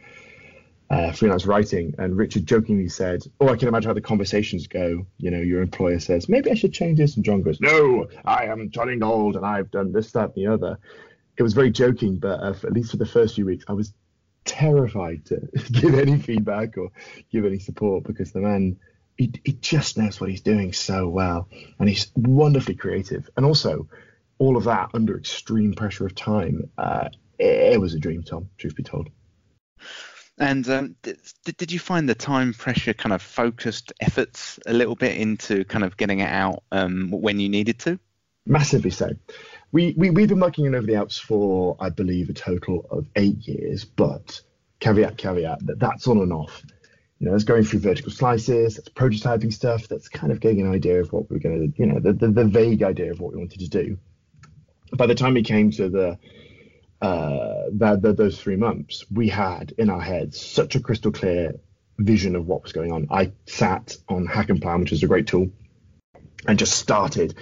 uh, 0.89 1.11
freelance 1.11 1.45
writing." 1.45 1.93
And 1.97 2.15
Richard 2.17 2.45
jokingly 2.45 2.87
said, 2.87 3.23
"Oh, 3.39 3.49
I 3.49 3.57
can 3.57 3.67
imagine 3.67 3.89
how 3.89 3.93
the 3.93 4.01
conversations 4.01 4.67
go. 4.67 5.05
You 5.17 5.31
know, 5.31 5.41
your 5.41 5.61
employer 5.61 5.99
says, 5.99 6.29
maybe 6.29 6.49
I 6.51 6.55
should 6.55 6.73
change 6.73 6.97
this,' 6.97 7.15
and 7.15 7.25
Jon 7.25 7.41
goes, 7.41 7.59
"No, 7.59 8.07
I 8.23 8.45
am 8.45 8.69
Jon 8.71 8.89
Ingold, 8.89 9.35
and 9.35 9.45
I've 9.45 9.71
done 9.71 9.91
this, 9.91 10.11
that, 10.13 10.33
and 10.33 10.35
the 10.35 10.47
other." 10.47 10.79
It 11.37 11.43
was 11.43 11.53
very 11.53 11.71
joking, 11.71 12.17
but 12.17 12.39
uh, 12.39 12.55
at 12.63 12.73
least 12.73 12.91
for 12.91 12.97
the 12.97 13.05
first 13.05 13.35
few 13.35 13.45
weeks, 13.45 13.65
I 13.67 13.73
was 13.73 13.93
terrified 14.45 15.25
to 15.25 15.47
give 15.71 15.95
any 15.95 16.17
feedback 16.17 16.77
or 16.77 16.91
give 17.31 17.45
any 17.45 17.59
support 17.59 18.03
because 18.03 18.31
the 18.31 18.39
man 18.39 18.77
he, 19.17 19.31
he 19.43 19.53
just 19.53 19.97
knows 19.97 20.19
what 20.19 20.29
he's 20.29 20.41
doing 20.41 20.73
so 20.73 21.07
well 21.07 21.47
and 21.77 21.87
he's 21.87 22.11
wonderfully 22.15 22.73
creative 22.73 23.29
and 23.37 23.45
also 23.45 23.87
all 24.41 24.58
of 24.58 24.63
that 24.63 24.89
under 24.95 25.15
extreme 25.15 25.71
pressure 25.71 26.04
of 26.04 26.15
time 26.15 26.67
uh, 26.80 27.08
it, 27.38 27.73
it, 27.73 27.80
was 27.80 27.93
a 27.93 27.99
dream 27.99 28.23
tom 28.23 28.49
truth 28.58 28.75
be 28.75 28.82
told. 28.82 29.08
And 30.39 30.67
um, 30.67 30.95
did, 31.04 31.19
did 31.58 31.71
you 31.71 31.77
find 31.77 32.10
the 32.10 32.15
time 32.15 32.54
pressure 32.54 32.93
kind 32.93 33.13
of 33.13 33.21
focused 33.21 33.93
efforts 33.99 34.60
a 34.65 34.73
little 34.73 34.95
bit 34.95 35.15
into 35.17 35.63
kind 35.65 35.84
of 35.84 35.95
getting 35.95 36.21
it 36.21 36.30
out 36.30 36.63
um, 36.71 37.12
when 37.12 37.39
you 37.39 37.49
needed 37.49 37.77
to? 37.80 37.99
Massively 38.47 38.89
so. 38.89 39.12
We, 39.71 39.93
we 39.95 40.10
we've 40.10 40.27
been 40.27 40.39
working 40.39 40.65
in 40.65 40.73
over 40.73 40.88
the 40.88 40.95
Alps 40.95 41.19
for 41.19 41.77
i 41.80 41.89
believe 41.89 42.30
a 42.30 42.34
total 42.34 42.88
of 42.89 43.06
eight 43.15 43.47
years 43.47 43.86
but 43.86 44.41
caveat 44.80 45.17
caveat 45.17 45.65
that 45.67 45.80
that's 45.80 46.08
on 46.08 46.17
and 46.17 46.34
off. 46.34 46.63
You 47.19 47.27
know, 47.27 47.36
it's 47.36 47.43
going 47.43 47.63
through 47.63 47.82
vertical 47.82 48.12
slices, 48.12 48.77
that's 48.77 48.89
prototyping 48.89 49.54
stuff, 49.54 49.88
that's 49.88 50.10
kind 50.10 50.32
of 50.32 50.39
getting 50.39 50.62
an 50.62 50.73
idea 50.73 50.99
of 50.99 51.13
what 51.13 51.30
we 51.30 51.36
are 51.36 51.39
going 51.39 51.71
to, 51.71 51.80
you 51.80 51.86
know, 51.86 51.99
the, 51.99 52.13
the, 52.13 52.30
the, 52.30 52.45
vague 52.45 52.82
idea 52.82 53.12
of 53.12 53.19
what 53.19 53.32
we 53.32 53.38
wanted 53.38 53.60
to 53.60 53.69
do. 53.69 53.99
By 54.93 55.08
the 55.08 55.15
time 55.15 55.34
we 55.34 55.43
came 55.43 55.71
to 55.71 55.89
the, 55.89 56.17
uh, 57.01 57.63
that, 57.73 58.01
those 58.17 58.39
three 58.39 58.58
months, 58.58 59.06
we 59.12 59.30
had 59.30 59.73
in 59.77 59.89
our 59.89 60.01
heads 60.01 60.39
such 60.39 60.75
a 60.75 60.80
crystal 60.80 61.12
clear 61.12 61.56
vision 61.97 62.36
of 62.36 62.47
what 62.47 62.63
was 62.63 62.73
going 62.73 62.91
on. 62.91 63.08
I 63.10 63.32
sat 63.45 63.95
on 64.10 64.27
HacknPlan, 64.27 64.82
which 64.82 64.91
is 64.91 65.04
a 65.04 65.08
great 65.08 65.27
tool, 65.27 65.49
and 66.47 66.58
just 66.60 66.73
started 66.73 67.36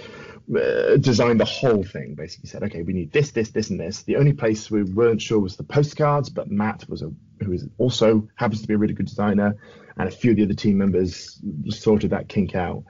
uh, 0.54 0.96
designed 0.96 1.40
the 1.40 1.44
whole 1.44 1.84
thing. 1.84 2.14
Basically 2.14 2.48
said, 2.48 2.62
okay, 2.64 2.82
we 2.82 2.92
need 2.92 3.12
this, 3.12 3.30
this, 3.30 3.50
this, 3.50 3.70
and 3.70 3.78
this. 3.78 4.02
The 4.02 4.16
only 4.16 4.32
place 4.32 4.70
we 4.70 4.82
weren't 4.82 5.22
sure 5.22 5.38
was 5.38 5.56
the 5.56 5.64
postcards, 5.64 6.28
but 6.28 6.50
Matt 6.50 6.88
was 6.88 7.02
a 7.02 7.12
who 7.42 7.52
is 7.52 7.66
also 7.78 8.28
happens 8.34 8.60
to 8.62 8.68
be 8.68 8.74
a 8.74 8.78
really 8.78 8.94
good 8.94 9.06
designer, 9.06 9.56
and 9.96 10.08
a 10.08 10.10
few 10.10 10.32
of 10.32 10.36
the 10.36 10.44
other 10.44 10.54
team 10.54 10.78
members 10.78 11.40
sorted 11.68 12.10
that 12.10 12.28
kink 12.28 12.54
out. 12.54 12.84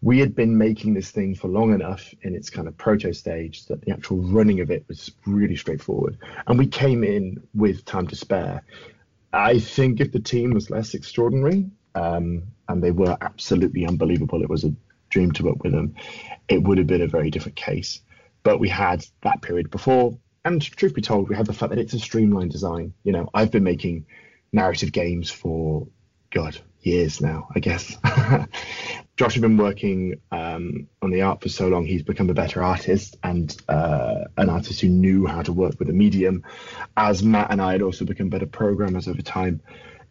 We 0.00 0.20
had 0.20 0.34
been 0.34 0.56
making 0.56 0.94
this 0.94 1.10
thing 1.10 1.34
for 1.34 1.48
long 1.48 1.74
enough 1.74 2.14
in 2.22 2.34
its 2.34 2.50
kind 2.50 2.68
of 2.68 2.76
proto 2.76 3.12
stage 3.12 3.66
that 3.66 3.82
the 3.82 3.92
actual 3.92 4.18
running 4.18 4.60
of 4.60 4.70
it 4.70 4.84
was 4.88 5.10
really 5.26 5.56
straightforward. 5.56 6.18
And 6.46 6.58
we 6.58 6.66
came 6.66 7.02
in 7.02 7.42
with 7.54 7.84
time 7.84 8.06
to 8.08 8.16
spare. 8.16 8.62
I 9.32 9.58
think 9.58 10.00
if 10.00 10.12
the 10.12 10.20
team 10.20 10.52
was 10.52 10.70
less 10.70 10.94
extraordinary, 10.94 11.70
um, 11.94 12.44
and 12.68 12.82
they 12.82 12.92
were 12.92 13.16
absolutely 13.20 13.86
unbelievable, 13.86 14.42
it 14.42 14.48
was 14.48 14.64
a 14.64 14.74
dream 15.10 15.32
to 15.32 15.44
work 15.44 15.62
with 15.62 15.72
them, 15.72 15.94
it 16.48 16.62
would 16.62 16.78
have 16.78 16.86
been 16.86 17.02
a 17.02 17.08
very 17.08 17.30
different 17.30 17.56
case. 17.56 18.00
But 18.42 18.60
we 18.60 18.68
had 18.68 19.04
that 19.22 19.42
period 19.42 19.70
before, 19.70 20.16
and 20.44 20.62
truth 20.62 20.94
be 20.94 21.02
told, 21.02 21.28
we 21.28 21.36
had 21.36 21.46
the 21.46 21.52
fact 21.52 21.70
that 21.70 21.78
it's 21.78 21.94
a 21.94 21.98
streamlined 21.98 22.52
design. 22.52 22.94
You 23.04 23.12
know, 23.12 23.28
I've 23.34 23.50
been 23.50 23.64
making 23.64 24.06
narrative 24.52 24.92
games 24.92 25.30
for 25.30 25.88
God 26.30 26.58
years 26.80 27.20
now, 27.20 27.48
I 27.54 27.60
guess. 27.60 27.96
Josh 29.18 29.34
had 29.34 29.42
been 29.42 29.56
working 29.56 30.20
um, 30.30 30.86
on 31.02 31.10
the 31.10 31.22
art 31.22 31.42
for 31.42 31.48
so 31.48 31.66
long; 31.66 31.84
he's 31.84 32.04
become 32.04 32.30
a 32.30 32.34
better 32.34 32.62
artist 32.62 33.16
and 33.24 33.54
uh, 33.68 34.26
an 34.36 34.48
artist 34.48 34.80
who 34.80 34.88
knew 34.88 35.26
how 35.26 35.42
to 35.42 35.52
work 35.52 35.74
with 35.80 35.90
a 35.90 35.92
medium. 35.92 36.44
As 36.96 37.20
Matt 37.20 37.50
and 37.50 37.60
I 37.60 37.72
had 37.72 37.82
also 37.82 38.04
become 38.04 38.28
better 38.28 38.46
programmers 38.46 39.08
over 39.08 39.20
time, 39.20 39.60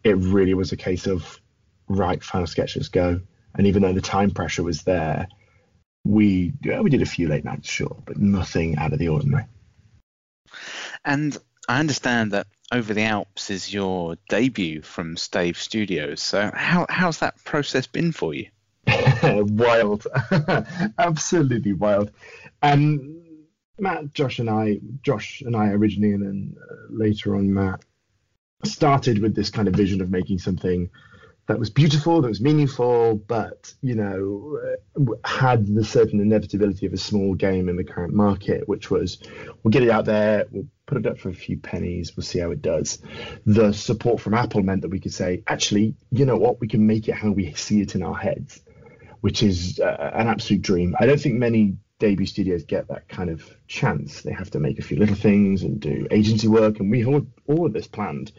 it 0.04 0.18
really 0.18 0.52
was 0.52 0.72
a 0.72 0.76
case 0.76 1.06
of 1.06 1.40
right, 1.88 2.22
final 2.22 2.46
sketches 2.46 2.90
go. 2.90 3.22
And 3.54 3.66
even 3.66 3.80
though 3.80 3.94
the 3.94 4.02
time 4.02 4.30
pressure 4.30 4.62
was 4.62 4.82
there, 4.82 5.28
we 6.04 6.52
yeah, 6.62 6.80
we 6.82 6.90
did 6.90 7.00
a 7.00 7.06
few 7.06 7.28
late 7.28 7.46
nights, 7.46 7.70
sure, 7.70 7.96
but 8.04 8.18
nothing 8.18 8.76
out 8.76 8.92
of 8.92 8.98
the 8.98 9.08
ordinary. 9.08 9.46
And 11.02 11.34
I 11.66 11.80
understand 11.80 12.32
that 12.32 12.46
Over 12.70 12.92
the 12.92 13.04
Alps 13.04 13.48
is 13.48 13.72
your 13.72 14.18
debut 14.28 14.82
from 14.82 15.16
Stave 15.16 15.56
Studios. 15.56 16.20
So 16.20 16.50
how 16.54 16.84
how's 16.90 17.20
that 17.20 17.42
process 17.42 17.86
been 17.86 18.12
for 18.12 18.34
you? 18.34 18.48
wild, 19.48 20.06
absolutely 20.98 21.72
wild. 21.72 22.10
And 22.62 23.22
Matt, 23.78 24.12
Josh, 24.14 24.38
and 24.38 24.50
I, 24.50 24.80
Josh 25.02 25.42
and 25.42 25.54
I 25.54 25.68
originally, 25.68 26.12
and 26.12 26.22
then 26.22 26.56
uh, 26.60 26.74
later 26.90 27.36
on 27.36 27.52
Matt, 27.52 27.84
started 28.64 29.20
with 29.20 29.34
this 29.34 29.50
kind 29.50 29.68
of 29.68 29.74
vision 29.74 30.00
of 30.00 30.10
making 30.10 30.38
something 30.38 30.90
that 31.48 31.58
was 31.58 31.70
beautiful, 31.70 32.20
that 32.20 32.28
was 32.28 32.42
meaningful, 32.42 33.14
but 33.14 33.72
you 33.80 33.94
know 33.94 34.60
uh, 34.62 35.14
had 35.24 35.66
the 35.66 35.84
certain 35.84 36.20
inevitability 36.20 36.86
of 36.86 36.92
a 36.92 36.98
small 36.98 37.34
game 37.34 37.68
in 37.68 37.76
the 37.76 37.84
current 37.84 38.12
market, 38.12 38.68
which 38.68 38.90
was 38.90 39.18
we'll 39.62 39.70
get 39.70 39.82
it 39.82 39.90
out 39.90 40.04
there, 40.04 40.44
we'll 40.50 40.66
put 40.86 40.98
it 40.98 41.06
up 41.06 41.18
for 41.18 41.30
a 41.30 41.34
few 41.34 41.56
pennies, 41.56 42.16
we'll 42.16 42.24
see 42.24 42.38
how 42.38 42.50
it 42.50 42.60
does. 42.60 42.98
The 43.46 43.72
support 43.72 44.20
from 44.20 44.34
Apple 44.34 44.62
meant 44.62 44.82
that 44.82 44.90
we 44.90 45.00
could 45.00 45.14
say, 45.14 45.42
actually, 45.46 45.94
you 46.10 46.26
know 46.26 46.36
what, 46.36 46.60
we 46.60 46.68
can 46.68 46.86
make 46.86 47.08
it 47.08 47.14
how 47.14 47.30
we 47.30 47.54
see 47.54 47.80
it 47.80 47.94
in 47.94 48.02
our 48.02 48.16
heads, 48.16 48.60
which 49.20 49.42
is 49.42 49.80
uh, 49.80 50.10
an 50.14 50.28
absolute 50.28 50.62
dream. 50.62 50.94
I 50.98 51.06
don't 51.06 51.20
think 51.20 51.36
many 51.36 51.76
debut 51.98 52.26
studios 52.26 52.64
get 52.64 52.88
that 52.88 53.08
kind 53.08 53.30
of 53.30 53.42
chance. 53.66 54.22
They 54.22 54.32
have 54.32 54.50
to 54.52 54.60
make 54.60 54.78
a 54.78 54.82
few 54.82 54.98
little 54.98 55.16
things 55.16 55.62
and 55.62 55.80
do 55.80 56.06
agency 56.10 56.48
work, 56.48 56.80
and 56.80 56.90
we 56.90 57.02
had 57.02 57.26
all 57.46 57.66
of 57.66 57.72
this 57.72 57.86
planned. 57.86 58.32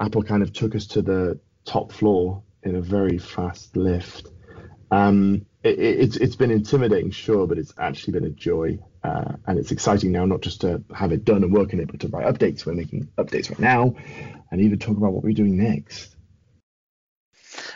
Apple 0.00 0.22
kind 0.22 0.42
of 0.42 0.52
took 0.52 0.74
us 0.74 0.86
to 0.88 1.02
the 1.02 1.38
top 1.64 1.92
floor 1.92 2.42
in 2.62 2.76
a 2.76 2.80
very 2.80 3.18
fast 3.18 3.76
lift. 3.76 4.28
Um, 4.90 5.46
it, 5.62 5.78
it's 5.78 6.16
it's 6.16 6.36
been 6.36 6.50
intimidating, 6.50 7.10
sure, 7.10 7.46
but 7.46 7.58
it's 7.58 7.72
actually 7.78 8.12
been 8.14 8.24
a 8.24 8.30
joy, 8.30 8.78
uh, 9.02 9.32
and 9.46 9.58
it's 9.58 9.72
exciting 9.72 10.12
now 10.12 10.26
not 10.26 10.42
just 10.42 10.60
to 10.62 10.82
have 10.94 11.12
it 11.12 11.24
done 11.24 11.42
and 11.44 11.52
work 11.52 11.72
it, 11.72 11.90
but 11.90 12.00
to 12.00 12.08
write 12.08 12.26
updates. 12.26 12.66
We're 12.66 12.74
making 12.74 13.08
updates 13.16 13.50
right 13.50 13.60
now, 13.60 13.94
and 14.50 14.60
even 14.60 14.78
talk 14.78 14.96
about 14.96 15.12
what 15.12 15.22
we're 15.22 15.32
doing 15.34 15.56
next. 15.56 16.16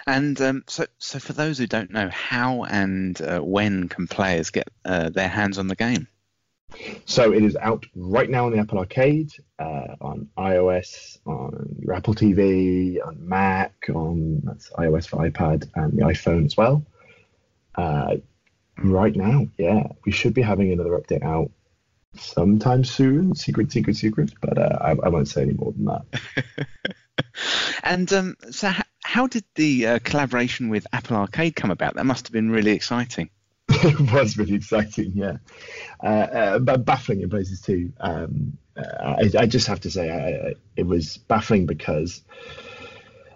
And 0.06 0.40
um, 0.40 0.64
so, 0.68 0.86
so 0.98 1.18
for 1.18 1.32
those 1.32 1.58
who 1.58 1.66
don't 1.66 1.90
know, 1.90 2.08
how 2.08 2.64
and 2.64 3.20
uh, 3.20 3.40
when 3.40 3.88
can 3.88 4.06
players 4.06 4.50
get 4.50 4.68
uh, 4.84 5.08
their 5.08 5.28
hands 5.28 5.58
on 5.58 5.66
the 5.66 5.74
game? 5.74 6.06
So 7.06 7.32
it 7.32 7.42
is 7.42 7.56
out 7.56 7.86
right 7.94 8.28
now 8.28 8.46
on 8.46 8.52
the 8.52 8.58
Apple 8.58 8.78
Arcade, 8.78 9.32
uh, 9.58 9.96
on 10.00 10.28
iOS, 10.36 11.18
on 11.26 11.76
your 11.80 11.94
Apple 11.94 12.14
TV, 12.14 13.04
on 13.04 13.28
Mac, 13.28 13.74
on 13.92 14.42
that's 14.44 14.70
iOS 14.70 15.08
for 15.08 15.16
iPad 15.28 15.68
and 15.74 15.92
the 15.92 16.02
iPhone 16.02 16.44
as 16.44 16.56
well. 16.56 16.84
Uh, 17.74 18.16
right 18.78 19.14
now, 19.14 19.46
yeah, 19.58 19.88
we 20.04 20.12
should 20.12 20.34
be 20.34 20.42
having 20.42 20.72
another 20.72 20.98
update 20.98 21.22
out 21.22 21.50
sometime 22.14 22.84
soon. 22.84 23.34
Secret, 23.34 23.72
secret, 23.72 23.96
secret, 23.96 24.32
but 24.40 24.58
uh, 24.58 24.78
I, 24.80 24.90
I, 24.90 25.08
won't 25.08 25.28
say 25.28 25.42
any 25.42 25.52
more 25.52 25.72
than 25.72 25.84
that. 25.86 26.66
and 27.82 28.12
um, 28.12 28.36
so, 28.50 28.72
how 29.06 29.28
did 29.28 29.44
the 29.54 29.86
uh, 29.86 29.98
collaboration 30.02 30.68
with 30.68 30.84
Apple 30.92 31.16
Arcade 31.16 31.54
come 31.54 31.70
about? 31.70 31.94
That 31.94 32.06
must 32.06 32.26
have 32.26 32.32
been 32.32 32.50
really 32.50 32.72
exciting. 32.72 33.30
it 33.68 34.12
was 34.12 34.36
really 34.36 34.54
exciting, 34.54 35.12
yeah, 35.14 35.36
uh, 36.02 36.06
uh, 36.06 36.58
but 36.58 36.84
baffling 36.84 37.20
in 37.20 37.30
places 37.30 37.60
too. 37.60 37.92
Um, 38.00 38.58
uh, 38.76 39.14
I, 39.22 39.30
I, 39.38 39.46
just 39.46 39.68
have 39.68 39.80
to 39.80 39.90
say, 39.90 40.10
I, 40.10 40.54
it 40.76 40.86
was 40.86 41.18
baffling 41.18 41.66
because, 41.66 42.22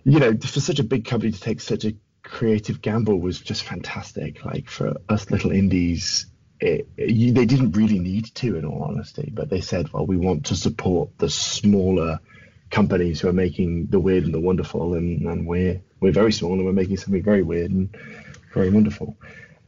you 0.05 0.19
know, 0.19 0.37
for 0.37 0.61
such 0.61 0.81
a 0.81 0.85
big 0.85 1.05
company 1.05 1.33
to 1.33 1.41
take 1.41 1.61
such 1.61 1.85
a 1.85 1.95
creative 2.23 2.83
gamble 2.83 3.19
was 3.19 3.41
just 3.41 3.63
fantastic. 3.63 4.45
Like 4.45 4.69
for 4.69 4.95
us 5.09 5.31
little 5.31 5.53
indies, 5.53 6.27
it, 6.61 6.89
it, 6.97 7.35
they 7.35 7.47
didn't 7.47 7.73
really 7.73 8.01
need 8.01 8.35
to, 8.37 8.57
in 8.57 8.65
all 8.65 8.83
honesty, 8.83 9.31
but 9.33 9.49
they 9.49 9.61
said, 9.61 9.93
well, 9.93 10.07
we 10.07 10.17
want 10.17 10.47
to 10.47 10.57
support 10.57 11.11
the 11.19 11.31
smaller 11.31 12.19
companies 12.71 13.21
who 13.21 13.29
are 13.29 13.33
making 13.33 13.87
the 13.87 14.01
weird 14.01 14.25
and 14.25 14.35
the 14.35 14.41
wonderful, 14.41 14.95
and, 14.95 15.23
and 15.23 15.47
we're 15.47 15.83
we're 16.01 16.13
very 16.13 16.33
small 16.33 16.55
and 16.55 16.65
we're 16.65 16.73
making 16.73 16.97
something 16.97 17.23
very 17.23 17.43
weird 17.43 17.71
and 17.71 17.95
very 18.55 18.71
wonderful. 18.71 19.17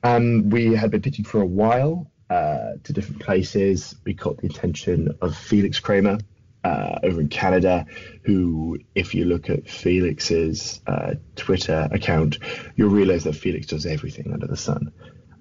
And 0.03 0.51
we 0.53 0.75
had 0.75 0.91
been 0.91 1.03
pitching 1.03 1.25
for 1.25 1.41
a 1.41 1.47
while 1.47 2.11
uh, 2.31 2.73
to 2.85 2.93
different 2.93 3.21
places. 3.21 3.95
We 4.05 4.15
caught 4.15 4.39
the 4.41 4.47
attention 4.47 5.17
of 5.21 5.37
Felix 5.37 5.79
Kramer, 5.79 6.19
uh, 6.65 6.99
over 7.03 7.21
in 7.21 7.29
Canada, 7.29 7.87
who, 8.23 8.79
if 8.95 9.15
you 9.15 9.25
look 9.25 9.51
at 9.51 9.69
Felix's 9.69 10.81
uh, 10.87 11.15
Twitter 11.37 11.89
account, 11.91 12.39
you'll 12.77 12.91
realize 12.91 13.25
that 13.25 13.35
Felix 13.35 13.67
does 13.67 13.87
everything 13.87 14.33
under 14.33 14.47
the 14.47 14.57
sun. 14.57 14.93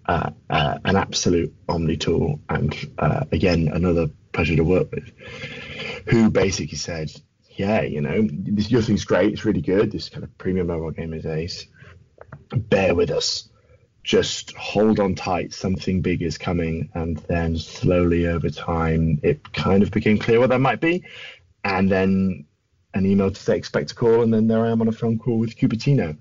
Uh, 0.07 0.31
uh 0.49 0.79
an 0.83 0.95
absolute 0.95 1.53
omni 1.69 1.95
tool, 1.95 2.41
and 2.49 2.75
uh, 2.97 3.23
again, 3.31 3.69
another 3.71 4.07
pleasure 4.31 4.55
to 4.55 4.63
work 4.63 4.91
with, 4.91 5.11
who 6.07 6.31
basically 6.31 6.77
said, 6.77 7.11
Yeah, 7.55 7.81
you 7.81 8.01
know, 8.01 8.27
this, 8.31 8.71
your 8.71 8.81
thing's 8.81 9.05
great, 9.05 9.33
it's 9.33 9.45
really 9.45 9.61
good. 9.61 9.91
This 9.91 10.09
kind 10.09 10.23
of 10.23 10.37
premium 10.37 10.67
mobile 10.67 10.91
game 10.91 11.13
is 11.13 11.25
ace. 11.25 11.67
Bear 12.53 12.95
with 12.95 13.11
us 13.11 13.49
just 14.03 14.55
hold 14.55 14.99
on 14.99 15.15
tight, 15.15 15.53
something 15.53 16.01
big 16.01 16.21
is 16.21 16.37
coming. 16.37 16.89
And 16.93 17.17
then 17.17 17.57
slowly 17.57 18.27
over 18.27 18.49
time, 18.49 19.19
it 19.23 19.53
kind 19.53 19.83
of 19.83 19.91
became 19.91 20.17
clear 20.17 20.39
what 20.39 20.49
that 20.49 20.59
might 20.59 20.81
be. 20.81 21.03
And 21.63 21.89
then 21.91 22.45
an 22.93 23.05
email 23.05 23.31
to 23.31 23.39
say 23.39 23.57
expect 23.57 23.91
a 23.91 23.95
call, 23.95 24.21
and 24.21 24.33
then 24.33 24.47
there 24.47 24.65
I 24.65 24.71
am 24.71 24.81
on 24.81 24.87
a 24.87 24.91
phone 24.91 25.19
call 25.19 25.37
with 25.37 25.55
Cupertino, 25.55 26.17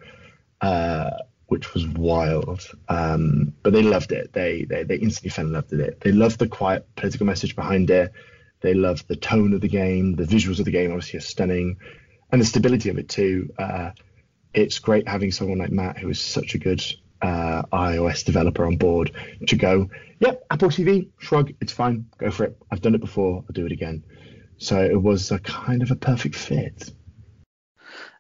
uh, 0.60 1.10
which 1.46 1.72
was 1.74 1.86
wild. 1.88 2.62
Um, 2.88 3.54
but 3.62 3.72
they 3.72 3.82
loved 3.82 4.12
it. 4.12 4.32
They, 4.32 4.64
they 4.64 4.84
they 4.84 4.96
instantly 4.96 5.30
fell 5.30 5.46
in 5.46 5.52
love 5.52 5.70
with 5.70 5.80
it. 5.80 6.00
They 6.00 6.12
loved 6.12 6.38
the 6.38 6.48
quiet 6.48 6.86
political 6.96 7.26
message 7.26 7.56
behind 7.56 7.90
it. 7.90 8.12
They 8.60 8.74
love 8.74 9.06
the 9.06 9.16
tone 9.16 9.54
of 9.54 9.60
the 9.60 9.68
game, 9.68 10.16
the 10.16 10.24
visuals 10.24 10.58
of 10.58 10.64
the 10.64 10.70
game, 10.70 10.90
obviously 10.90 11.18
are 11.18 11.22
stunning, 11.22 11.78
and 12.30 12.40
the 12.40 12.46
stability 12.46 12.90
of 12.90 12.98
it 12.98 13.08
too. 13.08 13.52
Uh, 13.58 13.90
it's 14.52 14.78
great 14.78 15.08
having 15.08 15.32
someone 15.32 15.58
like 15.58 15.70
Matt 15.70 15.98
who 15.98 16.10
is 16.10 16.20
such 16.20 16.54
a 16.54 16.58
good 16.58 16.82
uh, 17.22 17.62
iOS 17.72 18.24
developer 18.24 18.66
on 18.66 18.76
board 18.76 19.12
to 19.46 19.56
go, 19.56 19.88
yep, 20.18 20.44
Apple 20.50 20.68
TV, 20.68 21.08
shrug, 21.18 21.52
it's 21.60 21.72
fine, 21.72 22.06
go 22.18 22.30
for 22.30 22.44
it. 22.44 22.56
I've 22.70 22.80
done 22.80 22.94
it 22.94 23.00
before, 23.00 23.44
I'll 23.48 23.52
do 23.52 23.66
it 23.66 23.72
again. 23.72 24.04
So 24.58 24.80
it 24.82 25.00
was 25.00 25.30
a 25.30 25.38
kind 25.38 25.82
of 25.82 25.90
a 25.90 25.96
perfect 25.96 26.36
fit. 26.36 26.92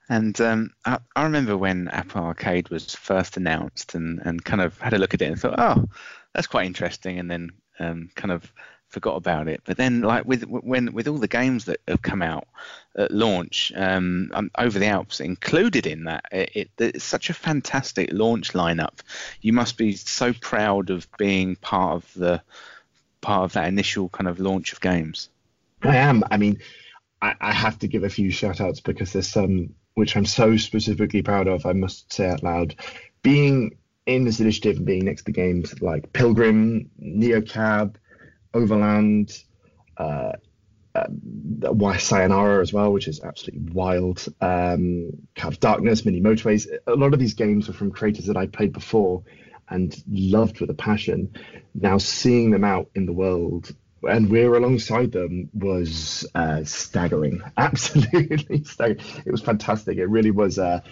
And 0.08 0.38
um, 0.40 0.70
I, 0.84 0.98
I, 1.14 1.24
remember 1.24 1.56
when 1.56 1.86
Apple 1.88 2.22
Arcade 2.22 2.68
was 2.68 2.94
first 2.94 3.36
announced 3.36 3.94
and, 3.94 4.20
and 4.24 4.44
kind 4.44 4.60
of 4.60 4.76
had 4.80 4.92
a 4.92 4.98
look 4.98 5.14
at 5.14 5.22
it 5.22 5.26
and 5.26 5.40
thought, 5.40 5.54
oh, 5.56 5.84
that's 6.34 6.48
quite 6.48 6.66
interesting. 6.66 7.20
And 7.20 7.30
then 7.30 7.50
um, 7.78 8.10
kind 8.16 8.32
of 8.32 8.52
forgot 8.90 9.16
about 9.16 9.48
it. 9.48 9.62
But 9.64 9.76
then, 9.76 10.02
like 10.02 10.26
with 10.26 10.42
when 10.42 10.92
with 10.92 11.08
all 11.08 11.18
the 11.18 11.28
games 11.28 11.64
that 11.64 11.80
have 11.88 12.02
come 12.02 12.22
out 12.22 12.46
at 12.96 13.10
launch, 13.10 13.72
um, 13.74 14.30
um, 14.34 14.50
over 14.58 14.78
the 14.78 14.86
Alps 14.86 15.20
included 15.20 15.86
in 15.86 16.04
that, 16.04 16.24
it, 16.30 16.50
it, 16.54 16.70
it's 16.78 17.04
such 17.04 17.30
a 17.30 17.34
fantastic 17.34 18.10
launch 18.12 18.52
lineup. 18.52 19.00
You 19.40 19.52
must 19.52 19.76
be 19.76 19.92
so 19.92 20.32
proud 20.32 20.90
of 20.90 21.08
being 21.16 21.56
part 21.56 21.94
of 21.94 22.14
the 22.14 22.42
part 23.20 23.44
of 23.44 23.52
that 23.54 23.68
initial 23.68 24.08
kind 24.08 24.28
of 24.28 24.40
launch 24.40 24.72
of 24.72 24.80
games. 24.80 25.28
I 25.82 25.96
am. 25.96 26.24
I 26.30 26.36
mean, 26.36 26.58
I, 27.22 27.34
I 27.40 27.52
have 27.52 27.78
to 27.80 27.88
give 27.88 28.04
a 28.04 28.10
few 28.10 28.30
shout 28.30 28.60
outs 28.60 28.80
because 28.80 29.12
there's 29.12 29.28
some 29.28 29.74
which 29.94 30.16
I'm 30.16 30.26
so 30.26 30.56
specifically 30.56 31.22
proud 31.22 31.46
of. 31.48 31.66
I 31.66 31.72
must 31.72 32.12
say 32.12 32.28
out 32.28 32.42
loud, 32.42 32.74
being 33.22 33.76
in 34.06 34.24
this 34.24 34.40
initiative 34.40 34.78
and 34.78 34.86
being 34.86 35.04
next 35.04 35.24
to 35.24 35.32
games 35.32 35.80
like 35.80 36.12
Pilgrim, 36.12 36.90
Neocab, 37.00 37.96
Overland, 38.54 39.42
uh, 39.96 40.32
uh, 40.94 41.98
Sayonara 41.98 42.60
as 42.60 42.72
well, 42.72 42.92
which 42.92 43.08
is 43.08 43.20
absolutely 43.22 43.72
wild. 43.72 44.24
Um, 44.40 45.10
Cloud 45.36 45.52
of 45.52 45.60
Darkness, 45.60 46.04
Mini 46.04 46.20
Motorways. 46.20 46.66
A 46.86 46.94
lot 46.94 47.12
of 47.12 47.20
these 47.20 47.34
games 47.34 47.68
are 47.68 47.72
from 47.72 47.92
creators 47.92 48.26
that 48.26 48.36
I 48.36 48.46
played 48.46 48.72
before 48.72 49.22
and 49.68 49.94
loved 50.10 50.60
with 50.60 50.70
a 50.70 50.74
passion. 50.74 51.36
Now 51.74 51.98
seeing 51.98 52.50
them 52.50 52.64
out 52.64 52.90
in 52.94 53.06
the 53.06 53.12
world 53.12 53.72
and 54.02 54.30
we're 54.30 54.54
alongside 54.54 55.12
them 55.12 55.50
was 55.52 56.26
uh, 56.34 56.64
staggering, 56.64 57.42
absolutely 57.56 58.64
staggering. 58.64 59.22
It 59.24 59.30
was 59.30 59.42
fantastic. 59.42 59.98
It 59.98 60.06
really 60.06 60.30
was 60.30 60.58
a, 60.58 60.82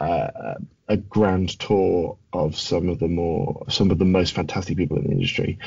a, 0.00 0.56
a 0.88 0.96
grand 0.96 1.58
tour 1.58 2.18
of 2.32 2.56
some 2.56 2.88
of 2.88 2.98
the 2.98 3.08
more 3.08 3.64
some 3.68 3.90
of 3.90 3.98
the 3.98 4.04
most 4.04 4.34
fantastic 4.34 4.76
people 4.76 4.98
in 4.98 5.04
the 5.04 5.10
industry. 5.10 5.58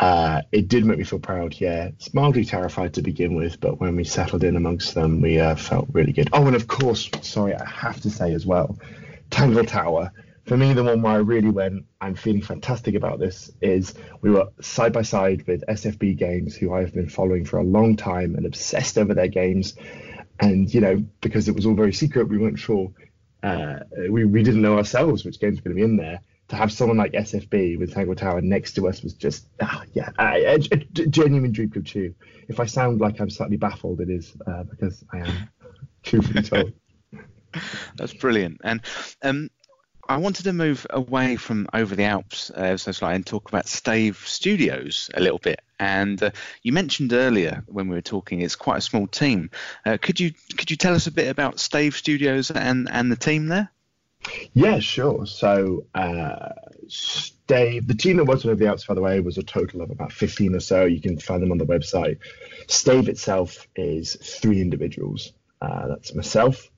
Uh, 0.00 0.40
it 0.50 0.66
did 0.68 0.86
make 0.86 0.96
me 0.96 1.04
feel 1.04 1.18
proud, 1.18 1.54
yeah. 1.60 1.88
It's 1.88 2.14
mildly 2.14 2.46
terrified 2.46 2.94
to 2.94 3.02
begin 3.02 3.34
with, 3.34 3.60
but 3.60 3.80
when 3.80 3.96
we 3.96 4.04
settled 4.04 4.42
in 4.42 4.56
amongst 4.56 4.94
them, 4.94 5.20
we 5.20 5.38
uh, 5.38 5.56
felt 5.56 5.88
really 5.92 6.12
good. 6.12 6.30
Oh, 6.32 6.46
and 6.46 6.56
of 6.56 6.66
course, 6.66 7.10
sorry, 7.20 7.54
I 7.54 7.68
have 7.68 8.00
to 8.00 8.10
say 8.10 8.32
as 8.32 8.46
well, 8.46 8.78
Tangle 9.28 9.64
Tower. 9.64 10.10
For 10.46 10.56
me, 10.56 10.72
the 10.72 10.82
one 10.82 11.02
where 11.02 11.12
I 11.12 11.16
really 11.16 11.50
went, 11.50 11.84
I'm 12.00 12.14
feeling 12.14 12.40
fantastic 12.40 12.94
about 12.94 13.18
this, 13.18 13.50
is 13.60 13.92
we 14.22 14.30
were 14.30 14.46
side 14.62 14.94
by 14.94 15.02
side 15.02 15.46
with 15.46 15.66
SFB 15.68 16.16
Games, 16.16 16.56
who 16.56 16.72
I've 16.72 16.94
been 16.94 17.10
following 17.10 17.44
for 17.44 17.58
a 17.58 17.62
long 17.62 17.94
time 17.94 18.36
and 18.36 18.46
obsessed 18.46 18.96
over 18.96 19.12
their 19.12 19.28
games. 19.28 19.74
And, 20.40 20.72
you 20.72 20.80
know, 20.80 21.04
because 21.20 21.46
it 21.46 21.54
was 21.54 21.66
all 21.66 21.74
very 21.74 21.92
secret, 21.92 22.26
we 22.26 22.38
weren't 22.38 22.58
sure, 22.58 22.90
uh, 23.42 23.80
we, 24.08 24.24
we 24.24 24.42
didn't 24.42 24.62
know 24.62 24.78
ourselves 24.78 25.26
which 25.26 25.40
games 25.40 25.58
were 25.58 25.64
going 25.64 25.76
to 25.76 25.80
be 25.80 25.84
in 25.84 25.98
there 25.98 26.20
to 26.50 26.56
have 26.56 26.72
someone 26.72 26.96
like 26.96 27.12
SFB 27.12 27.78
with 27.78 27.94
Tangle 27.94 28.16
Tower 28.16 28.40
next 28.40 28.74
to 28.74 28.88
us 28.88 29.04
was 29.04 29.14
just, 29.14 29.46
ah, 29.62 29.84
yeah, 29.92 30.10
a, 30.18 30.44
a, 30.44 30.54
a, 30.54 30.76
genuine 31.06 31.52
dream 31.52 31.70
come 31.70 31.84
true. 31.84 32.12
If 32.48 32.58
I 32.58 32.66
sound 32.66 33.00
like 33.00 33.20
I'm 33.20 33.30
slightly 33.30 33.56
baffled, 33.56 34.00
it 34.00 34.10
is 34.10 34.34
uh, 34.48 34.64
because 34.64 35.04
I 35.12 35.18
am, 35.18 35.48
truthfully 36.02 36.42
told. 36.42 36.72
That's 37.96 38.14
brilliant. 38.14 38.60
And 38.64 38.80
um, 39.22 39.48
I 40.08 40.16
wanted 40.16 40.42
to 40.42 40.52
move 40.52 40.88
away 40.90 41.36
from 41.36 41.68
Over 41.72 41.94
the 41.94 42.02
Alps 42.02 42.50
uh, 42.50 42.76
so 42.76 42.90
slightly 42.90 43.14
and 43.14 43.26
talk 43.26 43.48
about 43.48 43.68
Stave 43.68 44.20
Studios 44.26 45.08
a 45.14 45.20
little 45.20 45.38
bit. 45.38 45.60
And 45.78 46.20
uh, 46.20 46.32
you 46.64 46.72
mentioned 46.72 47.12
earlier 47.12 47.62
when 47.68 47.86
we 47.86 47.94
were 47.94 48.02
talking, 48.02 48.40
it's 48.40 48.56
quite 48.56 48.78
a 48.78 48.82
small 48.82 49.06
team. 49.06 49.50
Uh, 49.86 49.98
could 50.02 50.18
you 50.18 50.32
could 50.56 50.68
you 50.68 50.76
tell 50.76 50.94
us 50.94 51.06
a 51.06 51.12
bit 51.12 51.28
about 51.28 51.60
Stave 51.60 51.94
Studios 51.94 52.50
and 52.50 52.88
and 52.90 53.10
the 53.10 53.16
team 53.16 53.46
there? 53.46 53.70
Yeah, 54.52 54.78
sure. 54.80 55.26
So, 55.26 55.86
uh, 55.94 56.50
Stave, 56.88 57.86
the 57.86 57.94
team 57.94 58.16
that 58.18 58.24
worked 58.24 58.44
on 58.44 58.56
the 58.56 58.66
Alps, 58.66 58.84
by 58.84 58.94
the 58.94 59.00
way, 59.00 59.20
was 59.20 59.38
a 59.38 59.42
total 59.42 59.82
of 59.82 59.90
about 59.90 60.12
15 60.12 60.54
or 60.54 60.60
so. 60.60 60.84
You 60.84 61.00
can 61.00 61.18
find 61.18 61.42
them 61.42 61.52
on 61.52 61.58
the 61.58 61.66
website. 61.66 62.18
Stave 62.68 63.08
itself 63.08 63.66
is 63.76 64.16
three 64.16 64.60
individuals. 64.60 65.32
Uh, 65.60 65.88
that's 65.88 66.14
myself 66.14 66.70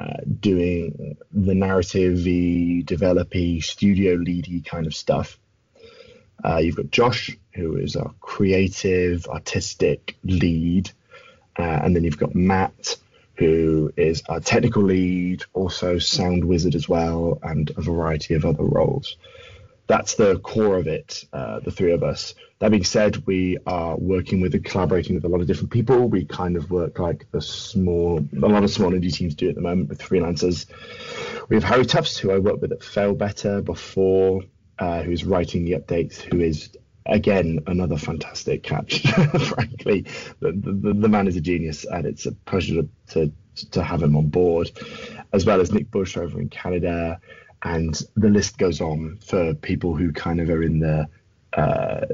uh, 0.00 0.18
doing 0.40 1.16
the 1.32 1.54
narrative, 1.54 2.22
the 2.22 2.82
developy, 2.84 3.60
studio 3.60 4.14
leady 4.14 4.60
kind 4.60 4.86
of 4.86 4.94
stuff. 4.94 5.38
Uh, 6.44 6.58
you've 6.58 6.76
got 6.76 6.90
Josh, 6.90 7.36
who 7.54 7.76
is 7.76 7.96
our 7.96 8.14
creative, 8.20 9.26
artistic 9.26 10.16
lead. 10.22 10.90
Uh, 11.58 11.62
and 11.62 11.96
then 11.96 12.04
you've 12.04 12.18
got 12.18 12.34
Matt, 12.34 12.96
who 13.38 13.92
is 13.96 14.22
our 14.28 14.40
technical 14.40 14.82
lead, 14.82 15.44
also 15.52 15.98
sound 15.98 16.44
wizard 16.44 16.74
as 16.74 16.88
well, 16.88 17.38
and 17.42 17.70
a 17.76 17.80
variety 17.80 18.34
of 18.34 18.44
other 18.44 18.64
roles. 18.64 19.16
That's 19.86 20.16
the 20.16 20.38
core 20.40 20.76
of 20.76 20.86
it, 20.86 21.24
uh, 21.32 21.60
the 21.60 21.70
three 21.70 21.92
of 21.92 22.02
us. 22.02 22.34
That 22.58 22.72
being 22.72 22.84
said, 22.84 23.24
we 23.26 23.56
are 23.64 23.96
working 23.96 24.40
with 24.40 24.54
and 24.54 24.64
collaborating 24.64 25.14
with 25.14 25.24
a 25.24 25.28
lot 25.28 25.40
of 25.40 25.46
different 25.46 25.70
people. 25.70 26.08
We 26.08 26.24
kind 26.24 26.56
of 26.56 26.70
work 26.70 26.98
like 26.98 27.30
the 27.30 27.40
small, 27.40 28.18
a 28.18 28.48
lot 28.48 28.64
of 28.64 28.70
small 28.70 28.90
indie 28.90 29.12
teams 29.12 29.36
do 29.36 29.48
at 29.48 29.54
the 29.54 29.60
moment 29.60 29.88
with 29.88 30.02
freelancers. 30.02 30.66
We 31.48 31.56
have 31.56 31.64
Harry 31.64 31.86
Tufts, 31.86 32.18
who 32.18 32.32
I 32.32 32.38
worked 32.38 32.60
with 32.60 32.72
at 32.72 32.80
Failbetter 32.80 33.64
before, 33.64 34.42
uh, 34.80 35.02
who's 35.02 35.24
writing 35.24 35.64
the 35.64 35.72
updates, 35.72 36.20
who 36.20 36.40
is 36.40 36.70
again, 37.08 37.60
another 37.66 37.96
fantastic 37.96 38.62
catch. 38.62 39.02
Frankly, 39.48 40.06
the, 40.40 40.52
the, 40.52 40.92
the, 40.94 41.08
man 41.08 41.26
is 41.26 41.36
a 41.36 41.40
genius, 41.40 41.84
and 41.84 42.06
it's 42.06 42.26
a 42.26 42.32
pleasure 42.32 42.82
to, 42.82 42.88
to, 43.54 43.70
to 43.70 43.82
have 43.82 44.02
him 44.02 44.16
on 44.16 44.28
board, 44.28 44.70
as 45.32 45.44
well 45.44 45.60
as 45.60 45.72
Nick 45.72 45.90
Bush 45.90 46.16
over 46.16 46.40
in 46.40 46.48
Canada, 46.48 47.20
and 47.62 48.00
the 48.16 48.28
list 48.28 48.58
goes 48.58 48.80
on 48.80 49.18
for 49.24 49.54
people 49.54 49.96
who 49.96 50.12
kind 50.12 50.40
of 50.40 50.48
are 50.48 50.62
in 50.62 50.78
the 50.78 51.08
uh, 51.54 52.06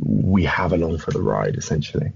we 0.00 0.44
have 0.44 0.72
along 0.72 0.98
for 0.98 1.10
the 1.10 1.20
ride, 1.20 1.56
essentially. 1.56 2.12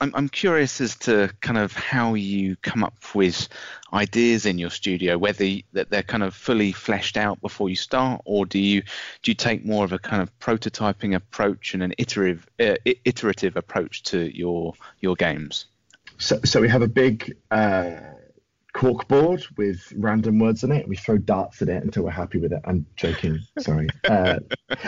I'm, 0.00 0.14
I'm 0.14 0.28
curious 0.28 0.80
as 0.80 0.96
to 0.96 1.32
kind 1.40 1.58
of 1.58 1.72
how 1.72 2.14
you 2.14 2.56
come 2.56 2.84
up 2.84 2.96
with 3.14 3.48
ideas 3.92 4.44
in 4.44 4.58
your 4.58 4.70
studio, 4.70 5.16
whether 5.16 5.46
that 5.72 5.90
they're 5.90 6.02
kind 6.02 6.22
of 6.22 6.34
fully 6.34 6.72
fleshed 6.72 7.16
out 7.16 7.40
before 7.40 7.70
you 7.70 7.76
start, 7.76 8.20
or 8.24 8.44
do 8.44 8.58
you 8.58 8.82
do 9.22 9.30
you 9.30 9.34
take 9.34 9.64
more 9.64 9.84
of 9.84 9.92
a 9.92 9.98
kind 9.98 10.22
of 10.22 10.38
prototyping 10.38 11.14
approach 11.14 11.72
and 11.72 11.82
an 11.82 11.94
iterative 11.98 12.46
uh, 12.60 12.76
iterative 13.04 13.56
approach 13.56 14.02
to 14.04 14.36
your 14.36 14.74
your 15.00 15.14
games? 15.14 15.66
So, 16.18 16.40
so 16.44 16.60
we 16.60 16.68
have 16.68 16.82
a 16.82 16.88
big 16.88 17.36
uh, 17.50 17.90
cork 18.76 19.08
board 19.08 19.42
with 19.56 19.92
random 19.96 20.38
words 20.38 20.62
on 20.62 20.70
it. 20.70 20.86
We 20.86 20.96
throw 20.96 21.16
darts 21.16 21.62
at 21.62 21.68
it 21.68 21.82
until 21.82 22.04
we're 22.04 22.10
happy 22.10 22.38
with 22.38 22.52
it. 22.52 22.60
I'm 22.64 22.84
joking. 22.94 23.40
Sorry. 23.58 23.88
Uh, 24.04 24.40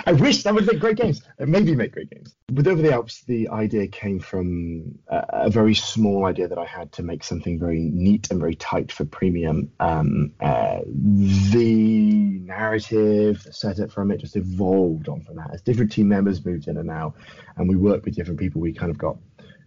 I 0.04 0.12
wish 0.12 0.42
that 0.42 0.54
would 0.54 0.66
make 0.66 0.78
great 0.78 0.98
games. 0.98 1.22
Uh, 1.40 1.46
maybe 1.46 1.74
make 1.74 1.92
great 1.92 2.10
games. 2.10 2.34
With 2.52 2.68
Over 2.68 2.82
the 2.82 2.92
Alps, 2.92 3.22
the 3.22 3.48
idea 3.48 3.86
came 3.86 4.20
from 4.20 4.98
a, 5.08 5.24
a, 5.28 5.50
very 5.50 5.74
small 5.74 6.26
idea 6.26 6.48
that 6.48 6.58
I 6.58 6.66
had 6.66 6.92
to 6.92 7.02
make 7.02 7.24
something 7.24 7.58
very 7.58 7.80
neat 7.80 8.30
and 8.30 8.38
very 8.38 8.54
tight 8.56 8.92
for 8.92 9.06
premium. 9.06 9.70
Um, 9.80 10.32
uh, 10.40 10.80
the 10.84 12.40
narrative, 12.44 13.42
the 13.42 13.52
setup 13.52 13.90
from 13.90 14.10
it 14.10 14.18
just 14.18 14.36
evolved 14.36 15.08
on 15.08 15.22
from 15.22 15.36
that. 15.36 15.50
As 15.54 15.62
different 15.62 15.92
team 15.92 16.08
members 16.08 16.44
moved 16.44 16.68
in 16.68 16.76
and 16.76 16.90
out, 16.90 17.14
and 17.56 17.68
we 17.68 17.76
worked 17.76 18.04
with 18.04 18.16
different 18.16 18.38
people, 18.38 18.60
we 18.60 18.74
kind 18.74 18.90
of 18.90 18.98
got 18.98 19.16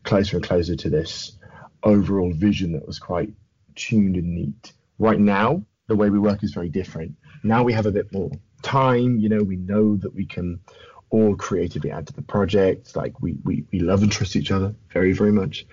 closer 0.04 0.38
and 0.38 0.46
closer 0.46 0.76
to 0.76 0.90
this 0.90 1.38
overall 1.84 2.32
vision 2.32 2.74
that 2.74 2.86
was 2.86 3.00
quite 3.00 3.34
tuned 3.88 4.16
and 4.16 4.36
neat. 4.36 4.74
Right 5.00 5.20
now, 5.20 5.64
the 5.88 5.96
way 5.96 6.10
we 6.10 6.20
work 6.20 6.44
is 6.44 6.54
very 6.54 6.70
different. 6.70 7.16
Now 7.44 7.64
we 7.64 7.74
have 7.74 7.88
a 7.88 7.92
bit 7.92 8.14
more 8.14 8.32
time. 8.62 9.18
You 9.20 9.30
know, 9.30 9.44
we 9.44 9.58
know 9.72 9.98
that 9.98 10.14
we 10.14 10.26
can 10.26 10.60
all 11.10 11.36
creatively 11.36 11.92
add 11.92 12.08
to 12.08 12.14
the 12.14 12.22
project. 12.22 12.96
Like 12.96 13.14
we 13.22 13.32
we, 13.44 13.66
we 13.72 13.80
love 13.80 14.04
and 14.04 14.12
trust 14.12 14.36
each 14.36 14.52
other 14.52 14.76
very 14.94 15.14
very 15.14 15.32
much. 15.32 15.66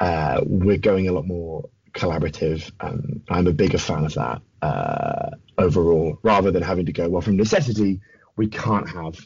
Uh, 0.00 0.40
we're 0.44 0.78
going 0.90 1.08
a 1.08 1.12
lot 1.12 1.26
more 1.26 1.68
collaborative, 1.92 2.70
and 2.80 3.22
I'm 3.28 3.46
a 3.46 3.52
bigger 3.52 3.78
fan 3.78 4.04
of 4.04 4.14
that 4.14 4.40
uh, 4.62 5.30
overall, 5.58 6.18
rather 6.22 6.50
than 6.50 6.62
having 6.62 6.86
to 6.86 6.92
go 6.92 7.08
well 7.08 7.22
from 7.22 7.36
necessity. 7.36 8.00
We 8.36 8.48
can't 8.48 8.88
have, 8.88 9.16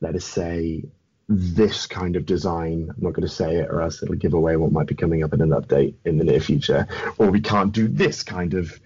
let 0.00 0.14
us 0.14 0.24
say, 0.24 0.84
this 1.28 1.86
kind 1.86 2.16
of 2.16 2.26
design. 2.26 2.90
I'm 2.90 3.02
not 3.02 3.12
going 3.12 3.26
to 3.26 3.34
say 3.34 3.56
it, 3.56 3.68
or 3.70 3.82
else 3.82 4.02
it'll 4.02 4.14
give 4.14 4.34
away 4.34 4.56
what 4.56 4.72
might 4.72 4.86
be 4.86 4.94
coming 4.94 5.24
up 5.24 5.32
in 5.32 5.40
an 5.40 5.50
update 5.50 5.94
in 6.04 6.18
the 6.18 6.24
near 6.24 6.40
future. 6.40 6.86
Or 7.18 7.30
we 7.30 7.40
can't 7.40 7.72
do 7.72 7.88
this 7.88 8.22
kind 8.22 8.54
of 8.54 8.78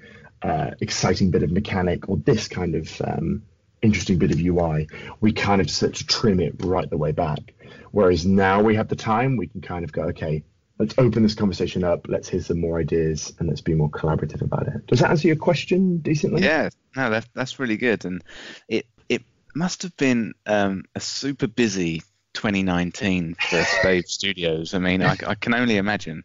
uh, 0.43 0.71
exciting 0.81 1.31
bit 1.31 1.43
of 1.43 1.51
mechanic, 1.51 2.09
or 2.09 2.17
this 2.17 2.49
kind 2.49 2.75
of 2.75 3.03
um, 3.03 3.43
interesting 3.83 4.19
bit 4.19 4.31
of 4.31 4.41
UI. 4.41 4.89
We 5.21 5.33
kind 5.33 5.61
of 5.61 5.71
had 5.71 5.95
to 5.95 6.07
trim 6.07 6.41
it 6.41 6.65
right 6.65 6.89
the 6.89 6.97
way 6.97 7.13
back. 7.13 7.55
Whereas 7.91 8.25
now 8.25 8.63
we 8.63 8.77
have 8.77 8.89
the 8.89 8.97
time, 8.97 9.37
we 9.37 9.49
can 9.49 9.61
kind 9.61 9.85
of 9.85 9.93
go, 9.93 10.03
okay, 10.05 10.45
let's 10.79 10.95
open 10.97 11.23
this 11.23 11.35
conversation 11.35 11.85
up. 11.85 12.07
Let's 12.09 12.29
hear 12.29 12.41
some 12.41 12.61
more 12.61 12.79
ideas 12.79 13.33
and 13.39 13.49
let's 13.49 13.61
be 13.61 13.75
more 13.75 13.91
collaborative 13.91 14.43
about 14.43 14.67
it. 14.67 14.87
Does 14.87 15.01
that 15.01 15.11
answer 15.11 15.29
your 15.29 15.37
question 15.37 15.99
decently? 15.99 16.43
Yeah, 16.43 16.71
no, 16.97 17.11
that, 17.11 17.29
that's 17.35 17.59
really 17.59 17.77
good. 17.77 18.05
And 18.05 18.23
it 18.69 18.87
it 19.09 19.23
must 19.55 19.83
have 19.83 19.97
been 19.97 20.35
um, 20.47 20.85
a 20.95 21.01
super 21.01 21.49
busy 21.49 22.03
2019 22.41 23.35
for 23.35 23.63
Stave 23.63 24.05
Studios. 24.09 24.73
I 24.73 24.79
mean, 24.79 25.03
I, 25.03 25.15
I 25.27 25.35
can 25.35 25.53
only 25.53 25.77
imagine. 25.77 26.25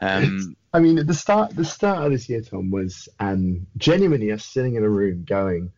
Um, 0.00 0.56
I 0.72 0.80
mean, 0.80 1.06
the 1.06 1.14
start, 1.14 1.54
the 1.54 1.64
start 1.64 2.04
of 2.04 2.10
this 2.10 2.28
year, 2.28 2.40
Tom 2.40 2.72
was 2.72 3.08
um, 3.20 3.68
genuinely 3.76 4.32
us 4.32 4.44
sitting 4.44 4.74
in 4.74 4.82
a 4.82 4.88
room 4.88 5.24
going, 5.24 5.70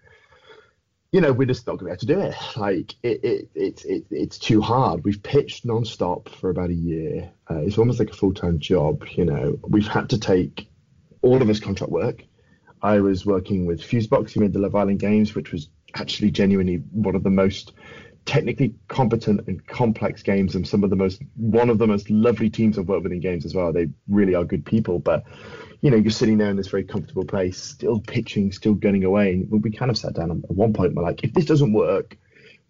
you 1.12 1.20
know, 1.20 1.34
we're 1.34 1.46
just 1.46 1.66
not 1.66 1.76
going 1.78 1.94
to 1.94 2.06
be 2.06 2.14
able 2.14 2.24
to 2.24 2.30
do 2.30 2.34
it. 2.34 2.56
Like, 2.56 2.94
it, 3.02 3.24
it, 3.24 3.48
it, 3.54 3.84
it 3.84 4.06
it's 4.10 4.38
too 4.38 4.62
hard. 4.62 5.04
We've 5.04 5.22
pitched 5.22 5.66
non-stop 5.66 6.30
for 6.30 6.48
about 6.48 6.70
a 6.70 6.74
year. 6.74 7.30
Uh, 7.50 7.58
it's 7.58 7.76
almost 7.76 7.98
like 7.98 8.10
a 8.10 8.14
full-time 8.14 8.60
job. 8.60 9.04
You 9.10 9.26
know, 9.26 9.58
we've 9.68 9.86
had 9.86 10.08
to 10.10 10.18
take 10.18 10.66
all 11.20 11.42
of 11.42 11.46
this 11.46 11.60
contract 11.60 11.92
work. 11.92 12.24
I 12.80 13.00
was 13.00 13.26
working 13.26 13.66
with 13.66 13.82
Fusebox, 13.82 14.32
who 14.32 14.40
made 14.40 14.54
the 14.54 14.60
Love 14.60 14.74
Island 14.74 15.00
games, 15.00 15.34
which 15.34 15.52
was 15.52 15.68
actually 15.94 16.30
genuinely 16.30 16.76
one 16.76 17.14
of 17.14 17.22
the 17.22 17.30
most 17.30 17.72
technically 18.26 18.74
competent 18.88 19.46
and 19.46 19.66
complex 19.66 20.22
games 20.22 20.54
and 20.54 20.66
some 20.66 20.82
of 20.82 20.90
the 20.90 20.96
most 20.96 21.22
one 21.36 21.68
of 21.68 21.78
the 21.78 21.86
most 21.86 22.08
lovely 22.08 22.48
teams 22.48 22.78
I've 22.78 22.88
worked 22.88 23.02
with 23.02 23.12
in 23.12 23.20
games 23.20 23.44
as 23.44 23.54
well. 23.54 23.72
They 23.72 23.88
really 24.08 24.34
are 24.34 24.44
good 24.44 24.64
people, 24.64 24.98
but 24.98 25.24
you 25.80 25.90
know, 25.90 25.98
you're 25.98 26.10
sitting 26.10 26.38
there 26.38 26.48
in 26.48 26.56
this 26.56 26.68
very 26.68 26.84
comfortable 26.84 27.26
place, 27.26 27.62
still 27.62 28.00
pitching, 28.00 28.52
still 28.52 28.72
gunning 28.72 29.04
away. 29.04 29.32
And 29.32 29.62
we 29.62 29.70
kind 29.70 29.90
of 29.90 29.98
sat 29.98 30.14
down 30.14 30.30
at 30.30 30.50
one 30.50 30.72
point. 30.72 30.94
We're 30.94 31.02
like, 31.02 31.22
if 31.22 31.34
this 31.34 31.44
doesn't 31.44 31.74
work, 31.74 32.16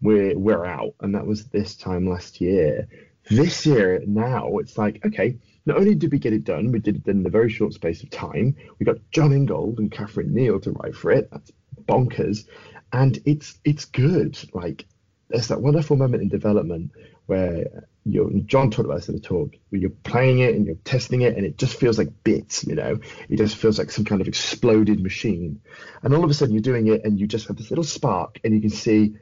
we're 0.02 0.36
we're 0.36 0.64
out. 0.64 0.94
And 1.00 1.14
that 1.14 1.24
was 1.24 1.46
this 1.46 1.76
time 1.76 2.08
last 2.08 2.40
year. 2.40 2.88
This 3.30 3.64
year 3.64 4.02
now, 4.06 4.58
it's 4.58 4.76
like, 4.76 5.00
okay, 5.06 5.38
not 5.64 5.76
only 5.76 5.94
did 5.94 6.10
we 6.12 6.18
get 6.18 6.32
it 6.32 6.44
done, 6.44 6.72
we 6.72 6.80
did 6.80 6.96
it 6.96 7.06
in 7.06 7.24
a 7.24 7.30
very 7.30 7.48
short 7.48 7.72
space 7.72 8.02
of 8.02 8.10
time. 8.10 8.56
We 8.78 8.84
got 8.84 8.96
Jon 9.12 9.32
Ingold 9.32 9.78
and 9.78 9.92
Katharine 9.92 10.34
Neil 10.34 10.58
to 10.60 10.72
write 10.72 10.96
for 10.96 11.12
it. 11.12 11.28
That's 11.30 11.52
bonkers, 11.86 12.46
and 12.92 13.18
it's 13.24 13.58
it's 13.64 13.84
good. 13.84 14.36
Like 14.52 14.86
there's 15.28 15.48
that 15.48 15.60
wonderful 15.60 15.96
moment 15.96 16.22
in 16.22 16.28
development 16.28 16.92
where 17.26 17.84
you're 18.04 18.30
Jon 18.40 18.70
talked 18.70 18.86
about 18.86 18.96
this 18.96 19.08
in 19.08 19.14
the 19.14 19.20
talk, 19.20 19.54
where 19.70 19.80
you're 19.80 19.90
playing 19.90 20.40
it 20.40 20.54
and 20.54 20.66
you're 20.66 20.74
testing 20.84 21.22
it 21.22 21.36
and 21.36 21.46
it 21.46 21.56
just 21.56 21.76
feels 21.76 21.96
like 21.96 22.10
bits, 22.22 22.64
you 22.64 22.74
know. 22.74 22.98
It 23.28 23.36
just 23.36 23.56
feels 23.56 23.78
like 23.78 23.90
some 23.90 24.04
kind 24.04 24.20
of 24.20 24.28
exploded 24.28 25.00
machine. 25.00 25.60
And 26.02 26.14
all 26.14 26.24
of 26.24 26.30
a 26.30 26.34
sudden 26.34 26.54
you're 26.54 26.62
doing 26.62 26.88
it 26.88 27.04
and 27.04 27.18
you 27.18 27.26
just 27.26 27.48
have 27.48 27.56
this 27.56 27.70
little 27.70 27.84
spark 27.84 28.40
and 28.44 28.54
you 28.54 28.60
can 28.60 28.70
see, 28.70 29.16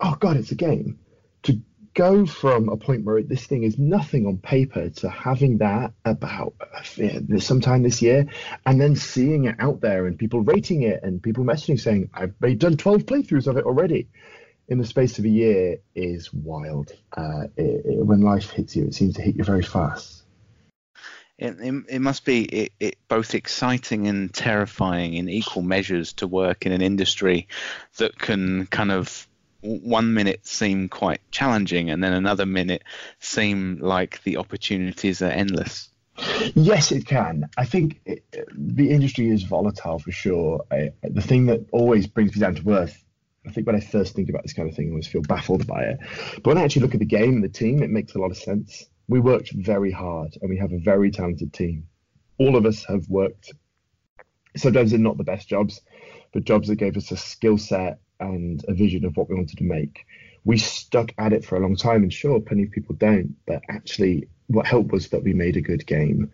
oh 0.00 0.16
god, 0.18 0.36
it's 0.36 0.52
a 0.52 0.56
game. 0.56 0.98
To 1.44 1.60
go 1.94 2.24
from 2.24 2.68
a 2.68 2.76
point 2.76 3.04
where 3.04 3.22
this 3.22 3.44
thing 3.44 3.64
is 3.64 3.78
nothing 3.78 4.26
on 4.26 4.38
paper 4.38 4.88
to 4.88 5.10
having 5.10 5.58
that 5.58 5.92
about 6.04 6.54
sometime 7.38 7.82
this 7.82 8.00
year 8.00 8.26
and 8.64 8.80
then 8.80 8.96
seeing 8.96 9.44
it 9.44 9.56
out 9.58 9.80
there 9.80 10.06
and 10.06 10.18
people 10.18 10.40
rating 10.40 10.82
it 10.82 11.02
and 11.02 11.22
people 11.22 11.44
messaging 11.44 11.78
saying 11.78 12.08
i've 12.14 12.34
done 12.58 12.76
12 12.78 13.02
playthroughs 13.02 13.46
of 13.46 13.58
it 13.58 13.66
already 13.66 14.08
in 14.72 14.78
the 14.78 14.86
space 14.86 15.18
of 15.18 15.26
a 15.26 15.28
year 15.28 15.76
is 15.94 16.32
wild. 16.32 16.92
Uh, 17.14 17.42
it, 17.56 17.84
it, 17.84 18.06
when 18.06 18.22
life 18.22 18.50
hits 18.50 18.74
you, 18.74 18.86
it 18.86 18.94
seems 18.94 19.14
to 19.14 19.22
hit 19.22 19.36
you 19.36 19.44
very 19.44 19.62
fast. 19.62 20.22
It, 21.38 21.56
it, 21.60 21.84
it 21.90 21.98
must 22.00 22.24
be 22.24 22.70
both 23.06 23.34
exciting 23.34 24.08
and 24.08 24.32
terrifying 24.32 25.14
in 25.14 25.28
equal 25.28 25.62
measures 25.62 26.14
to 26.14 26.26
work 26.26 26.64
in 26.64 26.72
an 26.72 26.80
industry 26.80 27.48
that 27.98 28.18
can 28.18 28.66
kind 28.66 28.90
of 28.90 29.28
one 29.60 30.14
minute 30.14 30.46
seem 30.46 30.88
quite 30.88 31.20
challenging 31.30 31.90
and 31.90 32.02
then 32.02 32.14
another 32.14 32.46
minute 32.46 32.82
seem 33.20 33.78
like 33.80 34.22
the 34.24 34.38
opportunities 34.38 35.20
are 35.20 35.30
endless. 35.30 35.90
Yes, 36.54 36.92
it 36.92 37.06
can. 37.06 37.48
I 37.58 37.66
think 37.66 38.00
it, 38.06 38.24
the 38.54 38.90
industry 38.90 39.28
is 39.28 39.42
volatile 39.42 39.98
for 39.98 40.12
sure. 40.12 40.64
I, 40.70 40.92
the 41.02 41.22
thing 41.22 41.46
that 41.46 41.66
always 41.72 42.06
brings 42.06 42.34
me 42.34 42.40
down 42.40 42.54
to 42.54 42.70
earth 42.70 43.02
I 43.46 43.50
think 43.50 43.66
when 43.66 43.76
I 43.76 43.80
first 43.80 44.14
think 44.14 44.28
about 44.28 44.42
this 44.42 44.52
kind 44.52 44.68
of 44.68 44.76
thing, 44.76 44.88
I 44.88 44.90
always 44.90 45.06
feel 45.06 45.22
baffled 45.22 45.66
by 45.66 45.82
it. 45.82 45.98
But 46.36 46.46
when 46.46 46.58
I 46.58 46.64
actually 46.64 46.82
look 46.82 46.94
at 46.94 47.00
the 47.00 47.06
game 47.06 47.34
and 47.34 47.44
the 47.44 47.48
team, 47.48 47.82
it 47.82 47.90
makes 47.90 48.14
a 48.14 48.18
lot 48.18 48.30
of 48.30 48.36
sense. 48.36 48.86
We 49.08 49.20
worked 49.20 49.52
very 49.52 49.90
hard 49.90 50.36
and 50.40 50.48
we 50.48 50.58
have 50.58 50.72
a 50.72 50.78
very 50.78 51.10
talented 51.10 51.52
team. 51.52 51.88
All 52.38 52.56
of 52.56 52.66
us 52.66 52.84
have 52.84 53.08
worked, 53.08 53.52
sometimes 54.56 54.92
in 54.92 55.02
not 55.02 55.18
the 55.18 55.24
best 55.24 55.48
jobs, 55.48 55.80
but 56.32 56.44
jobs 56.44 56.68
that 56.68 56.76
gave 56.76 56.96
us 56.96 57.10
a 57.10 57.16
skill 57.16 57.58
set 57.58 57.98
and 58.20 58.64
a 58.68 58.74
vision 58.74 59.04
of 59.04 59.16
what 59.16 59.28
we 59.28 59.34
wanted 59.34 59.58
to 59.58 59.64
make. 59.64 60.06
We 60.44 60.58
stuck 60.58 61.12
at 61.18 61.32
it 61.32 61.44
for 61.44 61.56
a 61.56 61.60
long 61.60 61.76
time, 61.76 62.02
and 62.02 62.12
sure, 62.12 62.40
plenty 62.40 62.64
of 62.64 62.70
people 62.70 62.94
don't, 62.96 63.36
but 63.46 63.62
actually, 63.68 64.28
what 64.46 64.66
helped 64.66 64.92
was 64.92 65.08
that 65.08 65.22
we 65.22 65.34
made 65.34 65.56
a 65.56 65.60
good 65.60 65.86
game. 65.86 66.32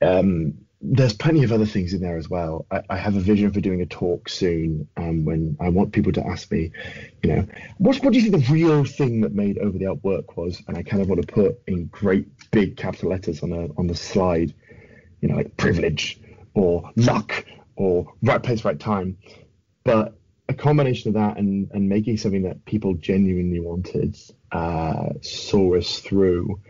Um, 0.00 0.65
there's 0.80 1.14
plenty 1.14 1.42
of 1.42 1.52
other 1.52 1.66
things 1.66 1.94
in 1.94 2.00
there 2.00 2.16
as 2.16 2.28
well. 2.28 2.66
I, 2.70 2.82
I 2.90 2.96
have 2.96 3.16
a 3.16 3.20
vision 3.20 3.52
for 3.52 3.60
doing 3.60 3.80
a 3.80 3.86
talk 3.86 4.28
soon 4.28 4.88
um, 4.96 5.24
when 5.24 5.56
I 5.60 5.70
want 5.70 5.92
people 5.92 6.12
to 6.12 6.26
ask 6.26 6.50
me, 6.50 6.70
you 7.22 7.34
know, 7.34 7.46
what, 7.78 7.96
what 8.04 8.12
do 8.12 8.18
you 8.18 8.30
think 8.30 8.44
the 8.44 8.52
real 8.52 8.84
thing 8.84 9.22
that 9.22 9.32
made 9.32 9.58
Over 9.58 9.78
the 9.78 9.86
Alp 9.86 10.04
work 10.04 10.36
was? 10.36 10.62
And 10.68 10.76
I 10.76 10.82
kind 10.82 11.02
of 11.02 11.08
want 11.08 11.22
to 11.22 11.26
put 11.26 11.60
in 11.66 11.86
great 11.86 12.28
big 12.50 12.76
capital 12.76 13.10
letters 13.10 13.42
on 13.42 13.52
a 13.52 13.68
on 13.78 13.86
the 13.86 13.94
slide, 13.94 14.54
you 15.20 15.28
know, 15.28 15.36
like 15.36 15.56
privilege 15.56 16.20
or 16.54 16.90
luck 16.96 17.44
or 17.76 18.12
right 18.22 18.42
place, 18.42 18.64
right 18.64 18.78
time. 18.78 19.16
But 19.84 20.16
a 20.48 20.54
combination 20.54 21.08
of 21.08 21.14
that 21.14 21.38
and, 21.38 21.70
and 21.72 21.88
making 21.88 22.18
something 22.18 22.42
that 22.42 22.64
people 22.64 22.94
genuinely 22.94 23.60
wanted 23.60 24.16
uh, 24.52 25.08
saw 25.22 25.76
us 25.76 25.98
through. 25.98 26.60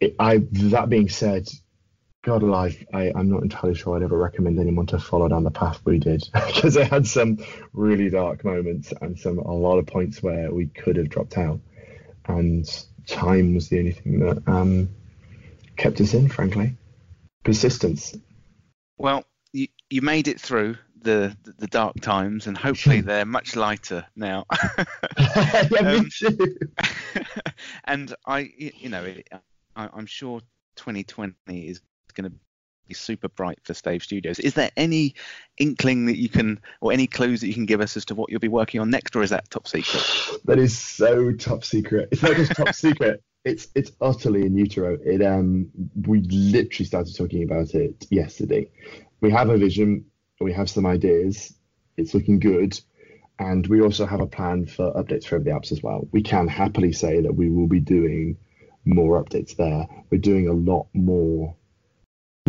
It, 0.00 0.14
I 0.18 0.42
that 0.52 0.88
being 0.88 1.08
said, 1.08 1.48
God 2.28 2.42
alive, 2.42 2.84
I, 2.92 3.10
I'm 3.14 3.30
not 3.30 3.42
entirely 3.42 3.74
sure 3.74 3.96
I'd 3.96 4.02
ever 4.02 4.18
recommend 4.18 4.58
anyone 4.58 4.84
to 4.88 4.98
follow 4.98 5.28
down 5.28 5.44
the 5.44 5.50
path 5.50 5.80
we 5.86 5.98
did 5.98 6.28
because 6.34 6.76
it 6.76 6.86
had 6.86 7.06
some 7.06 7.38
really 7.72 8.10
dark 8.10 8.44
moments 8.44 8.92
and 9.00 9.18
some 9.18 9.38
a 9.38 9.50
lot 9.50 9.78
of 9.78 9.86
points 9.86 10.22
where 10.22 10.52
we 10.52 10.66
could 10.66 10.96
have 10.96 11.08
dropped 11.08 11.38
out, 11.38 11.58
and 12.26 12.68
time 13.06 13.54
was 13.54 13.70
the 13.70 13.78
only 13.78 13.92
thing 13.92 14.20
that 14.20 14.46
um, 14.46 14.90
kept 15.78 16.02
us 16.02 16.12
in. 16.12 16.28
Frankly, 16.28 16.76
persistence. 17.44 18.14
Well, 18.98 19.24
you 19.54 19.68
you 19.88 20.02
made 20.02 20.28
it 20.28 20.38
through 20.38 20.76
the 21.00 21.34
the 21.56 21.66
dark 21.68 21.98
times, 22.02 22.46
and 22.46 22.58
hopefully 22.58 23.00
they're 23.10 23.24
much 23.24 23.56
lighter 23.56 24.04
now. 24.16 24.44
yeah, 25.18 25.66
me 25.70 25.78
um, 25.78 26.10
too. 26.14 26.58
and 27.84 28.14
I, 28.26 28.50
you 28.58 28.90
know, 28.90 29.14
I, 29.74 29.88
I'm 29.94 30.04
sure 30.04 30.42
2020 30.76 31.68
is 31.68 31.80
going 32.18 32.30
to 32.30 32.36
be 32.88 32.94
super 32.94 33.28
bright 33.28 33.58
for 33.62 33.74
Stave 33.74 34.02
Studios. 34.02 34.38
Is 34.38 34.54
there 34.54 34.70
any 34.76 35.14
inkling 35.58 36.06
that 36.06 36.16
you 36.16 36.28
can, 36.28 36.60
or 36.80 36.92
any 36.92 37.06
clues 37.06 37.40
that 37.40 37.48
you 37.48 37.54
can 37.54 37.66
give 37.66 37.80
us 37.80 37.96
as 37.96 38.04
to 38.06 38.14
what 38.14 38.30
you'll 38.30 38.40
be 38.40 38.48
working 38.48 38.80
on 38.80 38.90
next, 38.90 39.14
or 39.14 39.22
is 39.22 39.30
that 39.30 39.50
top 39.50 39.68
secret? 39.68 40.02
That 40.44 40.58
is 40.58 40.76
so 40.76 41.32
top 41.32 41.64
secret. 41.64 42.08
It's 42.12 42.22
not 42.22 42.36
just 42.36 42.52
top 42.56 42.74
secret. 42.74 43.22
It's 43.44 43.68
it's 43.74 43.92
utterly 44.00 44.44
in 44.44 44.56
utero. 44.56 44.98
It 45.04 45.22
um 45.22 45.70
we 46.06 46.22
literally 46.22 46.86
started 46.86 47.14
talking 47.14 47.44
about 47.44 47.74
it 47.74 48.06
yesterday. 48.10 48.70
We 49.20 49.30
have 49.30 49.50
a 49.50 49.56
vision. 49.56 50.06
We 50.40 50.52
have 50.52 50.68
some 50.68 50.86
ideas. 50.86 51.54
It's 51.96 52.14
looking 52.14 52.40
good. 52.40 52.78
And 53.38 53.66
we 53.68 53.80
also 53.80 54.04
have 54.06 54.20
a 54.20 54.26
plan 54.26 54.66
for 54.66 54.92
updates 54.94 55.24
for 55.24 55.38
the 55.38 55.50
apps 55.50 55.70
as 55.70 55.82
well. 55.82 56.08
We 56.10 56.22
can 56.22 56.48
happily 56.48 56.92
say 56.92 57.20
that 57.20 57.32
we 57.32 57.50
will 57.50 57.68
be 57.68 57.80
doing 57.80 58.36
more 58.84 59.22
updates 59.22 59.54
there. 59.54 59.86
We're 60.10 60.18
doing 60.18 60.48
a 60.48 60.52
lot 60.52 60.88
more 60.92 61.54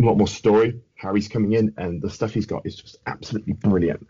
a 0.04 0.06
lot 0.06 0.16
more 0.16 0.28
story. 0.28 0.80
Harry's 0.94 1.28
coming 1.28 1.52
in, 1.52 1.74
and 1.76 2.02
the 2.02 2.10
stuff 2.10 2.32
he's 2.32 2.46
got 2.46 2.66
is 2.66 2.76
just 2.76 2.98
absolutely 3.06 3.54
brilliant. 3.54 4.06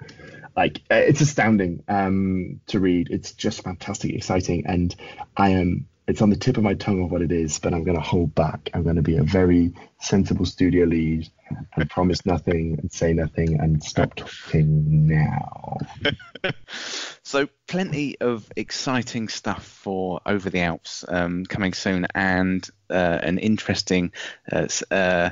Like 0.56 0.82
uh, 0.90 0.96
it's 0.96 1.20
astounding 1.20 1.84
um, 1.88 2.60
to 2.68 2.80
read. 2.80 3.08
It's 3.10 3.32
just 3.32 3.62
fantastic, 3.62 4.12
exciting, 4.12 4.66
and 4.66 4.94
I 5.36 5.50
am 5.50 5.86
it's 6.10 6.22
on 6.22 6.30
the 6.30 6.36
tip 6.36 6.56
of 6.56 6.64
my 6.64 6.74
tongue 6.74 7.04
of 7.04 7.10
what 7.12 7.22
it 7.22 7.30
is, 7.30 7.60
but 7.60 7.72
I'm 7.72 7.84
going 7.84 7.96
to 7.96 8.02
hold 8.02 8.34
back. 8.34 8.68
I'm 8.74 8.82
going 8.82 8.96
to 8.96 9.02
be 9.02 9.16
a 9.16 9.22
very 9.22 9.72
sensible 10.00 10.44
studio 10.44 10.84
lead 10.84 11.28
and 11.76 11.88
promise 11.88 12.26
nothing 12.26 12.78
and 12.80 12.90
say 12.90 13.12
nothing 13.12 13.60
and 13.60 13.82
stop 13.82 14.16
talking 14.16 15.06
now. 15.06 15.78
so, 17.22 17.48
plenty 17.68 18.20
of 18.20 18.50
exciting 18.56 19.28
stuff 19.28 19.64
for 19.64 20.20
Over 20.26 20.50
the 20.50 20.60
Alps 20.60 21.04
um, 21.06 21.44
coming 21.46 21.74
soon, 21.74 22.08
and 22.12 22.68
uh, 22.90 23.18
an 23.22 23.38
interesting 23.38 24.12
uh, 24.50 24.66
uh, 24.90 25.30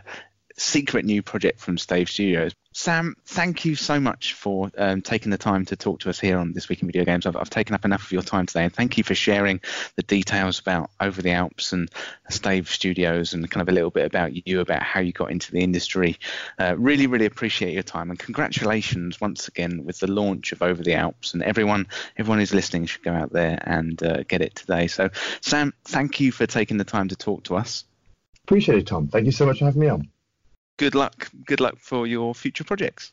secret 0.58 1.04
new 1.04 1.22
project 1.22 1.60
from 1.60 1.78
Stave 1.78 2.10
Studios. 2.10 2.52
Sam, 2.72 3.16
thank 3.26 3.64
you 3.64 3.74
so 3.74 3.98
much 3.98 4.34
for 4.34 4.70
um, 4.76 5.02
taking 5.02 5.30
the 5.30 5.38
time 5.38 5.64
to 5.64 5.76
talk 5.76 6.00
to 6.00 6.10
us 6.10 6.20
here 6.20 6.38
on 6.38 6.52
This 6.52 6.68
Week 6.68 6.80
in 6.80 6.86
Video 6.86 7.04
Games. 7.04 7.26
I've, 7.26 7.34
I've, 7.34 7.50
taken 7.50 7.74
up 7.74 7.84
enough 7.84 8.04
of 8.04 8.12
your 8.12 8.22
time 8.22 8.46
today, 8.46 8.64
and 8.64 8.72
thank 8.72 8.98
you 8.98 9.02
for 9.04 9.14
sharing 9.14 9.60
the 9.96 10.02
details 10.02 10.60
about 10.60 10.90
Over 11.00 11.20
the 11.22 11.32
Alps 11.32 11.72
and 11.72 11.90
Stave 12.28 12.68
Studios 12.68 13.32
and 13.32 13.50
kind 13.50 13.62
of 13.62 13.68
a 13.68 13.72
little 13.72 13.90
bit 13.90 14.06
about 14.06 14.46
you, 14.46 14.60
about 14.60 14.82
how 14.82 15.00
you 15.00 15.12
got 15.12 15.30
into 15.30 15.50
the 15.50 15.60
industry. 15.60 16.18
Uh, 16.58 16.76
really, 16.78 17.06
really 17.06 17.26
appreciate 17.26 17.72
your 17.72 17.82
time, 17.82 18.10
and 18.10 18.18
congratulations 18.18 19.20
once 19.20 19.48
again 19.48 19.84
with 19.84 19.98
the 19.98 20.10
launch 20.10 20.52
of 20.52 20.62
Over 20.62 20.82
the 20.82 20.94
Alps. 20.94 21.34
And 21.34 21.42
everyone, 21.42 21.88
everyone 22.16 22.38
who's 22.38 22.54
listening 22.54 22.86
should 22.86 23.02
go 23.02 23.12
out 23.12 23.32
there 23.32 23.58
and 23.62 24.00
uh, 24.02 24.22
get 24.24 24.42
it 24.42 24.54
today. 24.54 24.86
So, 24.86 25.10
Sam, 25.40 25.72
thank 25.84 26.20
you 26.20 26.30
for 26.30 26.46
taking 26.46 26.76
the 26.76 26.84
time 26.84 27.08
to 27.08 27.16
talk 27.16 27.44
to 27.44 27.56
us. 27.56 27.84
Appreciate 28.44 28.78
it, 28.78 28.86
Tom. 28.86 29.08
Thank 29.08 29.26
you 29.26 29.32
so 29.32 29.46
much 29.46 29.58
for 29.58 29.64
having 29.64 29.80
me 29.80 29.88
on 29.88 30.08
good 30.78 30.94
luck. 30.94 31.30
Good 31.44 31.60
luck 31.60 31.76
for 31.78 32.06
your 32.06 32.34
future 32.34 32.64
projects. 32.64 33.12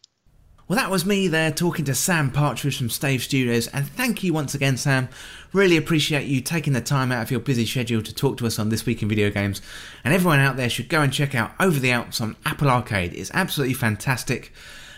Well, 0.67 0.77
that 0.77 0.89
was 0.89 1.05
me 1.05 1.27
there 1.27 1.51
talking 1.51 1.85
to 1.85 1.93
Sam 1.93 2.31
Partridge 2.31 2.79
from 2.79 2.89
Stave 2.89 3.21
Studios, 3.21 3.67
and 3.67 3.87
thank 3.87 4.23
you 4.23 4.33
once 4.33 4.55
again, 4.55 4.77
Sam. 4.77 5.09
Really 5.53 5.77
appreciate 5.77 6.25
you 6.25 6.41
taking 6.41 6.73
the 6.73 6.81
time 6.81 7.11
out 7.11 7.21
of 7.21 7.29
your 7.29 7.39
busy 7.39 7.67
schedule 7.67 8.01
to 8.01 8.15
talk 8.15 8.37
to 8.37 8.47
us 8.47 8.57
on 8.57 8.69
This 8.69 8.83
Week 8.83 9.03
in 9.03 9.09
Video 9.09 9.29
Games. 9.29 9.61
And 10.03 10.11
everyone 10.11 10.39
out 10.39 10.55
there 10.57 10.69
should 10.69 10.89
go 10.89 11.01
and 11.01 11.13
check 11.13 11.35
out 11.35 11.51
Over 11.59 11.79
the 11.79 11.91
Alps 11.91 12.19
on 12.19 12.35
Apple 12.47 12.67
Arcade. 12.67 13.13
It's 13.13 13.29
absolutely 13.31 13.75
fantastic. 13.75 14.51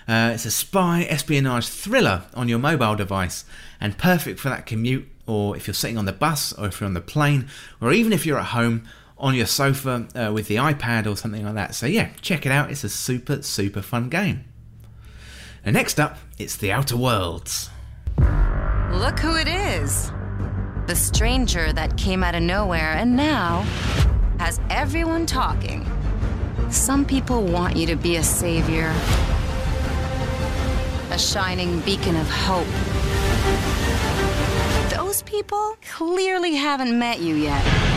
Uh, 0.07 0.31
it's 0.33 0.45
a 0.45 0.51
spy 0.51 1.05
espionage 1.09 1.67
thriller 1.67 2.23
on 2.33 2.47
your 2.47 2.59
mobile 2.59 2.95
device, 2.95 3.43
and 3.81 3.97
perfect 3.97 4.39
for 4.39 4.47
that 4.47 4.65
commute, 4.65 5.05
or 5.25 5.57
if 5.57 5.67
you're 5.67 5.73
sitting 5.73 5.97
on 5.97 6.05
the 6.05 6.13
bus, 6.13 6.53
or 6.53 6.67
if 6.67 6.79
you're 6.79 6.87
on 6.87 6.93
the 6.93 7.01
plane, 7.01 7.49
or 7.81 7.91
even 7.91 8.13
if 8.13 8.25
you're 8.25 8.39
at 8.39 8.45
home 8.45 8.87
on 9.19 9.35
your 9.35 9.45
sofa 9.45 10.07
uh, 10.15 10.31
with 10.31 10.47
the 10.47 10.55
iPad 10.55 11.07
or 11.07 11.15
something 11.15 11.43
like 11.43 11.55
that. 11.55 11.75
So, 11.75 11.85
yeah, 11.85 12.09
check 12.21 12.45
it 12.45 12.51
out. 12.51 12.71
It's 12.71 12.83
a 12.83 12.89
super, 12.89 13.41
super 13.41 13.81
fun 13.81 14.09
game. 14.09 14.45
And 15.63 15.73
next 15.73 15.99
up, 15.99 16.17
it's 16.37 16.55
The 16.55 16.71
Outer 16.71 16.97
Worlds. 16.97 17.69
Look 18.17 19.19
who 19.19 19.35
it 19.35 19.47
is 19.47 20.11
the 20.87 20.95
stranger 20.95 21.73
that 21.73 21.97
came 21.97 22.23
out 22.23 22.33
of 22.33 22.41
nowhere 22.41 22.93
and 22.93 23.13
now 23.17 23.61
has 24.39 24.61
everyone 24.69 25.25
talking. 25.25 25.85
Some 26.69 27.03
people 27.03 27.43
want 27.43 27.75
you 27.75 27.85
to 27.87 27.97
be 27.97 28.15
a 28.15 28.23
savior, 28.23 28.93
a 31.11 31.19
shining 31.19 31.81
beacon 31.81 32.15
of 32.15 32.29
hope. 32.29 32.67
Those 34.91 35.21
people 35.23 35.75
clearly 35.89 36.55
haven't 36.55 36.97
met 36.97 37.19
you 37.19 37.35
yet. 37.35 37.96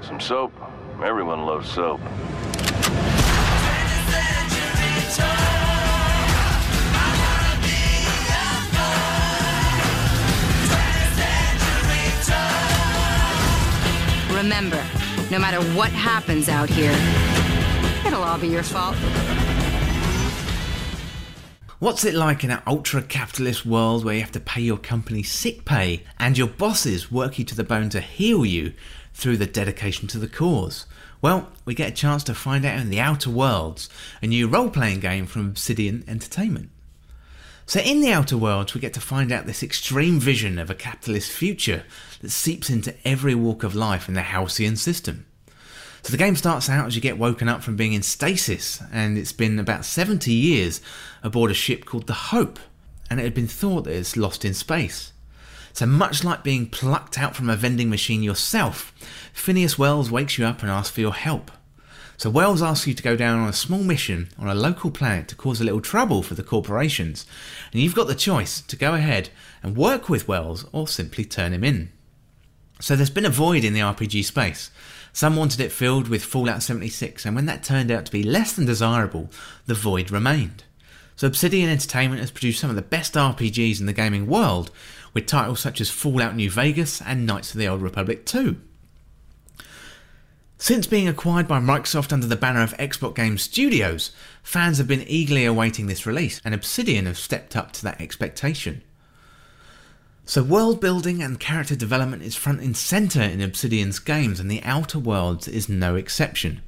Some 0.00 0.20
soap? 0.20 0.52
Everyone 1.02 1.44
loves 1.44 1.68
soap. 1.68 2.00
Remember, 14.32 14.80
no 15.32 15.40
matter 15.40 15.60
what 15.74 15.90
happens 15.90 16.48
out 16.48 16.68
here, 16.70 16.92
it'll 18.06 18.22
all 18.22 18.38
be 18.38 18.46
your 18.46 18.62
fault. 18.62 18.94
What's 21.80 22.04
it 22.04 22.14
like 22.14 22.42
in 22.42 22.50
an 22.50 22.60
ultra 22.66 23.02
capitalist 23.02 23.64
world 23.64 24.04
where 24.04 24.14
you 24.14 24.20
have 24.20 24.32
to 24.32 24.40
pay 24.40 24.60
your 24.60 24.78
company 24.78 25.22
sick 25.22 25.64
pay 25.64 26.02
and 26.18 26.36
your 26.36 26.48
bosses 26.48 27.10
work 27.10 27.38
you 27.38 27.44
to 27.44 27.54
the 27.54 27.62
bone 27.62 27.88
to 27.90 28.00
heal 28.00 28.44
you 28.44 28.72
through 29.18 29.36
the 29.36 29.46
dedication 29.46 30.06
to 30.08 30.18
the 30.18 30.28
cause? 30.28 30.86
Well, 31.20 31.48
we 31.64 31.74
get 31.74 31.90
a 31.90 31.94
chance 31.94 32.22
to 32.24 32.34
find 32.34 32.64
out 32.64 32.78
in 32.78 32.88
The 32.88 33.00
Outer 33.00 33.30
Worlds, 33.30 33.90
a 34.22 34.28
new 34.28 34.46
role 34.46 34.70
playing 34.70 35.00
game 35.00 35.26
from 35.26 35.48
Obsidian 35.48 36.04
Entertainment. 36.06 36.70
So, 37.66 37.80
in 37.80 38.00
The 38.00 38.12
Outer 38.12 38.38
Worlds, 38.38 38.72
we 38.72 38.80
get 38.80 38.94
to 38.94 39.00
find 39.00 39.32
out 39.32 39.44
this 39.44 39.62
extreme 39.62 40.20
vision 40.20 40.58
of 40.58 40.70
a 40.70 40.74
capitalist 40.74 41.32
future 41.32 41.82
that 42.20 42.30
seeps 42.30 42.70
into 42.70 42.94
every 43.04 43.34
walk 43.34 43.64
of 43.64 43.74
life 43.74 44.08
in 44.08 44.14
the 44.14 44.22
Halcyon 44.22 44.76
system. 44.76 45.26
So 46.02 46.12
the 46.12 46.16
game 46.16 46.36
starts 46.36 46.70
out 46.70 46.86
as 46.86 46.94
you 46.94 47.02
get 47.02 47.18
woken 47.18 47.48
up 47.48 47.62
from 47.62 47.76
being 47.76 47.92
in 47.92 48.02
stasis, 48.02 48.80
and 48.92 49.18
it's 49.18 49.32
been 49.32 49.58
about 49.58 49.84
70 49.84 50.32
years 50.32 50.80
aboard 51.22 51.50
a 51.50 51.54
ship 51.54 51.84
called 51.84 52.06
the 52.06 52.14
Hope, 52.14 52.60
and 53.10 53.18
it 53.18 53.24
had 53.24 53.34
been 53.34 53.48
thought 53.48 53.84
that 53.84 53.96
it's 53.96 54.16
lost 54.16 54.44
in 54.44 54.54
space. 54.54 55.12
So, 55.78 55.86
much 55.86 56.24
like 56.24 56.42
being 56.42 56.66
plucked 56.66 57.20
out 57.20 57.36
from 57.36 57.48
a 57.48 57.54
vending 57.54 57.88
machine 57.88 58.20
yourself, 58.20 58.92
Phineas 59.32 59.78
Wells 59.78 60.10
wakes 60.10 60.36
you 60.36 60.44
up 60.44 60.60
and 60.60 60.68
asks 60.72 60.90
for 60.92 61.00
your 61.00 61.14
help. 61.14 61.52
So, 62.16 62.30
Wells 62.30 62.60
asks 62.60 62.88
you 62.88 62.94
to 62.94 63.02
go 63.04 63.14
down 63.14 63.38
on 63.38 63.48
a 63.48 63.52
small 63.52 63.84
mission 63.84 64.30
on 64.40 64.48
a 64.48 64.56
local 64.56 64.90
planet 64.90 65.28
to 65.28 65.36
cause 65.36 65.60
a 65.60 65.64
little 65.64 65.80
trouble 65.80 66.24
for 66.24 66.34
the 66.34 66.42
corporations, 66.42 67.26
and 67.72 67.80
you've 67.80 67.94
got 67.94 68.08
the 68.08 68.16
choice 68.16 68.60
to 68.60 68.74
go 68.74 68.94
ahead 68.94 69.30
and 69.62 69.76
work 69.76 70.08
with 70.08 70.26
Wells 70.26 70.66
or 70.72 70.88
simply 70.88 71.24
turn 71.24 71.52
him 71.52 71.62
in. 71.62 71.92
So, 72.80 72.96
there's 72.96 73.08
been 73.08 73.24
a 73.24 73.30
void 73.30 73.62
in 73.62 73.72
the 73.72 73.78
RPG 73.78 74.24
space, 74.24 74.72
some 75.12 75.36
wanted 75.36 75.60
it 75.60 75.70
filled 75.70 76.08
with 76.08 76.24
Fallout 76.24 76.64
76, 76.64 77.24
and 77.24 77.36
when 77.36 77.46
that 77.46 77.62
turned 77.62 77.92
out 77.92 78.04
to 78.06 78.10
be 78.10 78.24
less 78.24 78.52
than 78.52 78.66
desirable, 78.66 79.30
the 79.66 79.74
void 79.74 80.10
remained. 80.10 80.64
So 81.18 81.26
Obsidian 81.26 81.68
Entertainment 81.68 82.20
has 82.20 82.30
produced 82.30 82.60
some 82.60 82.70
of 82.70 82.76
the 82.76 82.82
best 82.82 83.14
RPGs 83.14 83.80
in 83.80 83.86
the 83.86 83.92
gaming 83.92 84.28
world, 84.28 84.70
with 85.18 85.26
titles 85.26 85.58
such 85.58 85.80
as 85.80 85.90
Fallout 85.90 86.36
New 86.36 86.48
Vegas 86.48 87.02
and 87.02 87.26
Knights 87.26 87.50
of 87.50 87.58
the 87.58 87.66
Old 87.66 87.82
Republic 87.82 88.24
2. 88.24 88.56
Since 90.58 90.86
being 90.86 91.08
acquired 91.08 91.48
by 91.48 91.58
Microsoft 91.58 92.12
under 92.12 92.28
the 92.28 92.36
banner 92.36 92.62
of 92.62 92.76
Xbox 92.76 93.16
Game 93.16 93.36
Studios, 93.36 94.12
fans 94.44 94.78
have 94.78 94.86
been 94.86 95.02
eagerly 95.08 95.44
awaiting 95.44 95.88
this 95.88 96.06
release, 96.06 96.40
and 96.44 96.54
Obsidian 96.54 97.06
have 97.06 97.18
stepped 97.18 97.56
up 97.56 97.72
to 97.72 97.82
that 97.82 98.00
expectation. 98.00 98.80
So, 100.24 100.44
world 100.44 100.80
building 100.80 101.20
and 101.20 101.40
character 101.40 101.74
development 101.74 102.22
is 102.22 102.36
front 102.36 102.60
and 102.60 102.76
centre 102.76 103.20
in 103.20 103.40
Obsidian's 103.40 103.98
games, 103.98 104.38
and 104.38 104.48
The 104.48 104.62
Outer 104.62 105.00
Worlds 105.00 105.48
is 105.48 105.68
no 105.68 105.96
exception. 105.96 106.62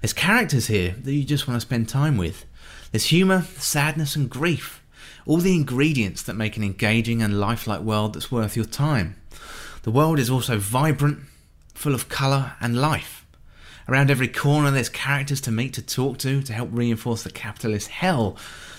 There's 0.00 0.12
characters 0.12 0.66
here 0.66 0.96
that 1.02 1.12
you 1.12 1.22
just 1.22 1.46
want 1.46 1.54
to 1.60 1.64
spend 1.64 1.88
time 1.88 2.16
with. 2.16 2.46
There's 2.90 3.06
humour, 3.06 3.42
sadness, 3.58 4.16
and 4.16 4.28
grief. 4.28 4.81
All 5.26 5.38
the 5.38 5.54
ingredients 5.54 6.22
that 6.22 6.34
make 6.34 6.56
an 6.56 6.64
engaging 6.64 7.22
and 7.22 7.38
lifelike 7.38 7.82
world 7.82 8.14
that's 8.14 8.32
worth 8.32 8.56
your 8.56 8.64
time. 8.64 9.16
The 9.82 9.90
world 9.90 10.18
is 10.18 10.30
also 10.30 10.58
vibrant, 10.58 11.20
full 11.74 11.94
of 11.94 12.08
colour 12.08 12.54
and 12.60 12.80
life. 12.80 13.26
Around 13.88 14.10
every 14.10 14.28
corner, 14.28 14.70
there's 14.70 14.88
characters 14.88 15.40
to 15.42 15.50
meet, 15.50 15.74
to 15.74 15.82
talk 15.82 16.18
to, 16.18 16.42
to 16.42 16.52
help 16.52 16.68
reinforce 16.72 17.22
the 17.22 17.30
capitalist 17.30 17.88
hell 17.88 18.36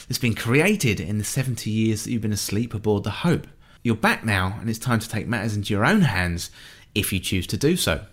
that's 0.07 0.19
been 0.19 0.35
created 0.35 0.99
in 0.99 1.17
the 1.17 1.23
70 1.23 1.69
years 1.69 2.03
that 2.03 2.11
you've 2.11 2.21
been 2.21 2.31
asleep 2.33 2.73
aboard 2.73 3.03
the 3.03 3.09
Hope. 3.09 3.47
You're 3.83 3.95
back 3.95 4.23
now, 4.23 4.57
and 4.59 4.69
it's 4.69 4.79
time 4.79 4.99
to 4.99 5.09
take 5.09 5.27
matters 5.27 5.55
into 5.55 5.73
your 5.73 5.85
own 5.85 6.01
hands 6.01 6.51
if 6.95 7.11
you 7.11 7.19
choose 7.19 7.47
to 7.47 7.57
do 7.57 7.75
so. 7.75 8.05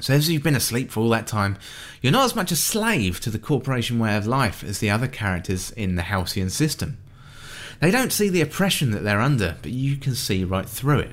So, 0.00 0.14
as 0.14 0.28
you've 0.28 0.42
been 0.42 0.56
asleep 0.56 0.90
for 0.90 1.00
all 1.00 1.08
that 1.10 1.26
time, 1.26 1.56
you're 2.02 2.12
not 2.12 2.24
as 2.24 2.36
much 2.36 2.50
a 2.50 2.56
slave 2.56 3.20
to 3.20 3.30
the 3.30 3.38
corporation 3.38 3.98
way 3.98 4.16
of 4.16 4.26
life 4.26 4.64
as 4.64 4.80
the 4.80 4.90
other 4.90 5.06
characters 5.06 5.70
in 5.70 5.94
the 5.94 6.02
Halcyon 6.02 6.50
system. 6.50 6.98
They 7.82 7.90
don't 7.90 8.12
see 8.12 8.28
the 8.28 8.42
oppression 8.42 8.92
that 8.92 9.02
they're 9.02 9.20
under, 9.20 9.56
but 9.60 9.72
you 9.72 9.96
can 9.96 10.14
see 10.14 10.44
right 10.44 10.68
through 10.68 11.00
it. 11.00 11.10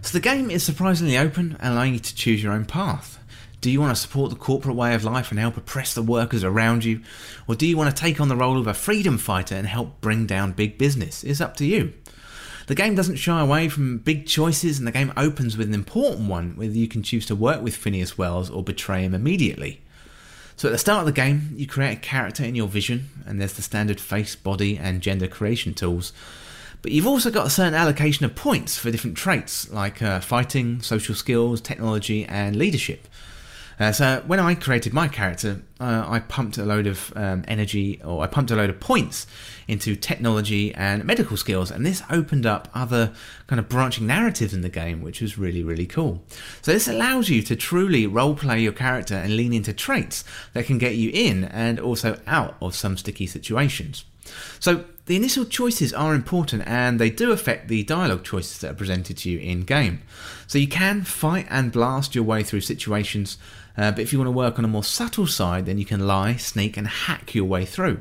So, 0.00 0.16
the 0.16 0.20
game 0.20 0.50
is 0.50 0.62
surprisingly 0.62 1.18
open, 1.18 1.58
allowing 1.60 1.92
you 1.92 1.98
to 1.98 2.14
choose 2.14 2.42
your 2.42 2.54
own 2.54 2.64
path. 2.64 3.22
Do 3.60 3.70
you 3.70 3.78
want 3.78 3.94
to 3.94 4.00
support 4.00 4.30
the 4.30 4.36
corporate 4.36 4.74
way 4.74 4.94
of 4.94 5.04
life 5.04 5.30
and 5.30 5.38
help 5.38 5.58
oppress 5.58 5.92
the 5.92 6.00
workers 6.00 6.42
around 6.42 6.84
you? 6.84 7.02
Or 7.46 7.54
do 7.54 7.66
you 7.66 7.76
want 7.76 7.94
to 7.94 8.02
take 8.02 8.22
on 8.22 8.28
the 8.28 8.36
role 8.36 8.58
of 8.58 8.66
a 8.66 8.72
freedom 8.72 9.18
fighter 9.18 9.54
and 9.54 9.66
help 9.66 10.00
bring 10.00 10.24
down 10.24 10.52
big 10.52 10.78
business? 10.78 11.22
It's 11.22 11.42
up 11.42 11.56
to 11.56 11.66
you. 11.66 11.92
The 12.68 12.74
game 12.74 12.94
doesn't 12.94 13.16
shy 13.16 13.38
away 13.38 13.68
from 13.68 13.98
big 13.98 14.26
choices, 14.26 14.78
and 14.78 14.88
the 14.88 14.92
game 14.92 15.12
opens 15.14 15.58
with 15.58 15.68
an 15.68 15.74
important 15.74 16.30
one 16.30 16.56
whether 16.56 16.72
you 16.72 16.88
can 16.88 17.02
choose 17.02 17.26
to 17.26 17.36
work 17.36 17.60
with 17.60 17.76
Phineas 17.76 18.16
Wells 18.16 18.48
or 18.48 18.64
betray 18.64 19.02
him 19.02 19.12
immediately. 19.12 19.82
So 20.56 20.68
at 20.68 20.72
the 20.72 20.78
start 20.78 21.00
of 21.00 21.06
the 21.06 21.12
game, 21.12 21.52
you 21.54 21.66
create 21.66 21.98
a 21.98 22.00
character 22.00 22.42
in 22.42 22.54
your 22.54 22.66
vision, 22.66 23.10
and 23.26 23.38
there's 23.38 23.52
the 23.52 23.62
standard 23.62 24.00
face, 24.00 24.34
body, 24.34 24.78
and 24.78 25.02
gender 25.02 25.28
creation 25.28 25.74
tools. 25.74 26.14
But 26.80 26.92
you've 26.92 27.06
also 27.06 27.30
got 27.30 27.46
a 27.46 27.50
certain 27.50 27.74
allocation 27.74 28.24
of 28.24 28.34
points 28.34 28.78
for 28.78 28.90
different 28.90 29.18
traits 29.18 29.70
like 29.70 30.00
uh, 30.00 30.20
fighting, 30.20 30.80
social 30.80 31.14
skills, 31.14 31.60
technology, 31.60 32.24
and 32.24 32.56
leadership. 32.56 33.06
Uh, 33.78 33.92
so 33.92 34.22
when 34.26 34.40
I 34.40 34.54
created 34.54 34.94
my 34.94 35.06
character, 35.06 35.60
uh, 35.78 36.04
I 36.06 36.20
pumped 36.20 36.56
a 36.56 36.64
load 36.64 36.86
of 36.86 37.12
um, 37.14 37.44
energy, 37.46 38.00
or 38.02 38.22
I 38.22 38.26
pumped 38.26 38.50
a 38.50 38.56
load 38.56 38.70
of 38.70 38.80
points 38.80 39.26
into 39.68 39.94
technology 39.96 40.74
and 40.74 41.04
medical 41.04 41.36
skills, 41.36 41.70
and 41.70 41.84
this 41.84 42.02
opened 42.10 42.46
up 42.46 42.68
other 42.74 43.12
kind 43.46 43.60
of 43.60 43.68
branching 43.68 44.06
narratives 44.06 44.54
in 44.54 44.62
the 44.62 44.70
game, 44.70 45.02
which 45.02 45.20
was 45.20 45.36
really 45.36 45.62
really 45.62 45.86
cool. 45.86 46.22
So 46.62 46.72
this 46.72 46.88
allows 46.88 47.28
you 47.28 47.42
to 47.42 47.56
truly 47.56 48.06
role 48.06 48.34
play 48.34 48.60
your 48.60 48.72
character 48.72 49.14
and 49.14 49.36
lean 49.36 49.52
into 49.52 49.72
traits 49.72 50.24
that 50.54 50.64
can 50.64 50.78
get 50.78 50.94
you 50.94 51.10
in 51.12 51.44
and 51.44 51.78
also 51.78 52.18
out 52.26 52.56
of 52.62 52.74
some 52.74 52.96
sticky 52.96 53.26
situations. 53.26 54.04
So 54.58 54.84
the 55.06 55.16
initial 55.16 55.44
choices 55.44 55.92
are 55.92 56.14
important 56.14 56.64
and 56.66 56.98
they 56.98 57.10
do 57.10 57.30
affect 57.30 57.68
the 57.68 57.84
dialogue 57.84 58.24
choices 58.24 58.58
that 58.58 58.72
are 58.72 58.74
presented 58.74 59.18
to 59.18 59.30
you 59.30 59.38
in 59.38 59.62
game. 59.62 60.02
So 60.46 60.58
you 60.58 60.66
can 60.66 61.02
fight 61.02 61.46
and 61.48 61.70
blast 61.70 62.14
your 62.14 62.24
way 62.24 62.42
through 62.42 62.62
situations, 62.62 63.38
uh, 63.76 63.90
but 63.92 64.00
if 64.00 64.12
you 64.12 64.18
want 64.18 64.28
to 64.28 64.32
work 64.32 64.58
on 64.58 64.64
a 64.64 64.68
more 64.68 64.84
subtle 64.84 65.26
side, 65.26 65.66
then 65.66 65.78
you 65.78 65.84
can 65.84 66.06
lie, 66.06 66.36
sneak, 66.36 66.76
and 66.76 66.86
hack 66.86 67.34
your 67.34 67.44
way 67.44 67.64
through. 67.64 68.00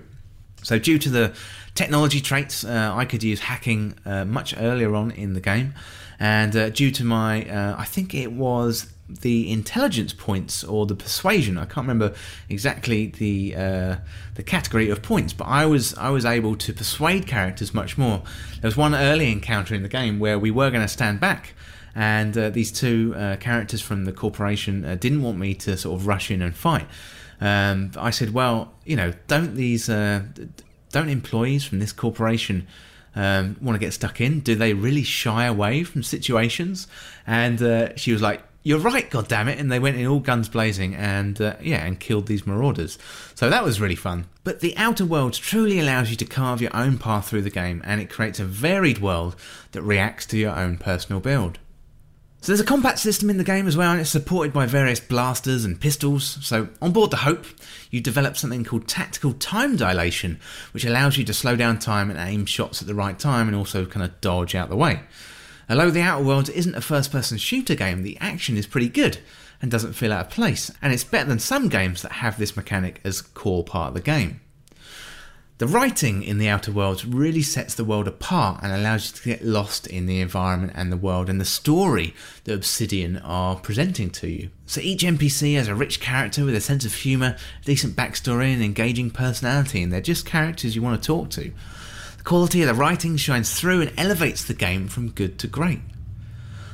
So, 0.64 0.80
due 0.80 0.98
to 1.00 1.10
the 1.10 1.34
technology 1.76 2.22
traits, 2.22 2.64
uh, 2.64 2.92
I 2.94 3.06
could 3.06 3.24
use 3.24 3.42
hacking 3.42 3.96
uh, 4.06 4.26
much 4.26 4.56
earlier 4.58 4.96
on 4.96 5.12
in 5.12 5.34
the 5.34 5.42
game, 5.42 5.74
and 6.20 6.56
uh, 6.56 6.70
due 6.70 6.92
to 6.92 7.04
my, 7.04 7.46
uh, 7.50 7.76
I 7.78 7.86
think 7.86 8.16
it 8.16 8.32
was 8.32 8.92
the 9.08 9.52
intelligence 9.52 10.14
points 10.14 10.64
or 10.64 10.86
the 10.86 10.96
persuasion. 10.96 11.58
I 11.58 11.66
can't 11.66 11.88
remember 11.88 12.16
exactly 12.50 13.08
the 13.08 13.56
uh, 13.56 13.96
the 14.34 14.44
category 14.44 14.90
of 14.90 15.02
points, 15.04 15.34
but 15.34 15.46
I 15.46 15.66
was 15.66 15.94
I 15.96 16.10
was 16.10 16.26
able 16.26 16.56
to 16.56 16.74
persuade 16.74 17.28
characters 17.28 17.74
much 17.74 17.98
more. 17.98 18.24
There 18.62 18.68
was 18.68 18.78
one 18.78 18.96
early 18.96 19.32
encounter 19.32 19.76
in 19.76 19.84
the 19.84 19.90
game 19.90 20.20
where 20.20 20.40
we 20.40 20.50
were 20.50 20.72
going 20.72 20.82
to 20.82 20.88
stand 20.88 21.20
back, 21.20 21.54
and 21.96 22.38
uh, 22.38 22.50
these 22.50 22.72
two 22.72 23.16
uh, 23.18 23.38
characters 23.38 23.82
from 23.82 24.06
the 24.06 24.12
corporation 24.12 24.84
uh, 24.84 24.96
didn't 24.96 25.24
want 25.24 25.38
me 25.38 25.56
to 25.56 25.78
sort 25.78 26.00
of 26.00 26.06
rush 26.06 26.30
in 26.30 26.42
and 26.42 26.56
fight. 26.56 26.88
Um, 27.42 27.92
I 27.98 28.12
said, 28.12 28.34
well, 28.34 28.74
you 28.86 28.96
know, 28.96 29.14
don't 29.28 29.56
these 29.56 29.90
uh, 29.90 30.24
don't 30.92 31.10
employees 31.10 31.64
from 31.64 31.80
this 31.80 31.92
corporation 31.92 32.68
um, 33.16 33.58
want 33.62 33.76
to 33.76 33.80
get 33.80 33.94
stuck 33.94 34.20
in? 34.20 34.42
Do 34.42 34.56
they 34.56 34.74
really 34.74 35.04
shy 35.04 35.46
away 35.46 35.84
from 35.84 36.04
situations? 36.04 36.88
And 37.26 37.62
uh, 37.62 37.96
she 37.96 38.12
was 38.12 38.22
like, 38.22 38.44
you're 38.64 38.80
right, 38.80 39.08
God 39.12 39.28
damn 39.28 39.48
it! 39.48 39.60
And 39.60 39.72
they 39.72 39.78
went 39.78 39.98
in 39.98 40.08
all 40.08 40.20
guns 40.20 40.50
blazing 40.50 40.96
and 40.96 41.40
uh, 41.40 41.56
yeah, 41.62 41.86
and 41.86 42.00
killed 42.00 42.26
these 42.26 42.48
marauders. 42.48 42.98
So 43.36 43.48
that 43.50 43.64
was 43.64 43.80
really 43.80 43.96
fun. 43.96 44.26
But 44.44 44.60
the 44.60 44.76
Outer 44.76 45.06
Worlds 45.06 45.38
truly 45.38 45.80
allows 45.80 46.10
you 46.10 46.16
to 46.16 46.26
carve 46.26 46.62
your 46.62 46.76
own 46.76 46.98
path 46.98 47.30
through 47.30 47.44
the 47.44 47.52
game, 47.52 47.84
and 47.86 48.02
it 48.02 48.10
creates 48.10 48.40
a 48.40 48.46
varied 48.46 49.00
world 49.00 49.36
that 49.74 49.84
reacts 49.84 50.26
to 50.28 50.38
your 50.38 50.56
own 50.56 50.78
personal 50.78 51.22
build. 51.22 51.60
So 52.46 52.52
there's 52.52 52.60
a 52.60 52.64
combat 52.64 53.00
system 53.00 53.32
in 53.32 53.38
the 53.38 53.44
game 53.44 53.66
as 53.66 53.76
well, 53.76 53.90
and 53.90 54.00
it's 54.00 54.12
supported 54.12 54.54
by 54.54 54.68
various 54.68 55.00
blasters 55.00 55.66
and 55.66 55.82
pistols. 55.82 56.38
So 56.44 56.70
on 56.80 56.92
board 56.92 57.10
the 57.10 57.18
Hope, 57.18 57.44
you 57.90 58.02
develop 58.02 58.38
something 58.38 58.64
called 58.64 58.88
tactical 58.88 59.34
time 59.34 59.78
dilation, 59.78 60.40
which 60.72 60.86
allows 60.86 61.18
you 61.18 61.24
to 61.24 61.34
slow 61.34 61.56
down 61.56 61.80
time 61.80 62.12
and 62.12 62.20
aim 62.20 62.46
shots 62.46 62.84
at 62.84 62.88
the 62.88 62.94
right 62.94 63.18
time, 63.18 63.48
and 63.48 63.58
also 63.58 63.88
kind 63.88 64.06
of 64.06 64.22
dodge 64.22 64.54
out 64.54 64.70
the 64.70 64.76
way. 64.76 65.00
Although 65.68 65.90
The 65.90 66.02
Outer 66.02 66.24
Worlds 66.24 66.50
isn't 66.50 66.76
a 66.76 66.82
first 66.82 67.12
person 67.12 67.40
shooter 67.40 67.74
game, 67.74 68.04
the 68.04 68.16
action 68.22 68.58
is 68.58 68.68
pretty 68.68 68.90
good 68.90 69.18
and 69.60 69.72
doesn't 69.72 69.94
feel 69.94 70.14
out 70.14 70.28
of 70.28 70.32
place, 70.32 70.70
and 70.84 70.94
it's 70.94 71.04
better 71.04 71.28
than 71.28 71.40
some 71.40 71.68
games 71.68 72.04
that 72.04 72.12
have 72.12 72.38
this 72.38 72.56
mechanic 72.56 73.02
as 73.04 73.24
core 73.24 73.64
part 73.64 73.88
of 73.88 73.94
the 73.96 74.02
game. 74.02 74.40
The 75.58 75.68
writing 75.68 76.22
in 76.22 76.38
The 76.38 76.50
Outer 76.50 76.74
Worlds 76.74 77.06
really 77.06 77.42
sets 77.42 77.76
the 77.76 77.86
world 77.86 78.10
apart 78.10 78.60
and 78.62 78.74
allows 78.74 79.10
you 79.10 79.16
to 79.16 79.24
get 79.24 79.46
lost 79.46 79.88
in 79.88 80.06
the 80.06 80.20
environment 80.20 80.74
and 80.76 80.92
the 80.92 80.98
world 80.98 81.30
and 81.30 81.40
the 81.40 81.46
story 81.46 82.14
that 82.44 82.56
Obsidian 82.56 83.20
are 83.20 83.56
presenting 83.56 84.10
to 84.10 84.28
you. 84.28 84.50
So 84.66 84.82
each 84.82 85.04
NPC 85.04 85.56
has 85.56 85.70
a 85.70 85.76
rich 85.76 86.02
character 86.02 86.44
with 86.44 86.56
a 86.56 86.60
sense 86.60 86.84
of 86.84 86.94
humour, 86.94 87.38
decent 87.64 87.96
backstory, 87.96 88.54
and 88.54 88.62
engaging 88.62 89.12
personality, 89.12 89.82
and 89.82 89.94
they're 89.94 90.02
just 90.02 90.26
characters 90.26 90.76
you 90.76 90.82
want 90.82 91.02
to 91.02 91.08
talk 91.08 91.30
to 91.30 91.54
The 92.18 92.24
quality 92.26 92.62
of 92.62 92.68
the 92.68 92.74
writing 92.74 93.16
shines 93.16 93.58
through 93.58 93.80
and 93.80 93.94
elevates 93.98 94.44
the 94.44 94.54
game 94.54 94.90
from 94.90 95.12
good 95.12 95.40
to 95.40 95.48
great. 95.48 95.80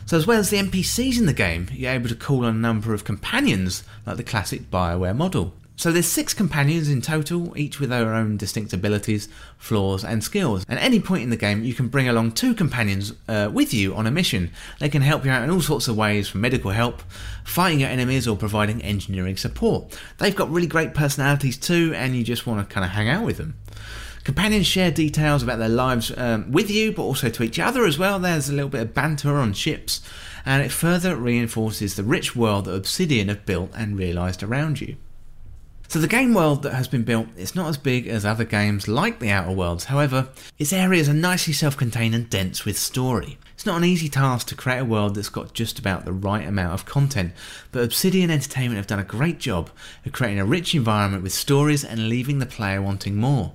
So, 0.07 0.17
as 0.17 0.25
well 0.25 0.39
as 0.39 0.49
the 0.49 0.57
NPCs 0.57 1.19
in 1.19 1.27
the 1.27 1.33
game, 1.33 1.67
you're 1.71 1.91
able 1.91 2.09
to 2.09 2.15
call 2.15 2.45
on 2.45 2.55
a 2.55 2.59
number 2.59 2.95
of 2.95 3.03
companions 3.03 3.83
like 4.07 4.17
the 4.17 4.23
classic 4.23 4.71
BioWare 4.71 5.15
model. 5.15 5.53
So, 5.81 5.91
there's 5.91 6.05
six 6.05 6.35
companions 6.35 6.89
in 6.89 7.01
total, 7.01 7.57
each 7.57 7.79
with 7.79 7.89
their 7.89 8.13
own 8.13 8.37
distinct 8.37 8.71
abilities, 8.71 9.27
flaws, 9.57 10.05
and 10.05 10.23
skills. 10.23 10.63
At 10.69 10.77
any 10.77 10.99
point 10.99 11.23
in 11.23 11.31
the 11.31 11.35
game, 11.35 11.63
you 11.63 11.73
can 11.73 11.87
bring 11.87 12.07
along 12.07 12.33
two 12.33 12.53
companions 12.53 13.13
uh, 13.27 13.49
with 13.51 13.73
you 13.73 13.95
on 13.95 14.05
a 14.05 14.11
mission. 14.11 14.51
They 14.77 14.89
can 14.89 15.01
help 15.01 15.25
you 15.25 15.31
out 15.31 15.41
in 15.41 15.49
all 15.49 15.59
sorts 15.59 15.87
of 15.87 15.97
ways, 15.97 16.29
from 16.29 16.41
medical 16.41 16.69
help, 16.69 17.01
fighting 17.43 17.79
your 17.79 17.89
enemies, 17.89 18.27
or 18.27 18.37
providing 18.37 18.83
engineering 18.83 19.37
support. 19.37 19.99
They've 20.19 20.35
got 20.35 20.51
really 20.51 20.67
great 20.67 20.93
personalities 20.93 21.57
too, 21.57 21.93
and 21.95 22.15
you 22.15 22.23
just 22.23 22.45
want 22.45 22.59
to 22.59 22.71
kind 22.71 22.85
of 22.85 22.91
hang 22.91 23.09
out 23.09 23.25
with 23.25 23.37
them. 23.37 23.55
Companions 24.23 24.67
share 24.67 24.91
details 24.91 25.41
about 25.41 25.57
their 25.57 25.67
lives 25.67 26.15
um, 26.15 26.51
with 26.51 26.69
you, 26.69 26.91
but 26.91 27.01
also 27.01 27.27
to 27.27 27.41
each 27.41 27.57
other 27.57 27.85
as 27.85 27.97
well. 27.97 28.19
There's 28.19 28.49
a 28.49 28.53
little 28.53 28.69
bit 28.69 28.81
of 28.81 28.93
banter 28.93 29.35
on 29.37 29.53
ships, 29.53 29.99
and 30.45 30.61
it 30.61 30.71
further 30.71 31.15
reinforces 31.15 31.95
the 31.95 32.03
rich 32.03 32.35
world 32.35 32.65
that 32.65 32.75
Obsidian 32.75 33.29
have 33.29 33.47
built 33.47 33.71
and 33.75 33.97
realised 33.97 34.43
around 34.43 34.79
you. 34.79 34.97
So 35.91 35.99
the 35.99 36.07
game 36.07 36.33
world 36.33 36.63
that 36.63 36.73
has 36.73 36.87
been 36.87 37.03
built 37.03 37.27
is 37.35 37.53
not 37.53 37.67
as 37.67 37.77
big 37.77 38.07
as 38.07 38.23
other 38.23 38.45
games 38.45 38.87
like 38.87 39.19
the 39.19 39.29
Outer 39.29 39.51
Worlds, 39.51 39.83
however, 39.83 40.29
its 40.57 40.71
areas 40.71 41.09
are 41.09 41.13
nicely 41.13 41.51
self-contained 41.51 42.15
and 42.15 42.29
dense 42.29 42.63
with 42.63 42.77
story. 42.77 43.37
It's 43.55 43.65
not 43.65 43.75
an 43.75 43.83
easy 43.83 44.07
task 44.07 44.47
to 44.47 44.55
create 44.55 44.79
a 44.79 44.85
world 44.85 45.15
that's 45.15 45.27
got 45.27 45.53
just 45.53 45.79
about 45.79 46.05
the 46.05 46.13
right 46.13 46.47
amount 46.47 46.75
of 46.75 46.85
content, 46.85 47.33
but 47.73 47.83
Obsidian 47.83 48.31
Entertainment 48.31 48.77
have 48.77 48.87
done 48.87 48.99
a 48.99 49.03
great 49.03 49.37
job 49.37 49.69
of 50.05 50.13
creating 50.13 50.39
a 50.39 50.45
rich 50.45 50.73
environment 50.73 51.23
with 51.23 51.33
stories 51.33 51.83
and 51.83 52.07
leaving 52.07 52.39
the 52.39 52.45
player 52.45 52.81
wanting 52.81 53.17
more. 53.17 53.51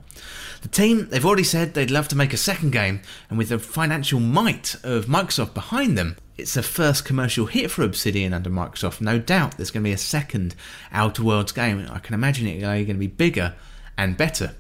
The 0.67 0.73
team, 0.73 1.07
they've 1.11 1.25
already 1.25 1.45
said 1.45 1.75
they'd 1.75 1.93
love 1.93 2.09
to 2.09 2.17
make 2.17 2.33
a 2.33 2.37
second 2.37 2.73
game, 2.73 3.01
and 3.31 3.39
with 3.39 3.51
the 3.51 3.59
financial 3.61 4.19
might 4.19 4.75
of 4.83 5.07
Microsoft 5.07 5.55
behind 5.55 5.97
them, 5.97 6.17
it's 6.37 6.57
a 6.57 6.63
first 6.63 7.05
commercial 7.05 7.47
hit 7.47 7.71
for 7.71 7.85
Obsidian 7.85 8.35
under 8.35 8.51
Microsoft. 8.51 9.01
No 9.01 9.21
doubt 9.21 9.57
there's 9.57 9.71
going 9.71 9.85
to 9.85 9.89
be 9.89 9.95
a 9.95 9.97
second 9.97 10.57
Outer 10.91 11.23
Worlds 11.23 11.53
game. 11.53 11.87
I 11.89 12.01
can 12.01 12.15
imagine 12.15 12.49
it 12.49 12.63
going 12.63 12.85
to 12.85 12.95
be 12.95 13.07
bigger 13.07 13.55
and 13.97 14.17
better. 14.17 14.57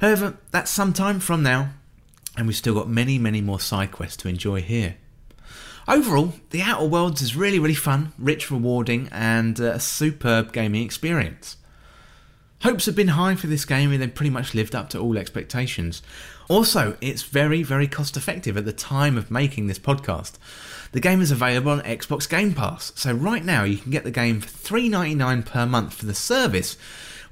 However, 0.00 0.38
that's 0.52 0.70
some 0.70 0.94
time 0.94 1.20
from 1.20 1.42
now, 1.42 1.74
and 2.34 2.46
we've 2.46 2.56
still 2.56 2.72
got 2.72 2.88
many, 2.88 3.18
many 3.18 3.42
more 3.42 3.60
side 3.60 3.92
quests 3.92 4.16
to 4.22 4.28
enjoy 4.28 4.62
here. 4.62 4.96
Overall, 5.86 6.32
The 6.48 6.62
Outer 6.62 6.86
Worlds 6.86 7.20
is 7.20 7.36
really, 7.36 7.58
really 7.58 7.74
fun, 7.74 8.14
rich, 8.16 8.50
rewarding, 8.50 9.10
and 9.12 9.60
a 9.60 9.78
superb 9.78 10.54
gaming 10.54 10.82
experience. 10.82 11.58
Hopes 12.62 12.86
have 12.86 12.94
been 12.94 13.08
high 13.08 13.34
for 13.34 13.48
this 13.48 13.64
game 13.64 13.90
and 13.90 14.00
they've 14.00 14.14
pretty 14.14 14.30
much 14.30 14.54
lived 14.54 14.76
up 14.76 14.88
to 14.90 14.98
all 15.00 15.18
expectations. 15.18 16.00
Also, 16.48 16.96
it's 17.00 17.22
very, 17.22 17.64
very 17.64 17.88
cost 17.88 18.16
effective 18.16 18.56
at 18.56 18.64
the 18.64 18.72
time 18.72 19.18
of 19.18 19.32
making 19.32 19.66
this 19.66 19.80
podcast. 19.80 20.34
The 20.92 21.00
game 21.00 21.20
is 21.20 21.32
available 21.32 21.72
on 21.72 21.80
Xbox 21.80 22.28
Game 22.28 22.54
Pass, 22.54 22.92
so 22.94 23.12
right 23.12 23.44
now 23.44 23.64
you 23.64 23.78
can 23.78 23.90
get 23.90 24.04
the 24.04 24.12
game 24.12 24.40
for 24.40 24.48
$3.99 24.48 25.44
per 25.44 25.66
month 25.66 25.94
for 25.94 26.06
the 26.06 26.14
service, 26.14 26.76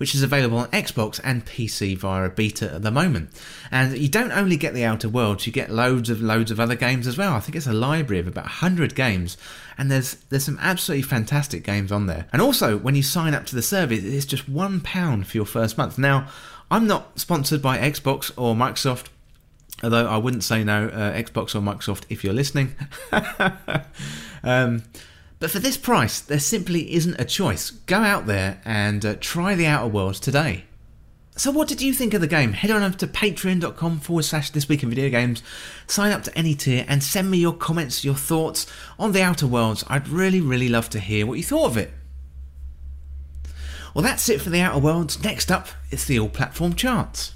which 0.01 0.15
is 0.15 0.23
available 0.23 0.57
on 0.57 0.67
Xbox 0.69 1.21
and 1.23 1.45
PC 1.45 1.95
via 1.95 2.25
a 2.25 2.31
beta 2.31 2.73
at 2.73 2.81
the 2.81 2.91
moment. 2.91 3.29
And 3.71 3.99
you 3.99 4.09
don't 4.09 4.33
only 4.33 4.57
get 4.57 4.73
the 4.73 4.83
Outer 4.83 5.11
Worlds, 5.11 5.47
you 5.47 5.53
get 5.53 5.71
loads 5.71 6.09
of 6.09 6.23
loads 6.23 6.51
of 6.51 6.59
other 6.59 6.75
games 6.75 7.07
as 7.07 7.19
well. 7.19 7.35
I 7.35 7.41
think 7.41 7.55
it's 7.55 7.67
a 7.67 7.75
library 7.75 8.19
of 8.19 8.27
about 8.27 8.45
100 8.45 8.95
games, 8.95 9.37
and 9.77 9.91
there's 9.91 10.15
there's 10.31 10.45
some 10.45 10.57
absolutely 10.59 11.03
fantastic 11.03 11.65
games 11.65 11.93
on 11.93 12.07
there. 12.07 12.27
And 12.33 12.41
also, 12.41 12.79
when 12.79 12.95
you 12.95 13.03
sign 13.03 13.35
up 13.35 13.45
to 13.47 13.55
the 13.55 13.61
service, 13.61 14.03
it's 14.03 14.25
just 14.25 14.49
one 14.49 14.81
pound 14.81 15.27
for 15.27 15.37
your 15.37 15.45
first 15.45 15.77
month. 15.77 15.99
Now, 15.99 16.29
I'm 16.71 16.87
not 16.87 17.21
sponsored 17.21 17.61
by 17.61 17.77
Xbox 17.77 18.33
or 18.39 18.55
Microsoft. 18.55 19.09
Although 19.83 20.09
I 20.09 20.17
wouldn't 20.17 20.45
say 20.45 20.65
no, 20.65 20.89
uh, 20.89 21.13
Xbox 21.13 21.55
or 21.55 21.61
Microsoft, 21.61 22.05
if 22.09 22.25
you're 22.25 22.33
listening. 22.33 22.75
um, 24.43 24.83
but 25.41 25.51
for 25.51 25.59
this 25.59 25.78
price, 25.78 26.20
there 26.20 26.38
simply 26.38 26.93
isn't 26.95 27.18
a 27.18 27.24
choice. 27.24 27.70
Go 27.70 27.97
out 27.97 28.26
there 28.26 28.61
and 28.64 29.05
uh, 29.05 29.16
try 29.18 29.55
the 29.55 29.66
Outer 29.66 29.88
Worlds 29.88 30.20
today. 30.20 30.64
So, 31.34 31.51
what 31.51 31.68
did 31.68 31.80
you 31.80 31.95
think 31.95 32.12
of 32.12 32.20
the 32.20 32.26
game? 32.26 32.53
Head 32.53 32.70
on 32.70 32.82
over 32.82 32.99
to 32.99 33.07
patreon.com 33.07 34.01
forward 34.01 34.24
slash 34.24 34.51
this 34.51 34.68
week 34.68 34.82
in 34.82 34.91
video 34.91 35.09
games, 35.09 35.43
sign 35.86 36.12
up 36.12 36.22
to 36.24 36.38
any 36.38 36.55
tier, 36.55 36.84
and 36.86 37.03
send 37.03 37.30
me 37.30 37.38
your 37.38 37.55
comments, 37.55 38.05
your 38.05 38.14
thoughts 38.14 38.66
on 38.99 39.12
the 39.12 39.22
Outer 39.22 39.47
Worlds. 39.47 39.82
I'd 39.88 40.09
really, 40.09 40.43
really 40.43 40.68
love 40.68 40.91
to 40.91 41.01
hear 41.01 41.26
what 41.26 41.38
you 41.38 41.45
thought 41.45 41.70
of 41.70 41.76
it. 41.78 41.93
Well, 43.95 44.03
that's 44.03 44.28
it 44.28 44.43
for 44.43 44.51
the 44.51 44.61
Outer 44.61 44.80
Worlds. 44.80 45.24
Next 45.24 45.51
up, 45.51 45.68
it's 45.91 46.05
the 46.05 46.18
all 46.18 46.28
platform 46.28 46.74
charts. 46.74 47.32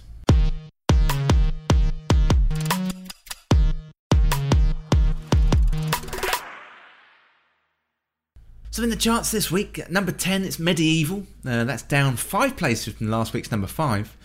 So 8.74 8.82
in 8.82 8.90
the 8.90 8.96
charts 8.96 9.30
this 9.30 9.52
week, 9.52 9.88
number 9.88 10.10
10 10.10 10.42
it's 10.42 10.56
MediEvil. 10.56 11.26
Uh, 11.46 11.62
that's 11.62 11.84
down 11.84 12.16
five 12.16 12.56
places 12.56 12.92
from 12.94 13.08
last 13.08 13.32
week's 13.32 13.52
number 13.52 13.68
5. 13.68 14.16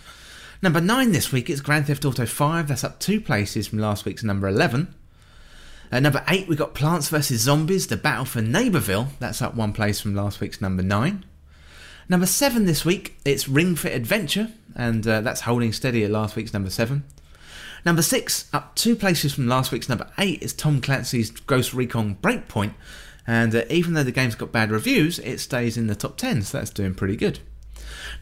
Number 0.63 0.81
9 0.81 1.11
this 1.11 1.31
week 1.31 1.51
it's 1.51 1.61
Grand 1.61 1.85
Theft 1.85 2.03
Auto 2.03 2.25
5. 2.25 2.67
That's 2.67 2.83
up 2.83 2.99
two 2.99 3.21
places 3.21 3.67
from 3.67 3.77
last 3.77 4.05
week's 4.05 4.23
number 4.23 4.47
11. 4.47 4.91
At 5.91 6.01
number 6.01 6.23
8 6.27 6.47
we 6.47 6.55
got 6.55 6.73
Plants 6.73 7.09
vs 7.09 7.41
Zombies, 7.41 7.85
The 7.85 7.95
Battle 7.95 8.25
for 8.25 8.41
Neighborville. 8.41 9.09
That's 9.19 9.39
up 9.39 9.53
one 9.53 9.71
place 9.71 10.01
from 10.01 10.15
last 10.15 10.41
week's 10.41 10.59
number 10.59 10.81
9. 10.81 11.25
Number 12.09 12.25
7 12.25 12.65
this 12.65 12.83
week 12.83 13.19
it's 13.23 13.47
Ring 13.47 13.75
Fit 13.75 13.93
Adventure, 13.93 14.49
and 14.75 15.07
uh, 15.07 15.21
that's 15.21 15.41
holding 15.41 15.73
steady 15.73 16.03
at 16.03 16.09
last 16.09 16.35
week's 16.35 16.53
number 16.53 16.71
7. 16.71 17.03
Number 17.85 18.01
6, 18.01 18.49
up 18.51 18.75
two 18.75 18.95
places 18.95 19.31
from 19.31 19.47
last 19.47 19.71
week's 19.71 19.87
number 19.89 20.09
8, 20.17 20.41
is 20.41 20.53
Tom 20.53 20.81
Clancy's 20.81 21.29
Ghost 21.29 21.71
Recon 21.75 22.15
Breakpoint. 22.15 22.73
And 23.29 23.53
uh, 23.53 23.63
even 23.69 23.93
though 23.93 24.01
the 24.01 24.11
game's 24.11 24.33
got 24.33 24.51
bad 24.51 24.71
reviews, 24.71 25.19
it 25.19 25.39
stays 25.39 25.77
in 25.77 25.85
the 25.85 25.93
top 25.93 26.17
10, 26.17 26.41
so 26.41 26.57
that's 26.57 26.71
doing 26.71 26.95
pretty 26.95 27.15
good. 27.15 27.37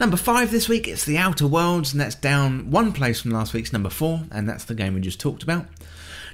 Number 0.02 0.18
5 0.18 0.52
this 0.52 0.68
week, 0.68 0.86
it's 0.86 1.06
The 1.06 1.18
Outer 1.18 1.48
Worlds, 1.48 1.94
and 1.94 2.02
that's 2.02 2.14
down 2.14 2.72
one 2.72 2.92
place 2.92 3.22
from 3.22 3.32
last 3.32 3.54
week's 3.54 3.72
number 3.72 3.90
4, 3.90 4.24
and 4.32 4.50
that's 4.50 4.66
the 4.66 4.76
game 4.76 4.96
we 4.96 5.00
just 5.00 5.22
talked 5.22 5.44
about. 5.44 5.66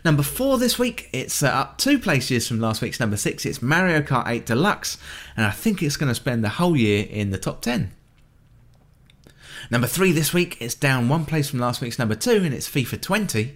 Number 0.04 0.24
4 0.24 0.58
this 0.58 0.80
week, 0.80 1.08
it's 1.14 1.44
uh, 1.44 1.50
up 1.50 1.78
two 1.78 2.00
places 2.00 2.48
from 2.48 2.60
last 2.60 2.82
week's 2.82 3.00
number 3.00 3.16
6, 3.16 3.46
it's 3.46 3.62
Mario 3.62 4.02
Kart 4.02 4.28
8 4.28 4.48
Deluxe, 4.48 4.98
and 5.38 5.46
I 5.46 5.52
think 5.52 5.84
it's 5.84 5.96
going 5.96 6.10
to 6.10 6.16
spend 6.16 6.44
the 6.44 6.50
whole 6.50 6.76
year 6.76 7.06
in 7.08 7.30
the 7.30 7.38
top 7.38 7.62
10. 7.62 7.92
Number 9.70 9.86
three 9.86 10.12
this 10.12 10.34
week, 10.34 10.58
it's 10.60 10.74
down 10.74 11.10
one 11.10 11.28
place 11.28 11.48
from 11.48 11.60
last 11.60 11.80
week's 11.80 12.00
number 12.00 12.16
two, 12.16 12.42
and 12.44 12.56
it's 12.56 12.68
FIFA 12.68 13.00
20. 13.00 13.56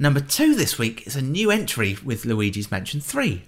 Number 0.00 0.18
two 0.18 0.56
this 0.56 0.76
week 0.76 1.06
is 1.06 1.14
a 1.14 1.22
new 1.22 1.52
entry 1.52 1.96
with 2.04 2.24
Luigi's 2.24 2.72
Mansion 2.72 3.00
3. 3.00 3.44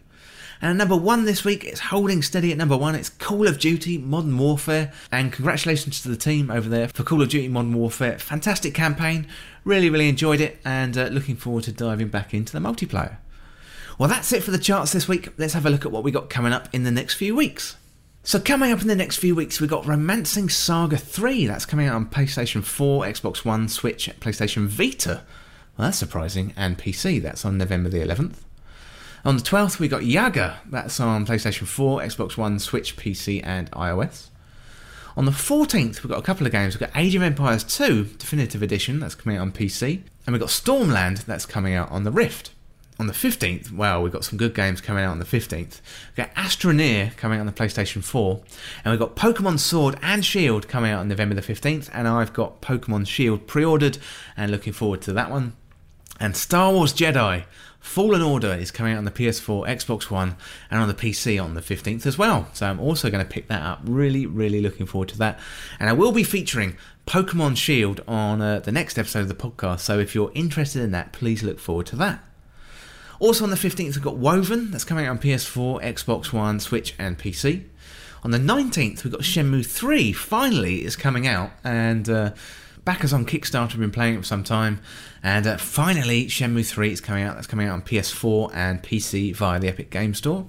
And 0.60 0.76
number 0.76 0.96
one 0.96 1.24
this 1.24 1.44
week, 1.44 1.64
it's 1.64 1.78
holding 1.78 2.20
steady 2.20 2.50
at 2.50 2.58
number 2.58 2.76
one. 2.76 2.96
It's 2.96 3.10
Call 3.10 3.46
of 3.46 3.60
Duty 3.60 3.96
Modern 3.96 4.36
Warfare. 4.38 4.92
And 5.12 5.32
congratulations 5.32 6.02
to 6.02 6.08
the 6.08 6.16
team 6.16 6.50
over 6.50 6.68
there 6.68 6.88
for 6.88 7.04
Call 7.04 7.22
of 7.22 7.28
Duty 7.28 7.48
Modern 7.48 7.74
Warfare. 7.74 8.18
Fantastic 8.18 8.74
campaign. 8.74 9.28
Really, 9.64 9.88
really 9.88 10.08
enjoyed 10.08 10.40
it. 10.40 10.58
And 10.64 10.98
uh, 10.98 11.06
looking 11.06 11.36
forward 11.36 11.64
to 11.64 11.72
diving 11.72 12.08
back 12.08 12.34
into 12.34 12.52
the 12.52 12.58
multiplayer. 12.58 13.18
Well, 13.98 14.08
that's 14.08 14.32
it 14.32 14.42
for 14.42 14.50
the 14.50 14.58
charts 14.58 14.92
this 14.92 15.06
week. 15.06 15.32
Let's 15.38 15.54
have 15.54 15.66
a 15.66 15.70
look 15.70 15.86
at 15.86 15.92
what 15.92 16.02
we 16.02 16.10
got 16.10 16.28
coming 16.30 16.52
up 16.52 16.68
in 16.72 16.82
the 16.82 16.90
next 16.90 17.14
few 17.14 17.36
weeks. 17.36 17.76
So 18.24 18.40
coming 18.40 18.72
up 18.72 18.82
in 18.82 18.88
the 18.88 18.96
next 18.96 19.16
few 19.16 19.34
weeks, 19.34 19.60
we've 19.60 19.70
got 19.70 19.86
Romancing 19.86 20.48
Saga 20.48 20.96
3. 20.96 21.46
That's 21.46 21.66
coming 21.66 21.86
out 21.86 21.94
on 21.94 22.06
PlayStation 22.06 22.64
4, 22.64 23.04
Xbox 23.04 23.44
One, 23.44 23.68
Switch, 23.68 24.10
PlayStation 24.20 24.66
Vita. 24.66 25.22
Well, 25.76 25.86
that's 25.86 25.98
surprising. 25.98 26.52
And 26.56 26.76
PC. 26.76 27.22
That's 27.22 27.44
on 27.44 27.58
November 27.58 27.88
the 27.88 28.00
11th. 28.00 28.34
On 29.24 29.36
the 29.36 29.42
12th, 29.42 29.78
we 29.78 29.88
got 29.88 30.04
Yaga. 30.04 30.58
That's 30.66 31.00
on 31.00 31.26
PlayStation 31.26 31.66
4, 31.66 32.00
Xbox 32.00 32.36
One, 32.36 32.58
Switch, 32.58 32.96
PC, 32.96 33.40
and 33.44 33.70
iOS. 33.72 34.28
On 35.16 35.24
the 35.24 35.32
14th, 35.32 36.02
we've 36.02 36.10
got 36.10 36.18
a 36.18 36.22
couple 36.22 36.46
of 36.46 36.52
games. 36.52 36.74
We've 36.74 36.88
got 36.88 36.96
Age 36.96 37.14
of 37.14 37.22
Empires 37.22 37.64
2 37.64 38.04
Definitive 38.18 38.62
Edition. 38.62 39.00
That's 39.00 39.14
coming 39.14 39.36
out 39.36 39.42
on 39.42 39.52
PC. 39.52 40.02
And 40.26 40.32
we've 40.32 40.40
got 40.40 40.50
Stormland. 40.50 41.24
That's 41.24 41.46
coming 41.46 41.74
out 41.74 41.90
on 41.90 42.04
the 42.04 42.12
Rift 42.12 42.52
on 42.98 43.06
the 43.06 43.12
15th, 43.12 43.70
well, 43.70 44.02
we've 44.02 44.12
got 44.12 44.24
some 44.24 44.36
good 44.36 44.54
games 44.54 44.80
coming 44.80 45.04
out 45.04 45.12
on 45.12 45.20
the 45.20 45.24
15th. 45.24 45.80
We've 46.10 46.16
got 46.16 46.34
Astroneer 46.34 47.16
coming 47.16 47.38
out 47.38 47.42
on 47.42 47.46
the 47.46 47.52
PlayStation 47.52 48.02
4, 48.02 48.40
and 48.84 48.90
we've 48.90 48.98
got 48.98 49.14
Pokemon 49.14 49.60
Sword 49.60 49.96
and 50.02 50.24
Shield 50.24 50.66
coming 50.66 50.90
out 50.90 51.00
on 51.00 51.08
November 51.08 51.36
the 51.36 51.42
15th, 51.42 51.88
and 51.92 52.08
I've 52.08 52.32
got 52.32 52.60
Pokemon 52.60 53.06
Shield 53.06 53.46
pre 53.46 53.64
ordered 53.64 53.98
and 54.36 54.50
looking 54.50 54.72
forward 54.72 55.00
to 55.02 55.12
that 55.12 55.30
one. 55.30 55.54
And 56.18 56.36
Star 56.36 56.72
Wars 56.72 56.92
Jedi 56.92 57.44
Fallen 57.80 58.22
Order 58.22 58.52
is 58.54 58.70
coming 58.70 58.92
out 58.92 58.98
on 58.98 59.04
the 59.04 59.10
PS4, 59.10 59.66
Xbox 59.68 60.10
One, 60.10 60.36
and 60.70 60.80
on 60.80 60.88
the 60.88 60.94
PC 60.94 61.42
on 61.42 61.54
the 61.54 61.60
15th 61.60 62.06
as 62.06 62.18
well. 62.18 62.48
So 62.52 62.66
I'm 62.66 62.80
also 62.80 63.10
going 63.10 63.24
to 63.24 63.30
pick 63.30 63.48
that 63.48 63.62
up. 63.62 63.80
Really, 63.84 64.26
really 64.26 64.60
looking 64.60 64.86
forward 64.86 65.08
to 65.10 65.18
that. 65.18 65.38
And 65.78 65.88
I 65.88 65.92
will 65.92 66.12
be 66.12 66.24
featuring 66.24 66.76
Pokemon 67.06 67.56
Shield 67.56 68.02
on 68.06 68.42
uh, 68.42 68.60
the 68.60 68.72
next 68.72 68.98
episode 68.98 69.20
of 69.20 69.28
the 69.28 69.34
podcast. 69.34 69.80
So 69.80 69.98
if 69.98 70.14
you're 70.14 70.32
interested 70.34 70.82
in 70.82 70.90
that, 70.92 71.12
please 71.12 71.42
look 71.42 71.58
forward 71.58 71.86
to 71.86 71.96
that. 71.96 72.22
Also 73.20 73.44
on 73.44 73.50
the 73.50 73.56
15th, 73.56 73.94
we've 73.94 74.02
got 74.02 74.16
Woven, 74.16 74.70
that's 74.70 74.84
coming 74.84 75.06
out 75.06 75.10
on 75.10 75.18
PS4, 75.18 75.82
Xbox 75.82 76.32
One, 76.32 76.60
Switch, 76.60 76.94
and 76.98 77.18
PC. 77.18 77.64
On 78.22 78.30
the 78.30 78.38
19th, 78.38 79.04
we've 79.04 79.12
got 79.12 79.22
Shenmue 79.22 79.66
3, 79.66 80.12
finally 80.12 80.84
is 80.84 80.96
coming 80.96 81.26
out, 81.26 81.50
and 81.64 82.08
uh, 82.08 82.32
backers 82.88 83.12
on 83.12 83.26
Kickstarter 83.26 83.72
have 83.72 83.80
been 83.80 83.90
playing 83.90 84.14
it 84.14 84.18
for 84.20 84.24
some 84.24 84.42
time, 84.42 84.80
and 85.22 85.46
uh, 85.46 85.58
finally 85.58 86.24
Shenmue 86.24 86.66
3 86.66 86.90
is 86.90 87.02
coming 87.02 87.22
out, 87.22 87.34
that's 87.34 87.46
coming 87.46 87.68
out 87.68 87.74
on 87.74 87.82
PS4 87.82 88.50
and 88.54 88.82
PC 88.82 89.36
via 89.36 89.60
the 89.60 89.68
Epic 89.68 89.90
Game 89.90 90.14
Store. 90.14 90.46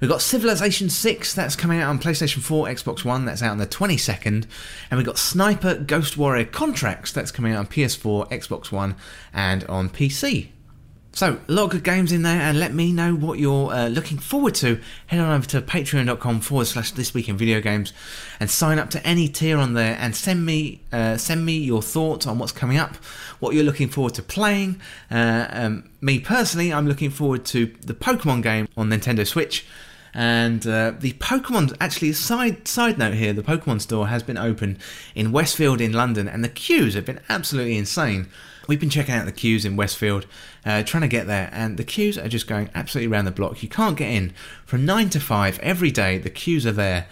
We've 0.00 0.10
got 0.10 0.20
Civilization 0.20 0.90
6, 0.90 1.34
that's 1.34 1.54
coming 1.54 1.78
out 1.78 1.88
on 1.88 2.00
PlayStation 2.00 2.40
4, 2.40 2.66
Xbox 2.66 3.04
One, 3.04 3.26
that's 3.26 3.44
out 3.44 3.52
on 3.52 3.58
the 3.58 3.66
22nd. 3.68 4.48
And 4.90 4.98
we've 4.98 5.06
got 5.06 5.18
Sniper 5.18 5.76
Ghost 5.76 6.16
Warrior 6.16 6.46
Contracts, 6.46 7.12
that's 7.12 7.30
coming 7.30 7.52
out 7.52 7.60
on 7.60 7.66
PS4, 7.68 8.28
Xbox 8.28 8.72
One, 8.72 8.96
and 9.32 9.62
on 9.66 9.88
PC. 9.88 10.48
So, 11.18 11.40
a 11.48 11.52
lot 11.52 11.64
of 11.64 11.70
good 11.70 11.82
games 11.82 12.12
in 12.12 12.22
there, 12.22 12.40
and 12.40 12.60
let 12.60 12.72
me 12.72 12.92
know 12.92 13.12
what 13.12 13.40
you're 13.40 13.72
uh, 13.72 13.88
looking 13.88 14.18
forward 14.18 14.54
to. 14.54 14.80
Head 15.08 15.18
on 15.18 15.32
over 15.32 15.48
to 15.48 15.60
patreon.com 15.60 16.38
forward 16.42 16.68
slash 16.68 16.92
this 16.92 17.12
week 17.12 17.28
in 17.28 17.36
video 17.36 17.60
games 17.60 17.92
and 18.38 18.48
sign 18.48 18.78
up 18.78 18.88
to 18.90 19.04
any 19.04 19.26
tier 19.26 19.58
on 19.58 19.74
there 19.74 19.96
and 19.98 20.14
send 20.14 20.46
me 20.46 20.80
uh, 20.92 21.16
send 21.16 21.44
me 21.44 21.58
your 21.58 21.82
thoughts 21.82 22.24
on 22.28 22.38
what's 22.38 22.52
coming 22.52 22.78
up, 22.78 22.94
what 23.40 23.52
you're 23.52 23.64
looking 23.64 23.88
forward 23.88 24.14
to 24.14 24.22
playing. 24.22 24.80
Uh, 25.10 25.48
um, 25.50 25.90
me 26.00 26.20
personally, 26.20 26.72
I'm 26.72 26.86
looking 26.86 27.10
forward 27.10 27.44
to 27.46 27.66
the 27.80 27.94
Pokemon 27.94 28.44
game 28.44 28.68
on 28.76 28.88
Nintendo 28.88 29.26
Switch. 29.26 29.66
And 30.14 30.64
uh, 30.68 30.92
the 30.96 31.14
Pokemon, 31.14 31.76
actually, 31.80 32.12
side 32.12 32.68
side 32.68 32.96
note 32.96 33.14
here, 33.14 33.32
the 33.32 33.42
Pokemon 33.42 33.80
store 33.80 34.06
has 34.06 34.22
been 34.22 34.38
open 34.38 34.78
in 35.16 35.32
Westfield 35.32 35.80
in 35.80 35.92
London, 35.92 36.28
and 36.28 36.44
the 36.44 36.48
queues 36.48 36.94
have 36.94 37.06
been 37.06 37.20
absolutely 37.28 37.76
insane. 37.76 38.28
We've 38.68 38.78
been 38.78 38.90
checking 38.90 39.14
out 39.14 39.24
the 39.24 39.32
queues 39.32 39.64
in 39.64 39.76
Westfield, 39.76 40.26
uh, 40.66 40.82
trying 40.82 41.00
to 41.00 41.08
get 41.08 41.26
there, 41.26 41.48
and 41.54 41.78
the 41.78 41.84
queues 41.84 42.18
are 42.18 42.28
just 42.28 42.46
going 42.46 42.68
absolutely 42.74 43.10
around 43.10 43.24
the 43.24 43.30
block. 43.30 43.62
You 43.62 43.68
can't 43.70 43.96
get 43.96 44.10
in 44.10 44.34
from 44.66 44.84
9 44.84 45.08
to 45.08 45.20
5 45.20 45.58
every 45.60 45.90
day, 45.90 46.18
the 46.18 46.28
queues 46.28 46.66
are 46.66 46.72
there. 46.72 47.06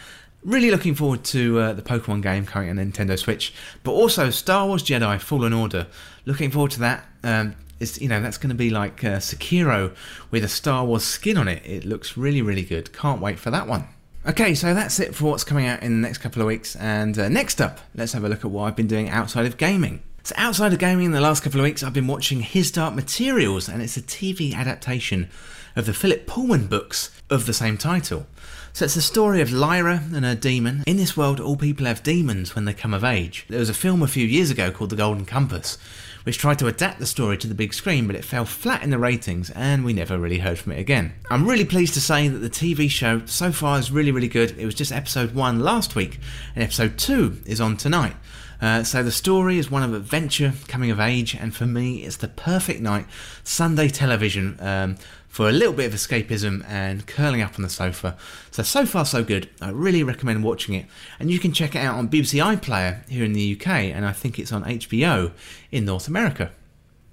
Really 0.45 0.71
looking 0.71 0.95
forward 0.95 1.25
to 1.25 1.59
uh, 1.59 1.73
the 1.73 1.81
Pokemon 1.81 2.21
game 2.21 2.45
coming 2.45 2.69
on 2.69 2.77
Nintendo 2.77 3.19
Switch, 3.19 3.55
but 3.83 3.93
also 3.93 4.29
Star 4.29 4.67
Wars 4.67 4.83
Jedi 4.83 5.19
Fallen 5.19 5.55
Order. 5.55 5.87
Looking 6.27 6.51
forward 6.51 6.73
to 6.73 6.81
that. 6.81 7.07
Um, 7.25 7.57
it's, 7.81 7.99
you 8.01 8.09
know 8.09 8.21
that's 8.21 8.39
going 8.39 8.51
to 8.51 8.55
be 8.55 8.69
like 8.69 9.03
uh, 9.03 9.17
Sekiro 9.17 9.97
with 10.31 10.45
a 10.45 10.49
Star 10.49 10.85
Wars 10.85 11.05
skin 11.05 11.39
on 11.39 11.49
it. 11.49 11.65
It 11.65 11.85
looks 11.87 12.19
really 12.19 12.43
really 12.43 12.63
good. 12.63 12.93
Can't 12.93 13.21
wait 13.21 13.39
for 13.39 13.51
that 13.51 13.67
one. 13.67 13.89
Okay, 14.27 14.55
so 14.55 14.75
that's 14.75 15.01
it 15.01 15.15
for 15.15 15.25
what's 15.31 15.45
coming 15.45 15.67
out 15.67 15.83
in 15.83 16.01
the 16.01 16.07
next 16.07 16.19
couple 16.19 16.43
of 16.43 16.49
weeks. 16.49 16.77
And 16.77 17.19
uh, 17.19 17.29
next 17.29 17.61
up, 17.61 17.81
let's 17.95 18.13
have 18.13 18.25
a 18.25 18.29
look 18.29 18.45
at 18.45 18.51
what 18.51 18.65
I've 18.65 18.77
been 18.77 18.87
doing 18.89 19.09
outside 19.09 19.47
of 19.47 19.57
gaming. 19.57 20.03
So, 20.27 20.35
outside 20.37 20.73
of 20.73 20.81
gaming 20.81 21.07
in 21.07 21.13
the 21.13 21.21
last 21.21 21.45
couple 21.45 21.61
of 21.61 21.65
weeks, 21.65 21.85
I've 21.85 21.93
been 21.93 22.09
watching 22.09 22.41
His 22.41 22.73
Dark 22.73 22.97
Materials, 22.97 23.69
and 23.69 23.81
it's 23.81 23.97
a 23.97 24.03
TV 24.03 24.53
adaptation 24.55 25.31
of 25.77 25.87
the 25.87 25.95
Philip 25.95 26.27
Pullman 26.27 26.67
books 26.67 27.13
of 27.31 27.47
the 27.47 27.53
same 27.53 27.79
title. 27.79 28.27
So, 28.73 28.87
it's 28.87 28.97
the 28.97 29.03
story 29.03 29.41
of 29.41 29.53
Lyra 29.53 30.03
and 30.13 30.25
her 30.25 30.35
daemon. 30.35 30.83
In 30.85 30.97
this 30.97 31.17
world, 31.17 31.39
all 31.39 31.55
people 31.55 31.87
have 31.87 32.03
daemons 32.03 32.57
when 32.57 32.65
they 32.65 32.73
come 32.73 32.93
of 32.93 33.05
age. 33.05 33.47
There 33.49 33.61
was 33.61 33.69
a 33.69 33.73
film 33.73 34.03
a 34.03 34.09
few 34.09 34.27
years 34.27 34.51
ago 34.51 34.73
called 34.73 34.91
The 34.91 34.97
Golden 34.97 35.27
Compass, 35.27 35.79
which 36.25 36.39
tried 36.39 36.59
to 36.59 36.67
adapt 36.67 36.99
the 36.99 37.07
story 37.07 37.39
to 37.39 37.47
the 37.47 37.55
big 37.55 37.73
screen, 37.73 38.09
but 38.09 38.17
it 38.17 38.25
fell 38.25 38.45
flat 38.45 38.83
in 38.83 38.91
the 38.91 38.99
ratings, 38.99 39.51
and 39.51 39.85
we 39.85 39.93
never 39.93 40.19
really 40.19 40.39
heard 40.39 40.59
from 40.59 40.73
it 40.73 40.81
again. 40.81 41.15
I'm 41.31 41.47
really 41.47 41.65
pleased 41.65 41.95
to 41.95 42.01
say 42.01 42.27
that 42.27 42.39
the 42.39 42.51
TV 42.51 42.91
show 42.91 43.25
so 43.27 43.53
far 43.53 43.79
is 43.79 43.93
really, 43.93 44.11
really 44.11 44.27
good. 44.27 44.59
It 44.59 44.65
was 44.65 44.75
just 44.75 44.91
episode 44.91 45.37
one 45.37 45.61
last 45.61 45.95
week, 45.95 46.19
and 46.57 46.65
episode 46.65 46.99
two 46.99 47.41
is 47.47 47.61
on 47.61 47.77
tonight. 47.77 48.17
Uh, 48.61 48.83
so 48.83 49.03
the 49.03 49.13
story 49.13 49.59
is 49.59 49.71
one 49.71 49.83
of 49.83 49.93
adventure, 49.93 50.55
coming 50.69 50.91
of 50.91 51.01
age, 51.01 51.35
and 51.35 51.55
for 51.55 51.67
me, 51.67 52.03
it's 52.03 52.17
the 52.17 52.29
perfect 52.29 52.81
night, 52.81 53.07
Sunday 53.45 53.89
television, 53.89 54.57
um, 54.61 54.97
for 55.29 55.49
a 55.49 55.53
little 55.53 55.75
bit 55.75 55.87
of 55.87 55.93
escapism 55.93 56.65
and 56.67 57.07
curling 57.07 57.43
up 57.43 57.57
on 57.57 57.63
the 57.63 57.69
sofa. 57.69 58.17
So, 58.51 58.63
so 58.63 58.87
far, 58.87 59.05
so 59.05 59.23
good. 59.23 59.51
I 59.61 59.71
really 59.71 60.03
recommend 60.03 60.43
watching 60.43 60.75
it. 60.75 60.87
And 61.21 61.31
you 61.31 61.39
can 61.39 61.53
check 61.53 61.75
it 61.75 61.81
out 61.81 61.97
on 61.97 62.09
BBC 62.09 62.43
iPlayer 62.43 63.07
here 63.09 63.25
in 63.25 63.35
the 63.35 63.59
UK, 63.59 63.67
and 63.67 64.07
I 64.07 64.13
think 64.13 64.39
it's 64.39 64.53
on 64.53 64.65
HBO 64.65 65.33
in 65.71 65.85
North 65.85 66.09
America. 66.09 66.53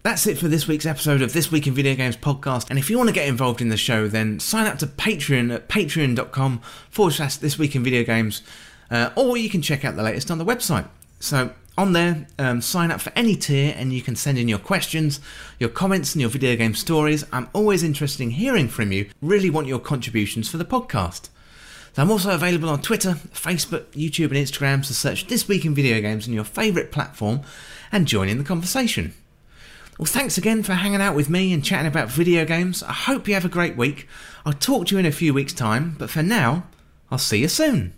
That's 0.04 0.28
it 0.28 0.38
for 0.38 0.50
this 0.50 0.68
week's 0.68 0.86
episode 0.86 1.22
of 1.22 1.32
This 1.32 1.50
Week 1.50 1.66
in 1.66 1.74
Video 1.74 1.96
Games 1.96 2.18
podcast. 2.18 2.70
And 2.70 2.78
if 2.78 2.90
you 2.90 2.98
want 2.98 3.08
to 3.08 3.14
get 3.14 3.28
involved 3.28 3.62
in 3.62 3.70
the 3.70 3.78
show, 3.78 4.10
then 4.10 4.38
sign 4.40 4.68
up 4.68 4.78
to 4.80 4.88
Patreon 4.88 5.54
at 5.54 5.70
patreon.com 5.70 6.60
forward 6.90 7.14
slash 7.14 7.38
This 7.38 7.58
Week 7.58 7.74
in 7.74 7.84
Video 7.84 8.04
Games, 8.04 8.42
uh, 8.92 9.12
or 9.16 9.38
you 9.38 9.50
can 9.50 9.62
check 9.62 9.86
out 9.86 9.96
the 9.96 10.04
latest 10.04 10.30
on 10.30 10.40
the 10.40 10.46
website. 10.46 10.88
So 11.24 11.52
on 11.78 11.94
there, 11.94 12.28
um, 12.38 12.60
sign 12.60 12.92
up 12.92 13.00
for 13.00 13.14
any 13.16 13.38
tier 13.38 13.74
and 13.78 13.94
you 13.94 14.02
can 14.02 14.18
send 14.18 14.38
in 14.38 14.50
your 14.50 14.60
questions, 14.60 15.22
your 15.58 15.70
comments, 15.70 16.14
and 16.14 16.20
your 16.20 16.30
video 16.30 16.58
game 16.58 16.76
stories. 16.76 17.24
I'm 17.32 17.50
always 17.54 17.82
interested 17.82 18.22
in 18.22 18.32
hearing 18.32 18.68
from 18.68 18.92
you. 18.92 19.10
Really 19.22 19.50
want 19.50 19.68
your 19.68 19.80
contributions 19.80 20.50
for 20.50 20.58
the 20.58 20.66
podcast. 20.66 21.30
So 21.94 22.02
I'm 22.02 22.12
also 22.12 22.32
available 22.32 22.68
on 22.68 22.82
Twitter, 22.82 23.12
Facebook, 23.34 23.86
YouTube, 23.94 24.32
and 24.32 24.34
Instagram. 24.34 24.84
So 24.84 24.94
search 24.94 25.28
This 25.28 25.48
Week 25.48 25.64
in 25.64 25.74
Video 25.74 26.02
Games 26.02 26.28
on 26.28 26.34
your 26.34 26.44
favourite 26.44 26.92
platform 26.92 27.40
and 27.90 28.06
join 28.06 28.28
in 28.28 28.38
the 28.38 28.44
conversation. 28.44 29.14
Well, 29.98 30.06
thanks 30.06 30.38
again 30.38 30.62
for 30.62 30.74
hanging 30.74 31.02
out 31.02 31.16
with 31.16 31.30
me 31.30 31.54
and 31.54 31.64
chatting 31.64 31.88
about 31.88 32.10
video 32.10 32.44
games. 32.44 32.84
I 32.84 32.92
hope 32.92 33.30
you 33.30 33.34
have 33.36 33.46
a 33.46 33.50
great 33.50 33.78
week. 33.78 34.10
I'll 34.46 34.52
talk 34.52 34.88
to 34.88 34.96
you 34.96 35.00
in 35.00 35.06
a 35.06 35.12
few 35.12 35.34
weeks' 35.34 35.54
time, 35.54 35.96
but 35.98 36.10
for 36.10 36.22
now, 36.22 36.66
I'll 37.10 37.18
see 37.18 37.40
you 37.40 37.48
soon. 37.48 37.94